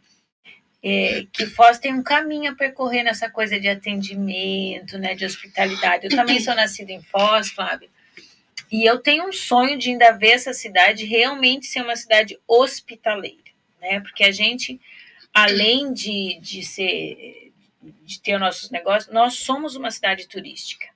[0.81, 5.13] é, que Foz tem um caminho a percorrer nessa coisa de atendimento, né?
[5.13, 6.05] De hospitalidade.
[6.07, 7.87] Eu também sou nascida em Foz, Flávio.
[8.71, 13.51] E eu tenho um sonho de ainda ver essa cidade realmente ser uma cidade hospitaleira,
[13.79, 13.99] né?
[13.99, 14.81] Porque a gente,
[15.31, 17.46] além de, de ser
[18.03, 20.87] de ter os nossos negócios, nós somos uma cidade turística.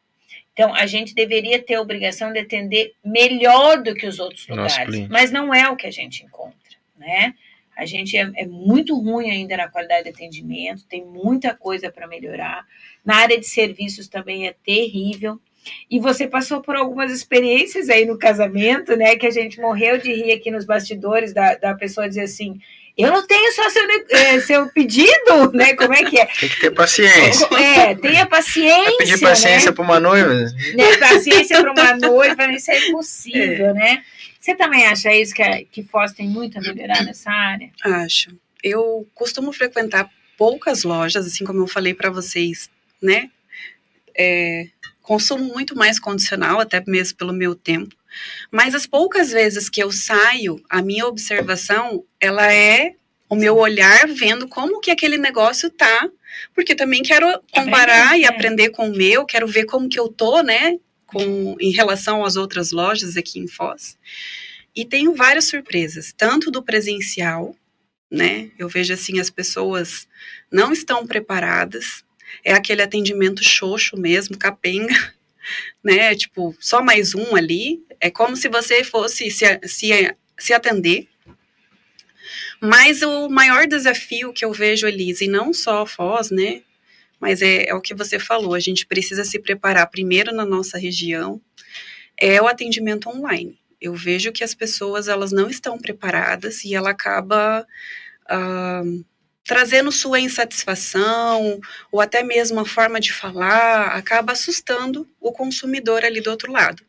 [0.53, 5.07] Então, a gente deveria ter a obrigação de atender melhor do que os outros lugares,
[5.07, 6.55] mas não é o que a gente encontra,
[6.97, 7.33] né?
[7.75, 12.05] A gente é, é muito ruim ainda na qualidade de atendimento, tem muita coisa para
[12.05, 12.65] melhorar.
[13.03, 15.39] Na área de serviços também é terrível.
[15.89, 19.15] E você passou por algumas experiências aí no casamento, né?
[19.15, 22.59] Que a gente morreu de rir aqui nos bastidores da, da pessoa dizer assim:
[22.97, 25.73] eu não tenho só seu, eh, seu pedido, né?
[25.75, 26.25] Como é que é?
[26.25, 27.47] Tem que ter paciência.
[27.57, 28.83] É, tenha paciência.
[28.83, 29.75] Vai pedir paciência né?
[29.75, 30.33] para uma noiva.
[30.33, 30.97] né?
[30.99, 34.03] Paciência para uma noiva, isso é impossível, né?
[34.39, 37.69] Você também acha isso que, que Foz tem muito a melhorar nessa área?
[37.83, 38.35] Acho.
[38.63, 42.69] Eu costumo frequentar poucas lojas, assim como eu falei para vocês,
[43.01, 43.29] né?
[44.15, 44.67] é,
[45.01, 47.95] consumo muito mais condicional, até mesmo pelo meu tempo.
[48.51, 52.95] Mas as poucas vezes que eu saio, a minha observação, ela é
[53.29, 56.09] o meu olhar vendo como que aquele negócio tá,
[56.53, 60.41] porque também quero comparar e aprender com o meu, quero ver como que eu tô,
[60.41, 63.97] né, com em relação às outras lojas aqui em Foz.
[64.75, 67.55] E tenho várias surpresas, tanto do presencial,
[68.09, 68.51] né?
[68.57, 70.07] Eu vejo assim as pessoas
[70.51, 72.03] não estão preparadas.
[72.43, 75.13] É aquele atendimento xoxo mesmo, capenga,
[75.83, 76.15] né?
[76.15, 77.83] Tipo, só mais um ali.
[77.99, 81.07] É como se você fosse se, se, se atender.
[82.59, 86.61] Mas o maior desafio que eu vejo, Elise, e não só a Foz, né?
[87.19, 90.77] Mas é, é o que você falou, a gente precisa se preparar primeiro na nossa
[90.77, 91.39] região,
[92.17, 93.59] é o atendimento online.
[93.79, 97.65] Eu vejo que as pessoas elas não estão preparadas e ela acaba
[98.25, 99.05] uh,
[99.43, 101.59] trazendo sua insatisfação
[101.91, 106.83] ou até mesmo a forma de falar, acaba assustando o consumidor ali do outro lado.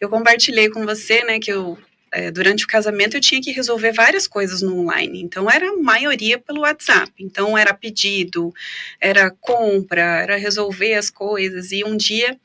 [0.00, 1.78] Eu compartilhei com você, né, que eu
[2.12, 5.76] é, durante o casamento eu tinha que resolver várias coisas no online, então era a
[5.76, 7.12] maioria pelo WhatsApp.
[7.18, 8.52] Então era pedido,
[9.00, 11.70] era compra, era resolver as coisas.
[11.70, 12.36] E um dia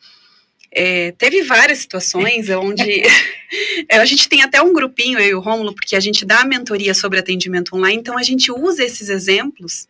[0.75, 3.01] é, teve várias situações onde
[3.89, 6.93] a gente tem até um grupinho, eu e o Rômulo, porque a gente dá mentoria
[6.93, 9.87] sobre atendimento online, então a gente usa esses exemplos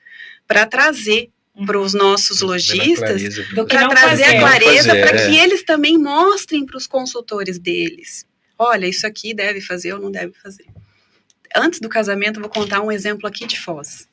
[0.48, 1.32] para trazer
[1.66, 4.36] para os nossos lojistas, para trazer fazer.
[4.36, 5.26] a clareza, para é.
[5.26, 8.26] que eles também mostrem para os consultores deles.
[8.60, 10.66] Olha, isso aqui deve fazer ou não deve fazer.
[11.56, 14.06] Antes do casamento, vou contar um exemplo aqui de Foz.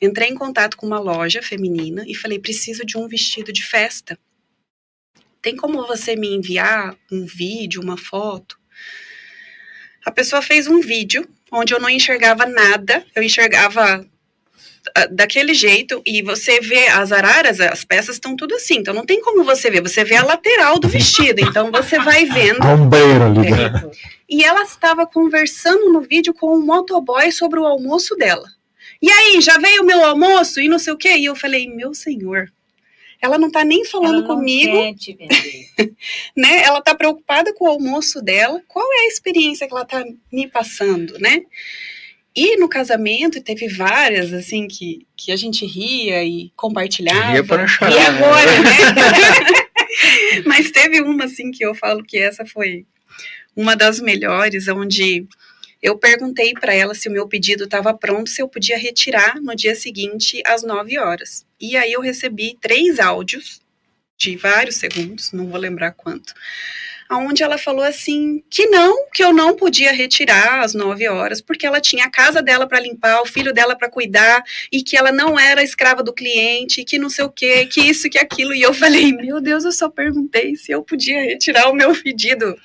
[0.00, 4.18] Entrei em contato com uma loja feminina e falei: preciso de um vestido de festa
[5.42, 8.56] tem como você me enviar um vídeo, uma foto?
[10.04, 14.06] A pessoa fez um vídeo onde eu não enxergava nada, eu enxergava
[14.94, 19.04] ah, daquele jeito e você vê as araras, as peças estão tudo assim, então não
[19.04, 22.62] tem como você ver, você vê a lateral do vestido, então você vai vendo.
[22.66, 23.50] um banheiro ali.
[23.50, 23.90] Né?
[24.28, 28.48] E ela estava conversando no vídeo com um motoboy sobre o almoço dela.
[29.00, 31.16] E aí, já veio o meu almoço e não sei o quê?
[31.16, 32.52] E eu falei, meu senhor,
[33.22, 34.76] ela não está nem falando comigo.
[36.36, 36.62] né?
[36.64, 38.60] Ela está preocupada com o almoço dela.
[38.66, 41.42] Qual é a experiência que ela está me passando, né?
[42.34, 47.32] E no casamento teve várias, assim, que, que a gente ria e compartilhava.
[47.32, 47.92] Ria para chorar.
[47.92, 50.42] E agora, né?
[50.44, 52.84] Mas teve uma, assim, que eu falo que essa foi
[53.54, 55.28] uma das melhores, onde
[55.82, 59.54] eu perguntei para ela se o meu pedido estava pronto, se eu podia retirar no
[59.56, 61.44] dia seguinte às 9 horas.
[61.60, 63.60] E aí eu recebi três áudios
[64.16, 66.32] de vários segundos, não vou lembrar quanto,
[67.18, 71.66] onde ela falou assim que não, que eu não podia retirar às 9 horas, porque
[71.66, 75.12] ela tinha a casa dela para limpar, o filho dela para cuidar, e que ela
[75.12, 78.54] não era escrava do cliente, que não sei o que, que isso, que aquilo.
[78.54, 82.56] E eu falei, meu Deus, eu só perguntei se eu podia retirar o meu pedido,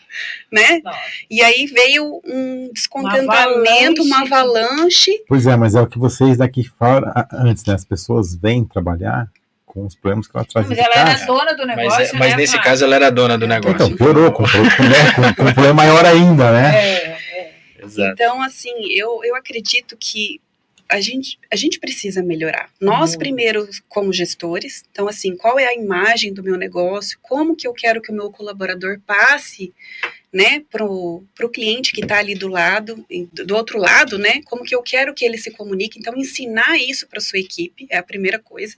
[0.52, 0.82] né?
[0.84, 1.00] Nossa.
[1.30, 4.22] E aí veio um descontentamento, uma avalanche.
[4.22, 5.24] uma avalanche.
[5.28, 7.74] Pois é, mas é o que vocês daqui fora, antes, né?
[7.74, 9.28] As pessoas vêm trabalhar
[9.78, 10.68] com os problemas que ela traz.
[10.68, 11.12] Mas ela casa.
[11.12, 12.00] era dona do negócio.
[12.00, 13.76] Mas, é, mas né, nesse caso ela era dona do negócio.
[13.76, 16.76] Então, piorou, com, com, né, com, com um problema maior ainda, né?
[16.76, 17.84] É, é.
[17.84, 18.12] Exato.
[18.12, 20.42] Então, assim, eu, eu acredito que
[20.90, 22.70] a gente, a gente precisa melhorar.
[22.82, 23.20] Nós, uhum.
[23.20, 27.20] primeiro, como gestores, então, assim, qual é a imagem do meu negócio?
[27.22, 29.74] Como que eu quero que o meu colaborador passe
[30.38, 33.04] né, para o cliente que está ali do lado,
[33.34, 35.98] do outro lado, né, como que eu quero que ele se comunique.
[35.98, 38.76] Então, ensinar isso para sua equipe é a primeira coisa.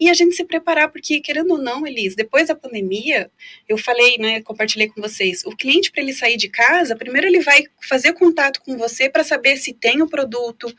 [0.00, 3.30] E a gente se preparar, porque, querendo ou não, Elis, depois da pandemia,
[3.68, 7.40] eu falei, né, compartilhei com vocês, o cliente, para ele sair de casa, primeiro ele
[7.40, 10.74] vai fazer contato com você para saber se tem o produto,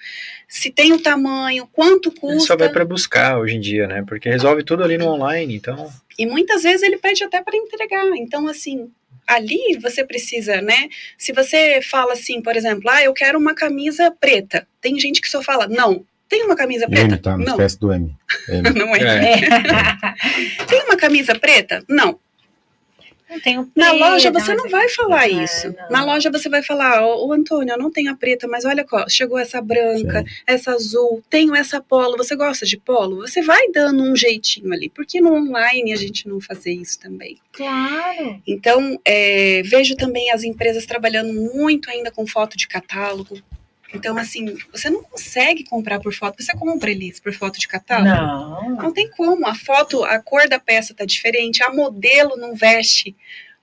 [0.48, 2.36] se tem o tamanho, quanto custa.
[2.36, 5.56] Ele só vai para buscar hoje em dia, né, porque resolve tudo ali no online,
[5.56, 5.94] então...
[6.18, 8.08] E muitas vezes ele pede até para entregar.
[8.16, 8.90] Então, assim,
[9.28, 10.90] ali você precisa, né?
[11.18, 14.68] Se você fala assim, por exemplo, ah, eu quero uma camisa preta.
[14.82, 17.16] Tem gente que só fala, não, tem uma camisa preta?
[17.16, 18.16] M, tá, não esquece do M.
[18.50, 18.70] M.
[18.74, 19.34] não é.
[19.34, 19.40] é.
[20.68, 21.84] tem uma camisa preta?
[21.88, 22.20] Não.
[23.30, 25.68] Não tenho preta, Na loja você não vai falar isso.
[25.68, 25.90] Não.
[25.90, 29.38] Na loja você vai falar, ô, Antônio, eu não tenho a preta, mas olha, chegou
[29.38, 30.34] essa branca, Sim.
[30.46, 33.22] essa azul, tenho essa polo, você gosta de polo?
[33.22, 37.38] Você vai dando um jeitinho ali, porque no online a gente não fazer isso também.
[37.52, 38.42] Claro.
[38.46, 43.40] Então, é, vejo também as empresas trabalhando muito ainda com foto de catálogo,
[43.96, 46.42] então, assim, você não consegue comprar por foto.
[46.42, 48.10] Você compra, Elis, por foto de catálogo?
[48.10, 48.76] Não.
[48.76, 49.48] Não tem como.
[49.48, 53.16] A foto, a cor da peça tá diferente, a modelo não veste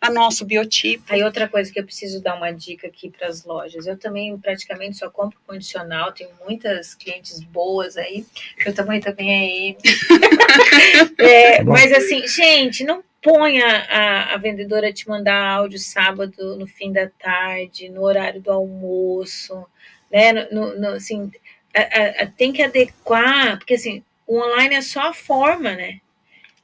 [0.02, 1.04] a nosso biotipo.
[1.10, 3.86] Aí outra coisa que eu preciso dar uma dica aqui para as lojas.
[3.86, 8.26] Eu também praticamente só compro condicional, tenho muitas clientes boas aí.
[8.64, 9.78] Meu tamanho também é M.
[11.18, 16.92] É, mas assim, gente, não ponha a, a vendedora te mandar áudio sábado no fim
[16.92, 19.64] da tarde, no horário do almoço,
[20.12, 20.32] né?
[20.50, 21.30] No, no, assim,
[21.74, 26.00] a, a, tem que adequar, porque assim, o online é só a forma, né?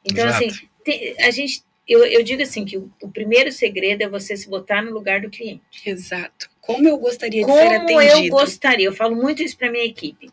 [0.05, 0.45] Então, Exato.
[0.45, 1.63] assim, tem- a gente.
[1.89, 5.23] Eu, eu digo assim que o, o primeiro segredo é você se botar no lugar
[5.23, 5.63] do cliente.
[5.87, 6.51] Exato.
[6.61, 8.37] Como eu gostaria de ser Como eu atendido.
[8.37, 10.31] gostaria, eu falo muito isso para minha equipe.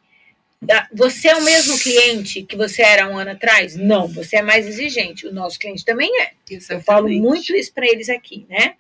[0.70, 3.76] Ah, Você é o mesmo cliente que você era um ano atrás?
[3.76, 5.26] Não, você é mais exigente.
[5.28, 6.32] O nosso cliente também é.
[6.50, 7.22] Eu falo Exatamente.
[7.22, 8.76] muito isso para eles aqui, né?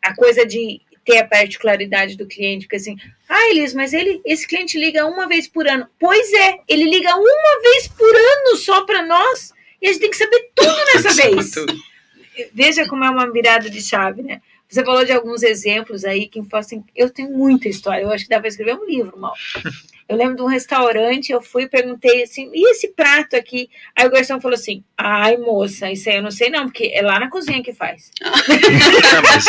[0.00, 2.96] A coisa de ter a particularidade do cliente, porque assim,
[3.28, 5.86] ah, Elis, mas ele, esse cliente liga uma vez por ano.
[5.98, 10.10] Pois é, ele liga uma vez por ano só para nós e a gente tem
[10.10, 11.50] que saber tudo nessa vez.
[11.50, 11.74] Tudo.
[12.52, 14.40] Veja como é uma virada de chave, né?
[14.74, 18.24] Você falou de alguns exemplos aí que fala assim, eu tenho muita história, eu acho
[18.24, 19.32] que dá para escrever um livro, mal.
[20.06, 23.70] Eu lembro de um restaurante, eu fui e perguntei assim, e esse prato aqui?
[23.96, 27.00] Aí o garçom falou assim, ai moça, isso aí eu não sei não, porque é
[27.00, 28.10] lá na cozinha que faz.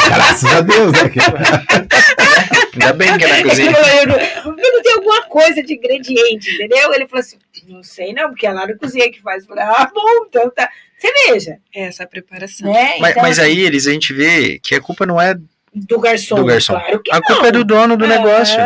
[0.07, 1.11] Graças a Deus, né?
[2.71, 3.73] ainda bem que é na Ele cozinha.
[3.73, 6.93] falou, eu, não, eu não tenho alguma coisa de ingrediente, entendeu?
[6.93, 7.37] Ele falou assim,
[7.67, 9.43] não sei não, porque é lá na cozinha que faz.
[9.43, 10.69] Eu falei, ah, bom, então tá.
[10.97, 12.71] Você veja, Essa é a preparação.
[12.71, 12.97] né?
[12.99, 15.35] Mas, Então, mas aí, eles a gente vê que a culpa não é
[15.73, 16.73] do garçom, do garçom.
[16.73, 17.49] claro que a culpa não.
[17.49, 18.57] é do dono do Ah, negócio.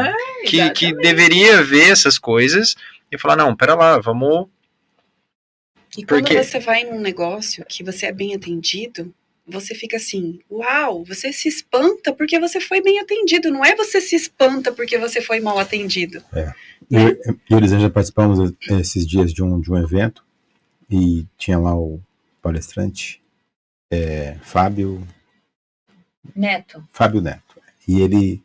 [0.45, 0.95] Que, que exatamente.
[1.01, 2.75] deveria ver essas coisas
[3.11, 4.47] e falar, não, pera lá, vamos.
[5.97, 9.11] E quando Porque- você vai num negócio que você é bem atendido,
[9.47, 13.49] você fica assim, uau, você se espanta porque você foi bem atendido.
[13.49, 16.23] Não é você se espanta porque você foi mal atendido.
[16.31, 16.53] Eu
[16.91, 20.23] eu e o Elisângela participamos esses dias de um, de um evento
[20.89, 21.99] e tinha lá o
[22.41, 23.21] palestrante
[23.91, 25.05] é, Fábio,
[26.35, 27.59] Neto, Fábio Neto.
[27.87, 28.41] E ele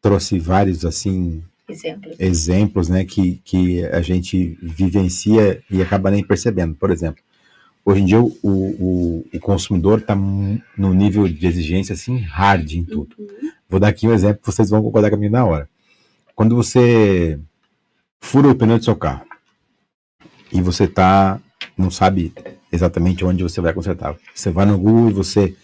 [0.00, 2.12] trouxe vários assim exemplo.
[2.18, 6.74] exemplos né, que, que a gente vivencia e acaba nem percebendo.
[6.74, 7.22] Por exemplo,
[7.84, 12.84] hoje em dia o, o, o consumidor está no nível de exigência assim hard em
[12.84, 13.16] tudo.
[13.68, 15.68] Vou dar aqui um exemplo, vocês vão concordar comigo na hora.
[16.34, 17.38] Quando você
[18.20, 19.24] fura o pneu do seu carro
[20.52, 21.40] e você tá,
[21.80, 22.32] não sabe
[22.72, 24.14] exatamente onde você vai consertar.
[24.34, 25.54] Você vai no Google e você,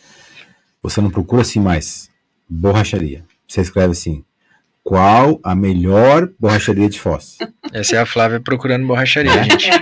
[0.83, 2.09] você não procura assim mais
[2.49, 3.25] borracharia.
[3.47, 4.25] Você escreve assim,
[4.83, 7.39] qual a melhor borracharia de Foz?
[7.73, 9.45] Essa é a Flávia procurando borracharia, É.
[9.45, 9.69] gente.
[9.71, 9.79] Né?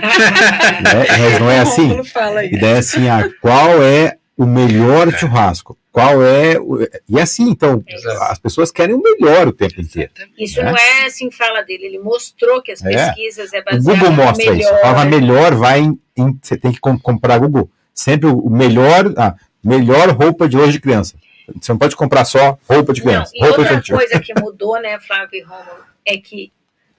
[1.19, 1.87] Mas não é assim?
[1.87, 5.77] Rômulo fala E daí assim, ah, qual é o melhor churrasco?
[5.95, 6.59] Qual é.
[6.59, 6.77] O...
[7.07, 8.23] E assim, então, Exato.
[8.23, 10.11] as pessoas querem o melhor o tempo inteiro.
[10.37, 10.63] Isso É.
[10.65, 12.89] não é assim fala dele, ele mostrou que as É.
[13.07, 14.69] pesquisas é O baseado Google no mostra isso.
[14.73, 15.97] A palavra melhor vai em.
[16.17, 17.69] em- você tem que com- comprar Google.
[17.93, 19.13] Sempre o o melhor.
[19.17, 21.15] Ah, melhor roupa de hoje de criança.
[21.61, 23.31] Você não pode comprar só roupa de Não, criança.
[23.33, 23.95] e roupa outra infantil.
[23.95, 26.51] coisa que mudou, né, Flávio e Romulo, é que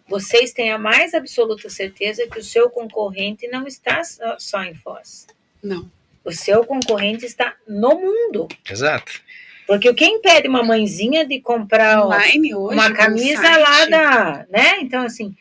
[0.08, 4.74] vocês têm a mais absoluta certeza que o seu concorrente não está só- só em
[4.74, 5.26] Foz.
[5.62, 5.90] Não.
[6.26, 8.48] O seu concorrente está no mundo.
[8.68, 9.22] Exato.
[9.66, 12.74] Porque quem pede uma mãezinha de comprar Online hoje.
[12.74, 14.46] uma camisa site, lá da.
[14.50, 14.80] né?
[14.80, 15.34] Então, assim,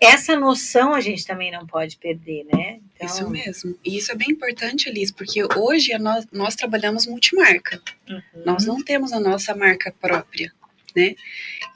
[0.00, 2.80] essa noção a gente também não pode perder, né?
[2.94, 3.78] Então, Isso mesmo.
[3.84, 7.80] E isso é bem importante, Elis, porque hoje nós, nós trabalhamos multimarca.
[8.08, 8.22] uhum.
[8.46, 10.52] Nós não temos a nossa marca própria,
[10.96, 11.14] né?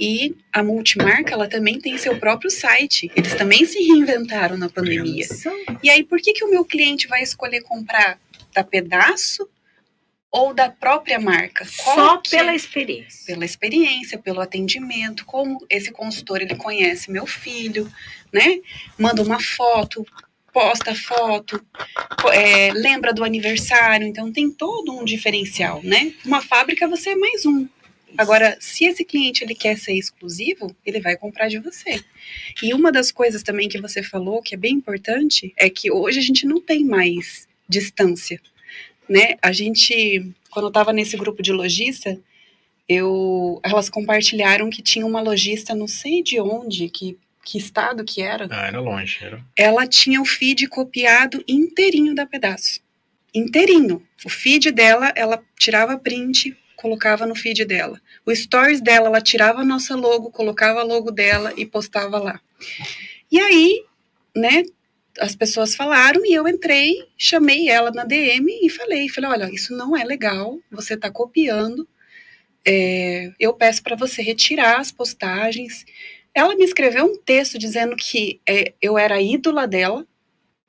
[0.00, 3.10] E a multimarca, ela também tem seu próprio site.
[3.14, 5.22] Eles também se reinventaram na pandemia.
[5.22, 5.50] Isso.
[5.82, 8.18] E aí, por que, que o meu cliente vai escolher comprar
[8.54, 9.48] da pedaço
[10.30, 11.66] ou da própria marca?
[11.76, 13.26] Qual Só que pela experiência.
[13.26, 17.90] pela experiência, pelo atendimento, como esse consultor ele conhece meu filho,
[18.32, 18.60] né?
[18.98, 20.06] Manda uma foto,
[20.52, 21.64] posta foto,
[22.32, 26.14] é, lembra do aniversário, então tem todo um diferencial, né?
[26.24, 27.68] Uma fábrica você é mais um.
[28.16, 32.02] Agora, se esse cliente ele quer ser exclusivo, ele vai comprar de você.
[32.62, 36.20] E uma das coisas também que você falou que é bem importante é que hoje
[36.20, 38.40] a gente não tem mais distância,
[39.08, 39.36] né?
[39.42, 42.18] A gente, quando eu estava nesse grupo de lojista,
[42.88, 48.22] eu, elas compartilharam que tinha uma lojista, não sei de onde, que, que estado que
[48.22, 49.18] era, Ah, era longe.
[49.22, 49.44] Era...
[49.56, 52.80] ela tinha o feed copiado inteirinho da pedaço.
[53.34, 54.02] Inteirinho.
[54.24, 58.00] O feed dela, ela tirava print, colocava no feed dela.
[58.24, 62.40] O stories dela, ela tirava a nossa logo, colocava a logo dela e postava lá.
[63.32, 63.82] E aí,
[64.36, 64.62] né,
[65.20, 69.76] as pessoas falaram e eu entrei, chamei ela na DM e falei, falei, olha, isso
[69.76, 71.86] não é legal, você está copiando,
[72.66, 75.84] é, eu peço para você retirar as postagens.
[76.34, 80.06] Ela me escreveu um texto dizendo que é, eu era ídola dela,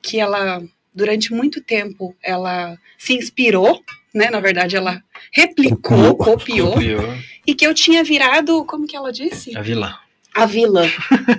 [0.02, 0.62] que ela
[0.94, 3.82] durante muito tempo ela se inspirou,
[4.14, 4.30] né?
[4.30, 9.56] Na verdade, ela replicou, copiou, Copiou e que eu tinha virado, como que ela disse?
[9.58, 9.96] a vilã.
[10.34, 10.86] A vilã.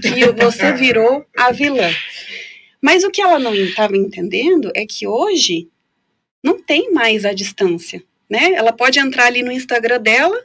[0.00, 1.90] Que você virou a vilã.
[2.80, 5.68] Mas o que ela não estava entendendo é que hoje
[6.42, 8.52] não tem mais a distância, né?
[8.52, 10.40] Ela pode entrar ali no Instagram dela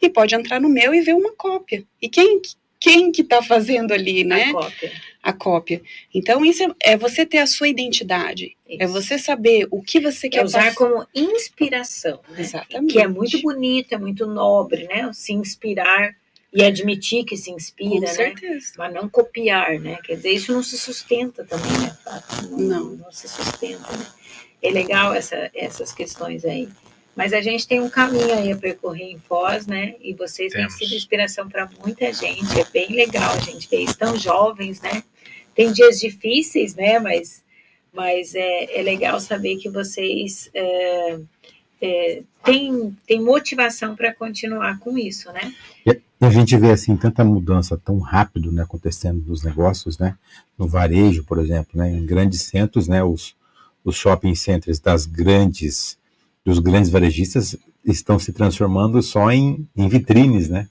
[0.00, 1.84] e pode entrar no meu e ver uma cópia.
[2.00, 2.40] E quem
[2.78, 4.44] quem que está fazendo ali, né?
[4.44, 4.92] A cópia.
[5.22, 5.82] A cópia.
[6.14, 8.92] Então isso é, é você ter a sua identidade, é Isso.
[8.92, 10.76] você saber o que você É quer usar passar.
[10.76, 12.20] como inspiração.
[12.28, 12.40] né?
[12.40, 12.92] Exatamente.
[12.92, 15.10] Que é muito bonito, é muito nobre, né?
[15.14, 16.14] Se inspirar
[16.56, 18.06] e admitir que se Com inspira, né?
[18.06, 18.72] certeza.
[18.78, 19.98] Mas não copiar, né?
[20.02, 21.94] Quer dizer, isso não se sustenta também, né?
[22.02, 22.50] Fábio?
[22.50, 22.84] Não, Não.
[22.96, 24.06] não se sustenta, né?
[24.62, 26.66] É legal essa, essas questões aí.
[27.14, 29.96] Mas a gente tem um caminho aí a percorrer em Foz, né?
[30.00, 30.74] E vocês Temos.
[30.76, 32.58] têm sido inspiração para muita gente.
[32.58, 33.98] É bem legal a gente ver isso.
[33.98, 35.02] Tão jovens, né?
[35.54, 36.98] Tem dias difíceis, né?
[36.98, 37.44] Mas,
[37.92, 41.18] mas é, é legal saber que vocês é,
[41.80, 45.52] é, têm, têm motivação para continuar com isso, né?
[45.84, 50.16] E a gente vê assim tanta mudança tão rápido, né, acontecendo nos negócios, né,
[50.58, 53.36] no varejo, por exemplo, né, em grandes centros, né, os,
[53.84, 55.98] os shopping centers das grandes,
[56.42, 57.54] dos grandes varejistas
[57.84, 60.68] estão se transformando só em, em vitrines, né,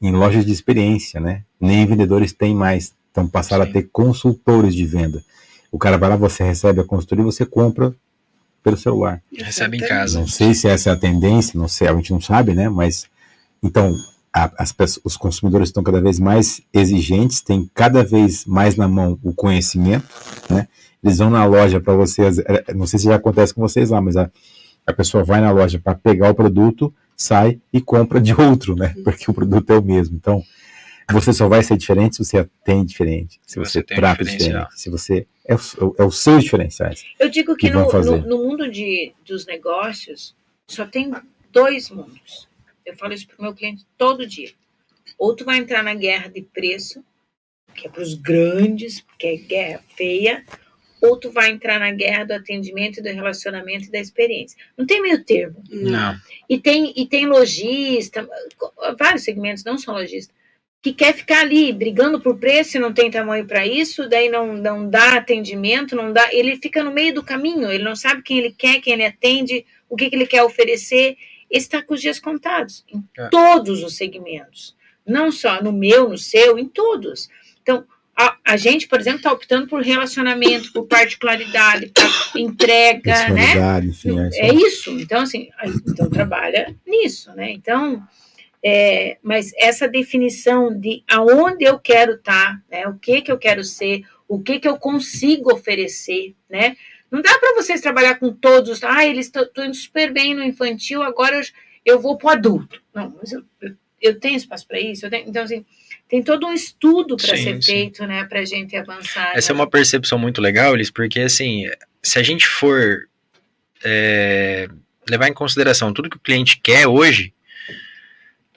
[0.00, 3.70] em lojas de experiência, né, nem vendedores têm mais, então passaram Sim.
[3.70, 5.24] a ter consultores de venda.
[5.70, 7.94] O cara vai lá, você recebe a consultoria e você compra
[8.62, 9.22] pelo celular.
[9.36, 10.20] Recebe em casa.
[10.20, 12.68] Não sei se essa é a tendência, não sei, a gente não sabe, né?
[12.68, 13.06] Mas
[13.62, 13.94] então
[14.32, 18.88] a- as pessoas- os consumidores estão cada vez mais exigentes, têm cada vez mais na
[18.88, 20.06] mão o conhecimento,
[20.48, 20.68] né?
[21.04, 24.00] Eles vão na loja para vocês, é, não sei se já acontece com vocês lá,
[24.00, 24.30] mas a,
[24.86, 28.94] a pessoa vai na loja para pegar o produto, sai e compra de outro, né?
[29.04, 30.16] Porque o produto é o mesmo.
[30.16, 30.42] Então
[31.10, 34.24] você só vai ser diferente se você atende diferente, se Se você, você tem trata
[34.24, 37.04] diferente, se você é, o- é os seus diferenciais.
[37.18, 38.10] Eu digo que que no, fazer?
[38.22, 40.34] no, no mundo de, dos negócios
[40.68, 41.12] só tem
[41.50, 42.48] dois mundos.
[42.86, 44.50] Eu falo isso para o meu cliente todo dia.
[45.18, 47.04] Ou tu vai entrar na guerra de preço,
[47.74, 50.44] que é para os grandes, porque é guerra feia,
[51.00, 54.56] ou tu vai entrar na guerra do atendimento, do relacionamento e da experiência.
[54.76, 55.62] Não tem meio termo.
[55.70, 56.16] Não.
[56.48, 58.28] E tem, e tem lojista,
[58.98, 60.32] vários segmentos, não só lojista,
[60.82, 64.52] que quer ficar ali brigando por preço e não tem tamanho para isso, daí não,
[64.54, 66.28] não dá atendimento, não dá.
[66.32, 69.64] Ele fica no meio do caminho, ele não sabe quem ele quer, quem ele atende,
[69.88, 71.16] o que, que ele quer oferecer.
[71.48, 73.28] Esse está com os dias contados, em É.
[73.28, 74.74] todos os segmentos.
[75.06, 77.28] Não só no meu, no seu, em todos.
[77.62, 77.84] Então,
[78.16, 81.92] a, a gente, por exemplo, está optando por relacionamento, por particularidade,
[82.32, 83.52] por entrega, né?
[83.84, 84.90] Enfim, é isso É isso.
[84.90, 87.52] Então, assim, a- então trabalha nisso, né?
[87.52, 88.02] Então,
[88.64, 92.86] é, mas essa definição de aonde eu quero estar, né?
[92.86, 96.76] O que que eu quero ser, o que que eu consigo oferecer, né?
[97.10, 98.82] Não dá para vocês trabalhar com todos.
[98.84, 101.42] Ah, eles estão indo super bem no infantil, agora eu,
[101.84, 102.80] eu vou para o adulto.
[102.94, 105.10] Não, mas eu, eu, eu tenho espaço para isso.
[105.10, 105.64] tenho- então, assim,
[106.08, 107.62] tem todo um estudo para ser sim.
[107.62, 108.24] feito, né?
[108.24, 109.32] Para a gente avançar.
[109.34, 109.60] Essa é né?
[109.60, 111.64] uma percepção muito legal, Elis, porque assim,
[112.02, 113.08] se a gente for
[113.84, 114.68] é,
[115.08, 117.34] levar em consideração tudo que o cliente quer hoje,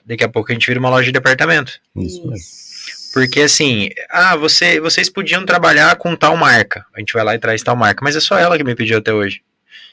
[0.06, 1.80] daqui a pouco a gente vira uma loja de departamento.
[1.96, 2.66] Isso mesmo.
[3.12, 6.84] Porque assim, ah, você, vocês podiam trabalhar com tal marca.
[6.94, 8.98] A gente vai lá e traz tal marca, mas é só ela que me pediu
[8.98, 9.40] até hoje.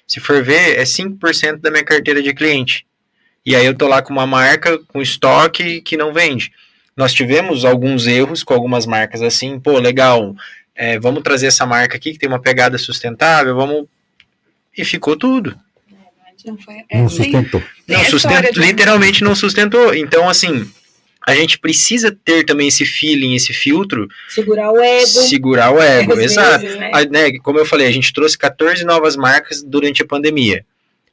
[0.06, 2.85] Se for ver, é 5% da minha carteira de cliente.
[3.45, 6.52] E aí eu tô lá com uma marca com estoque que não vende.
[6.95, 10.35] Nós tivemos alguns erros com algumas marcas assim, pô, legal,
[10.76, 13.88] é, vamos trazer essa marca aqui que tem uma pegada sustentável, vamos.
[14.77, 15.57] E ficou tudo.
[16.45, 16.76] Não foi.
[16.89, 17.61] É, Não sustentou.
[17.88, 18.03] tem Não
[18.51, 19.93] de- literalmente não sustentou.
[19.95, 20.69] Então, assim,
[21.26, 25.05] a gente precisa ter também esse feeling, esse filtro, Segurar o ego.
[25.07, 26.61] segurar o ego, exato.
[26.64, 26.91] vezes, né?
[26.93, 30.65] A- né, como eu falei, a gente trouxe 14 novas marcas durante a pandemia.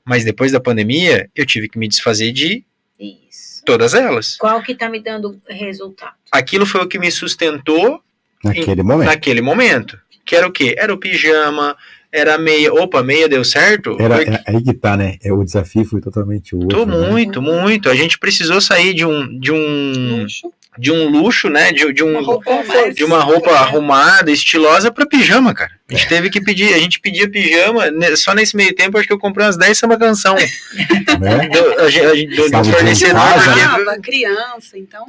[0.04, 2.64] Mas depois da pandemia, eu tive que me desfazer de
[2.98, 3.62] Isso.
[3.64, 4.36] todas elas.
[4.36, 6.14] Qual que tá me dando resultado?
[6.32, 8.02] Aquilo foi o que me sustentou
[8.42, 9.06] Naquele momento.
[9.08, 9.98] naquele momento.
[10.24, 10.74] Que era o quê?
[10.78, 11.76] Era o pijama,
[12.12, 12.72] era meia.
[12.72, 13.96] Opa, meia deu certo?
[14.00, 15.16] Era, é aí que tá, né?
[15.22, 16.68] É, o desafio foi totalmente outro.
[16.70, 16.96] Tô né?
[17.10, 17.88] muito, muito.
[17.88, 21.72] A gente precisou sair de um, de um, Luxo, de um luxo, né?
[21.72, 25.70] De, de uma um, roupa mais- de uma roupa arrumada, estilosa pra pijama, cara.
[25.88, 29.06] A gente teve que pedir, a gente pedia pijama, né, só nesse meio tempo acho
[29.08, 30.36] que eu comprei umas 10 samba canção
[31.20, 31.48] Né?
[31.50, 33.14] do, a gente- a gente- do- fornecedor.
[33.20, 35.04] casa, porque- Brava, criança, então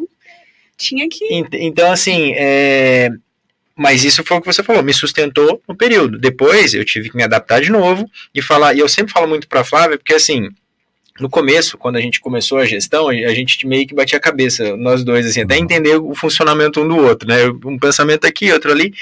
[0.77, 1.25] tinha que.
[1.31, 3.09] Ent- Então, assim, é...
[3.81, 6.19] mas isso foi o que você falou, me sustentou no período.
[6.19, 9.47] Depois eu tive que me adaptar de novo e falar, e eu sempre falo muito
[9.47, 10.49] pra Flávia, porque assim,
[11.19, 14.77] no começo, quando a gente começou a gestão, a gente meio que batia a cabeça,
[14.77, 17.37] nós dois, assim, até entender o funcionamento um do outro, né?
[17.65, 18.93] Um pensamento aqui, outro ali.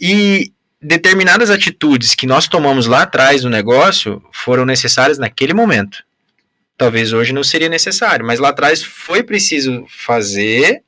[0.00, 0.50] E
[0.80, 6.02] determinadas atitudes que nós tomamos lá atrás do negócio foram necessárias naquele momento.
[6.78, 10.82] Talvez hoje não seria necessário, mas lá atrás foi preciso fazer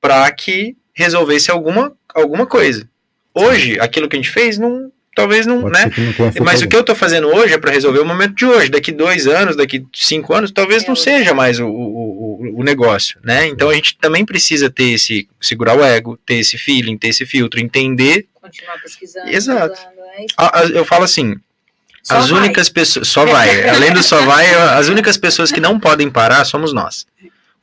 [0.00, 2.88] para que resolvesse alguma, alguma coisa.
[3.34, 5.90] Hoje, aquilo que a gente fez, não, talvez não, Pode né?
[6.18, 8.70] não Mas o que eu tô fazendo hoje é para resolver o momento de hoje.
[8.70, 12.64] Daqui dois anos, daqui cinco anos, talvez É não o- seja mais o, o, o-
[12.64, 13.46] negócio, né?
[13.48, 17.26] Então a gente também precisa ter esse, segurar o ego, ter esse feeling, ter esse
[17.26, 18.26] filtro, entender.
[18.40, 19.28] Continuar pesquisando.
[19.28, 19.74] Exato.
[19.74, 21.34] estudando, é Eu falo assim,
[22.02, 22.40] Só as vai.
[22.40, 26.44] únicas pessoas, só vai, além do só vai, as únicas pessoas que não podem parar
[26.44, 27.06] somos nós.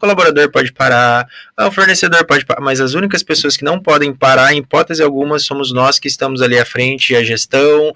[0.01, 4.11] Colaborador pode parar, ah, o fornecedor pode parar, mas as únicas pessoas que não podem
[4.11, 7.93] parar, em hipótese alguma, somos nós que estamos ali à frente, a gestão,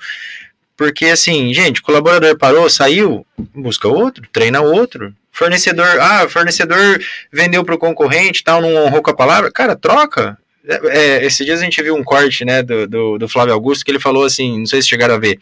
[0.77, 3.25] porque assim, gente, colaborador parou, saiu,
[3.55, 5.11] busca outro, treina outro.
[5.31, 7.01] Fornecedor, ah, fornecedor
[7.33, 10.37] vendeu para o concorrente, tal, não honrou com a palavra, cara, troca.
[10.67, 13.91] É, esses dias a gente viu um corte, né, do, do, do Flávio Augusto, que
[13.91, 15.39] ele falou assim, não sei se chegaram a ver,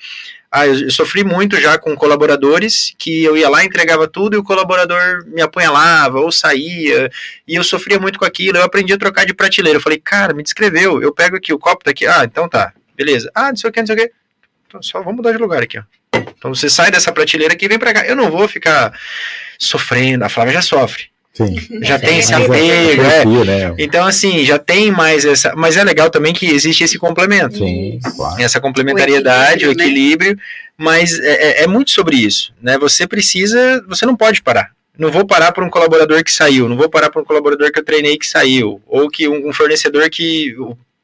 [0.56, 4.38] ah, eu, eu sofri muito já com colaboradores que eu ia lá, entregava tudo e
[4.38, 7.10] o colaborador me apunhalava ou saía,
[7.48, 9.78] e eu sofria muito com aquilo, eu aprendi a trocar de prateleira.
[9.78, 12.72] Eu falei, cara, me descreveu, eu pego aqui, o copo tá aqui, ah, então tá,
[12.95, 13.32] beleza.
[13.34, 14.12] Ah, não sei o que, não sei o que.
[14.68, 15.84] Então só vamos mudar de lugar aqui, ó.
[16.38, 18.06] Então você sai dessa prateleira aqui e vem pra cá.
[18.06, 18.94] Eu não vou ficar
[19.58, 21.06] sofrendo, a Flávia já sofre.
[21.34, 21.55] Sim.
[21.81, 22.53] Já tem esse é- apego,
[23.03, 23.43] é é.
[23.69, 23.76] né?
[23.80, 25.53] Então, assim, já tem mais essa.
[25.55, 28.39] Mas é legal também que existe esse complemento Sim, claro.
[28.41, 30.39] essa complementariedade, o O equilíbrio, equilíbrio,
[30.77, 32.77] mas é, é- é muito sobre isso, né?
[32.77, 34.69] Você precisa, você não pode parar.
[34.95, 37.80] Não vou parar por um colaborador que saiu, não vou parar por um colaborador que
[37.80, 40.55] eu treinei que saiu, ou que um, um fornecedor que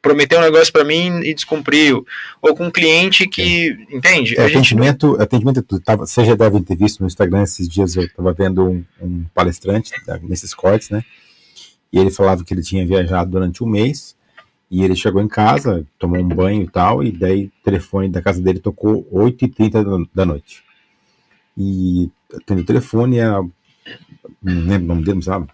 [0.01, 2.05] prometeu um negócio para mim e descumpriu,
[2.41, 4.37] ou com um cliente que, entende?
[4.37, 5.81] É, A gente atendimento, atendimento é tudo.
[5.81, 9.25] Tava, vocês já devem ter visto no Instagram esses dias, eu estava vendo um, um
[9.33, 11.03] palestrante tá, nesses cortes, né?
[11.91, 14.15] E ele falava que ele tinha viajado durante um mês
[14.71, 18.21] e ele chegou em casa, tomou um banho e tal, e daí o telefone da
[18.21, 20.63] casa dele tocou 8h30 da- da noite.
[21.57, 23.51] E atendeu o telefone, era, não
[24.43, 25.47] lembro o nome dele, não sabe?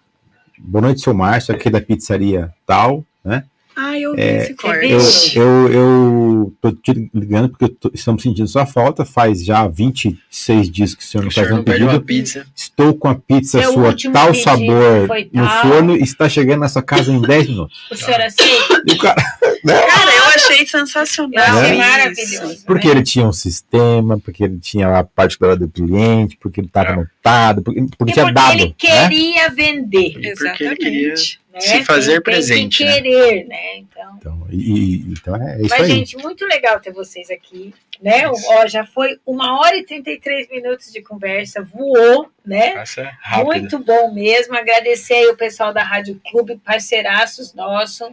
[0.58, 3.44] Boa noite, seu Márcio, aqui da pizzaria tal, né?
[3.78, 5.36] Ah, eu vi É, esse corte.
[5.38, 9.04] Eu, eu, eu tô te ligando porque eu tô- estamos sentindo sua falta.
[9.04, 12.00] Faz já 26 dias que o senhor não o faz senhor um não pede uma
[12.00, 12.04] pedido.
[12.06, 12.46] pizza.
[12.56, 15.62] Estou com a pizza Seu sua tal sabor foi no tal.
[15.62, 17.76] forno e está chegando na sua casa em 10 minutos.
[17.90, 18.82] O senhor aceita?
[18.86, 19.22] E o cara,
[19.66, 21.44] Cara, eu achei Eu sensacional.
[21.58, 21.76] achei Né?
[21.76, 22.64] maravilhoso.
[22.66, 26.90] porque ele tinha um sistema, porque ele tinha a particular do cliente, porque ele estava
[26.90, 26.92] É.
[26.92, 28.54] anotado, porque, porque tinha porque dado.
[28.54, 28.74] ele né?
[28.76, 30.12] queria vender.
[30.12, 31.40] Porque ele queria Exatamente.
[31.52, 31.60] né?
[31.60, 32.92] se fazer Tem- presente, Tem né?
[32.94, 33.76] que querer, né?
[33.78, 35.90] Então, Então, e, então é isso mas, aí.
[35.90, 37.72] gente, muito legal ter vocês aqui.
[38.02, 38.28] Né?
[38.28, 42.74] Ó, já foi uma hora e 33 minutos de conversa, voou, né?
[43.22, 43.46] Rápido.
[43.46, 44.54] Muito bom mesmo.
[44.54, 48.04] Agradecer aí o pessoal da Rádio Clube, parceiraços nosso.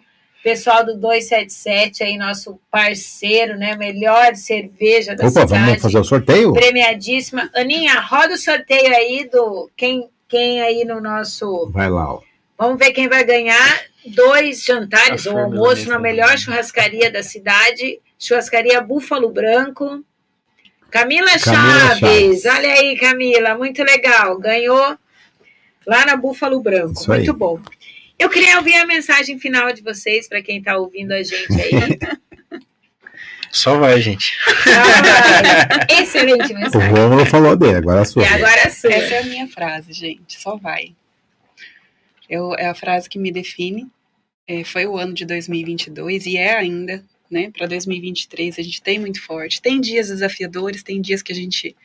[0.44, 3.78] Pessoal do 277 aí, nosso parceiro, né?
[3.78, 5.66] Melhor cerveja da Opa, cidade.
[5.66, 6.52] vamos fazer o sorteio?
[6.52, 7.50] Premiadíssima.
[7.56, 11.70] Aninha, roda o sorteio aí do quem, quem aí no nosso.
[11.72, 12.22] Vai lá, ó.
[12.58, 18.82] Vamos ver quem vai ganhar dois jantares flor almoço na melhor churrascaria da cidade, churrascaria
[18.82, 20.04] Búfalo Branco.
[20.92, 22.46] Camila, Camila Chaves, Chaves.
[22.46, 24.38] olha aí, Camila, muito legal.
[24.38, 24.98] Ganhou
[25.88, 27.20] lá na Búfalo Branco, Isso aí.
[27.20, 27.60] muito bom.
[28.24, 32.62] Eu queria ouvir a mensagem final de vocês para quem está ouvindo a gente aí.
[33.52, 34.34] Só vai, gente.
[34.66, 36.90] Ah, excelente O mensagem.
[36.90, 38.24] Rômulo falou dele, agora a sua.
[38.24, 38.94] E agora é a sua.
[38.94, 40.40] Essa é a minha frase, gente.
[40.40, 40.96] Só vai.
[42.30, 43.88] Eu, é a frase que me define.
[44.48, 47.52] É, foi o ano de 2022 e é ainda, né?
[47.52, 49.62] Para 2023 a gente tem muito forte.
[49.62, 51.76] Tem dias desafiadores, tem dias que a gente,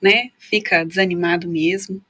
[0.00, 0.30] né?
[0.38, 2.02] Fica desanimado mesmo,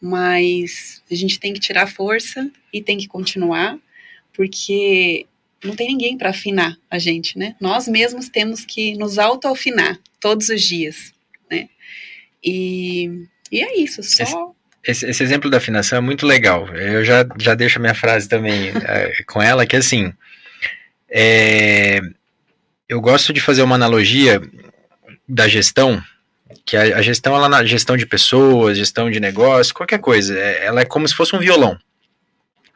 [0.00, 3.78] mas a gente tem que tirar força e tem que continuar,
[4.32, 5.26] porque
[5.62, 7.54] não tem ninguém para afinar a gente, né?
[7.60, 11.12] Nós mesmos temos que nos auto-afinar todos os dias,
[11.50, 11.68] né?
[12.42, 16.66] E, e é isso, só Esse, esse exemplo da afinação é muito legal.
[16.74, 20.12] Eu já, já deixo a minha frase também eh, com ela, que assim,
[21.10, 22.00] é,
[22.88, 24.40] eu gosto de fazer uma analogia
[25.28, 26.02] da gestão,
[26.64, 30.64] que a, a gestão, ela na gestão de pessoas, gestão de negócio, qualquer coisa, é-
[30.66, 31.78] ela é como se fosse um violão.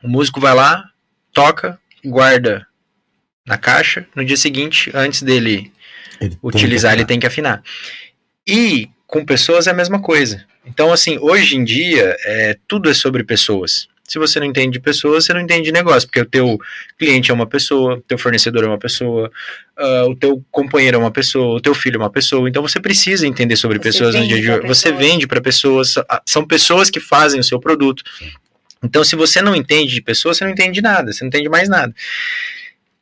[0.02, 0.84] O músico vai lá,
[1.32, 2.66] toca, guarda
[3.46, 5.72] na caixa, no dia seguinte, antes dele
[6.20, 7.62] Ele utilizar, ele tem que afinar.
[8.46, 10.44] E com pessoas é a mesma coisa.
[10.64, 13.86] Então, assim, hoje em dia, é, tudo é sobre pessoas.
[14.06, 16.58] Se você não entende de pessoas, você não entende de negócio, porque o teu
[16.98, 19.30] cliente é uma pessoa, o teu fornecedor é uma pessoa,
[19.76, 22.48] ah, o teu companheiro é uma pessoa, o teu filho é uma pessoa.
[22.48, 24.66] Então, você precisa entender sobre Você pessoas no dia de hoje.
[24.66, 28.04] Você vende para pessoas, ah, são pessoas que fazem o seu produto.
[28.82, 31.48] Então, se você não entende de pessoas, você não entende de nada, você não entende
[31.48, 31.94] mais nada.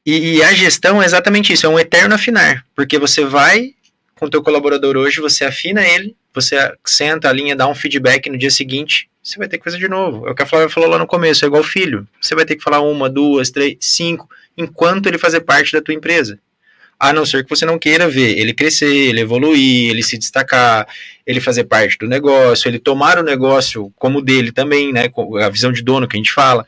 [0.06, 3.70] E, e a gestão é exatamente isso, é um eterno afinar, porque você vai
[4.14, 8.30] com o teu colaborador hoje, você afina ele, você senta a linha, dá um feedback
[8.30, 10.26] no dia seguinte, você vai ter que fazer de novo.
[10.26, 12.06] É o que a Flávia falou lá no começo, é igual filho.
[12.20, 14.28] Você vai ter que falar uma, duas, três, cinco,
[14.58, 16.38] enquanto ele fazer parte da tua empresa.
[16.98, 20.86] A não ser que você não queira ver ele crescer, ele evoluir, ele se destacar,
[21.26, 25.08] ele fazer parte do negócio, ele tomar o negócio como dele também, né?
[25.44, 26.64] A visão de dono que a gente fala.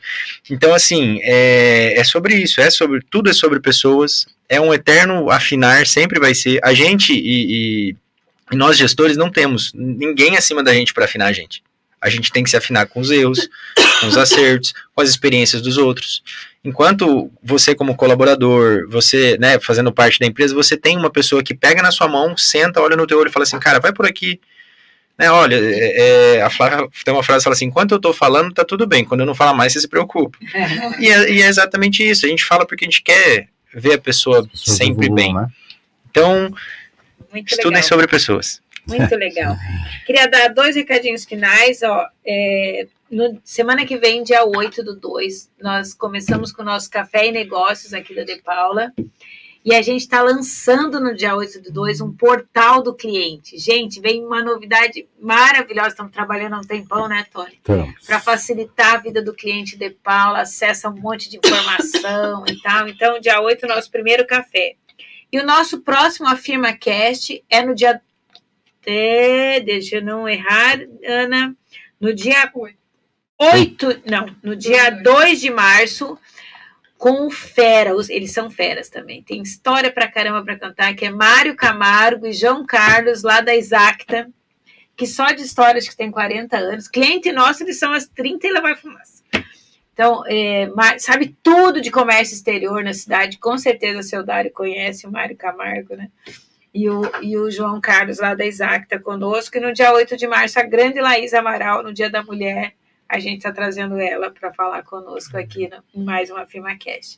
[0.49, 5.29] Então, assim, é, é sobre isso, é sobre tudo é sobre pessoas, é um eterno
[5.29, 6.59] afinar, sempre vai ser.
[6.63, 7.95] A gente e,
[8.51, 11.64] e nós gestores não temos ninguém acima da gente para afinar a gente.
[12.05, 13.49] A gente tem que se afinar com os erros,
[13.99, 16.21] com os acertos, com as experiências dos outros.
[16.63, 21.55] Enquanto você, como colaborador, você, né, fazendo parte da empresa, você tem uma pessoa que
[21.55, 24.05] pega na sua mão, senta, olha no teu olho e fala assim, cara, vai por
[24.05, 24.39] aqui.
[25.17, 28.13] Né, olha, é, é a Flávia tem uma frase que fala assim: enquanto eu tô
[28.13, 30.37] falando, tá tudo bem, quando eu não falar mais, você se preocupa.
[30.99, 32.25] e, é, e, é, exatamente isso.
[32.25, 35.33] A gente fala porque a gente quer ver a pessoa sempre bem.
[35.33, 35.47] Né?
[36.11, 36.53] Então,
[37.31, 37.87] Muito estudem legal.
[37.87, 38.61] sobre pessoas.
[38.87, 39.55] Muito legal.
[40.05, 41.81] Queria dar dois recadinhos finais.
[41.83, 46.89] Ó, é, no, semana que vem, dia 8 do 2, nós começamos com o nosso
[46.89, 48.91] Café e Negócios aqui da De Paula.
[49.65, 53.57] E a gente está lançando no dia 8 do 2 um portal do cliente.
[53.57, 55.87] Gente, vem uma novidade maravilhosa.
[55.89, 57.59] Estamos trabalhando há um tempão, né, Tony?
[58.05, 62.87] Para facilitar a vida do cliente de Paula, acessa um monte de informação e tal.
[62.87, 64.75] Então, dia 8, nosso primeiro café.
[65.31, 67.99] E o nosso próximo Afirma Cast é no dia
[68.85, 71.55] até, deixa eu não errar, Ana,
[71.99, 72.51] no dia
[73.37, 76.17] 8, não, no dia 2 de março,
[76.97, 81.09] com o Fera, eles são feras também, tem história pra caramba pra cantar, que é
[81.09, 84.29] Mário Camargo e João Carlos, lá da Exacta,
[84.95, 88.51] que só de histórias que tem 40 anos, cliente nosso, eles são as 30 e
[88.51, 89.23] lá vai fumaça.
[89.93, 95.07] Então, é, sabe tudo de comércio exterior na cidade, com certeza o seu Dário conhece
[95.07, 96.09] o Mário Camargo, né?
[96.75, 99.57] E o, e o João Carlos lá da Exacta conosco.
[99.57, 102.73] E no dia 8 de março, a grande Laís Amaral, no Dia da Mulher,
[103.07, 107.17] a gente está trazendo ela para falar conosco aqui no, em mais uma AfirmaCast.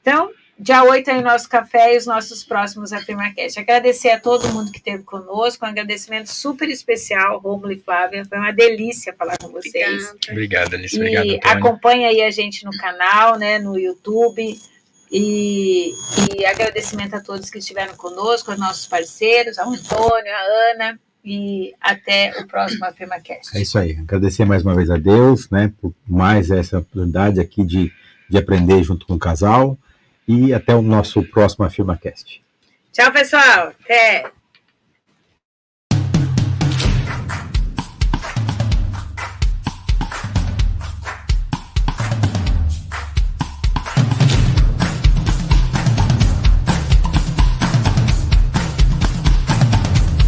[0.00, 3.60] Então, dia 8 é o nosso café e os nossos próximos AfirmaCast.
[3.60, 8.24] Agradecer a todo mundo que esteve conosco, um agradecimento super especial, Romulo e Flávia.
[8.24, 10.14] Foi uma delícia falar com vocês.
[10.30, 10.98] Obrigada, Alice.
[10.98, 14.58] E acompanha aí a gente no canal, né, no YouTube
[15.10, 15.92] e,
[16.36, 21.74] e, agradecimento a todos que estiveram conosco, aos nossos parceiros, ao Antônio, a Ana, e
[21.80, 23.56] até o próximo AfirmaCast.
[23.56, 23.92] É isso aí.
[23.92, 27.90] Agradecer mais uma vez a Deus, né, por mais essa oportunidade aqui de,
[28.28, 29.78] de aprender junto com o casal.
[30.26, 32.42] E até o nosso próximo AfirmaCast.
[32.92, 33.72] Tchau, pessoal.
[33.82, 34.30] Até.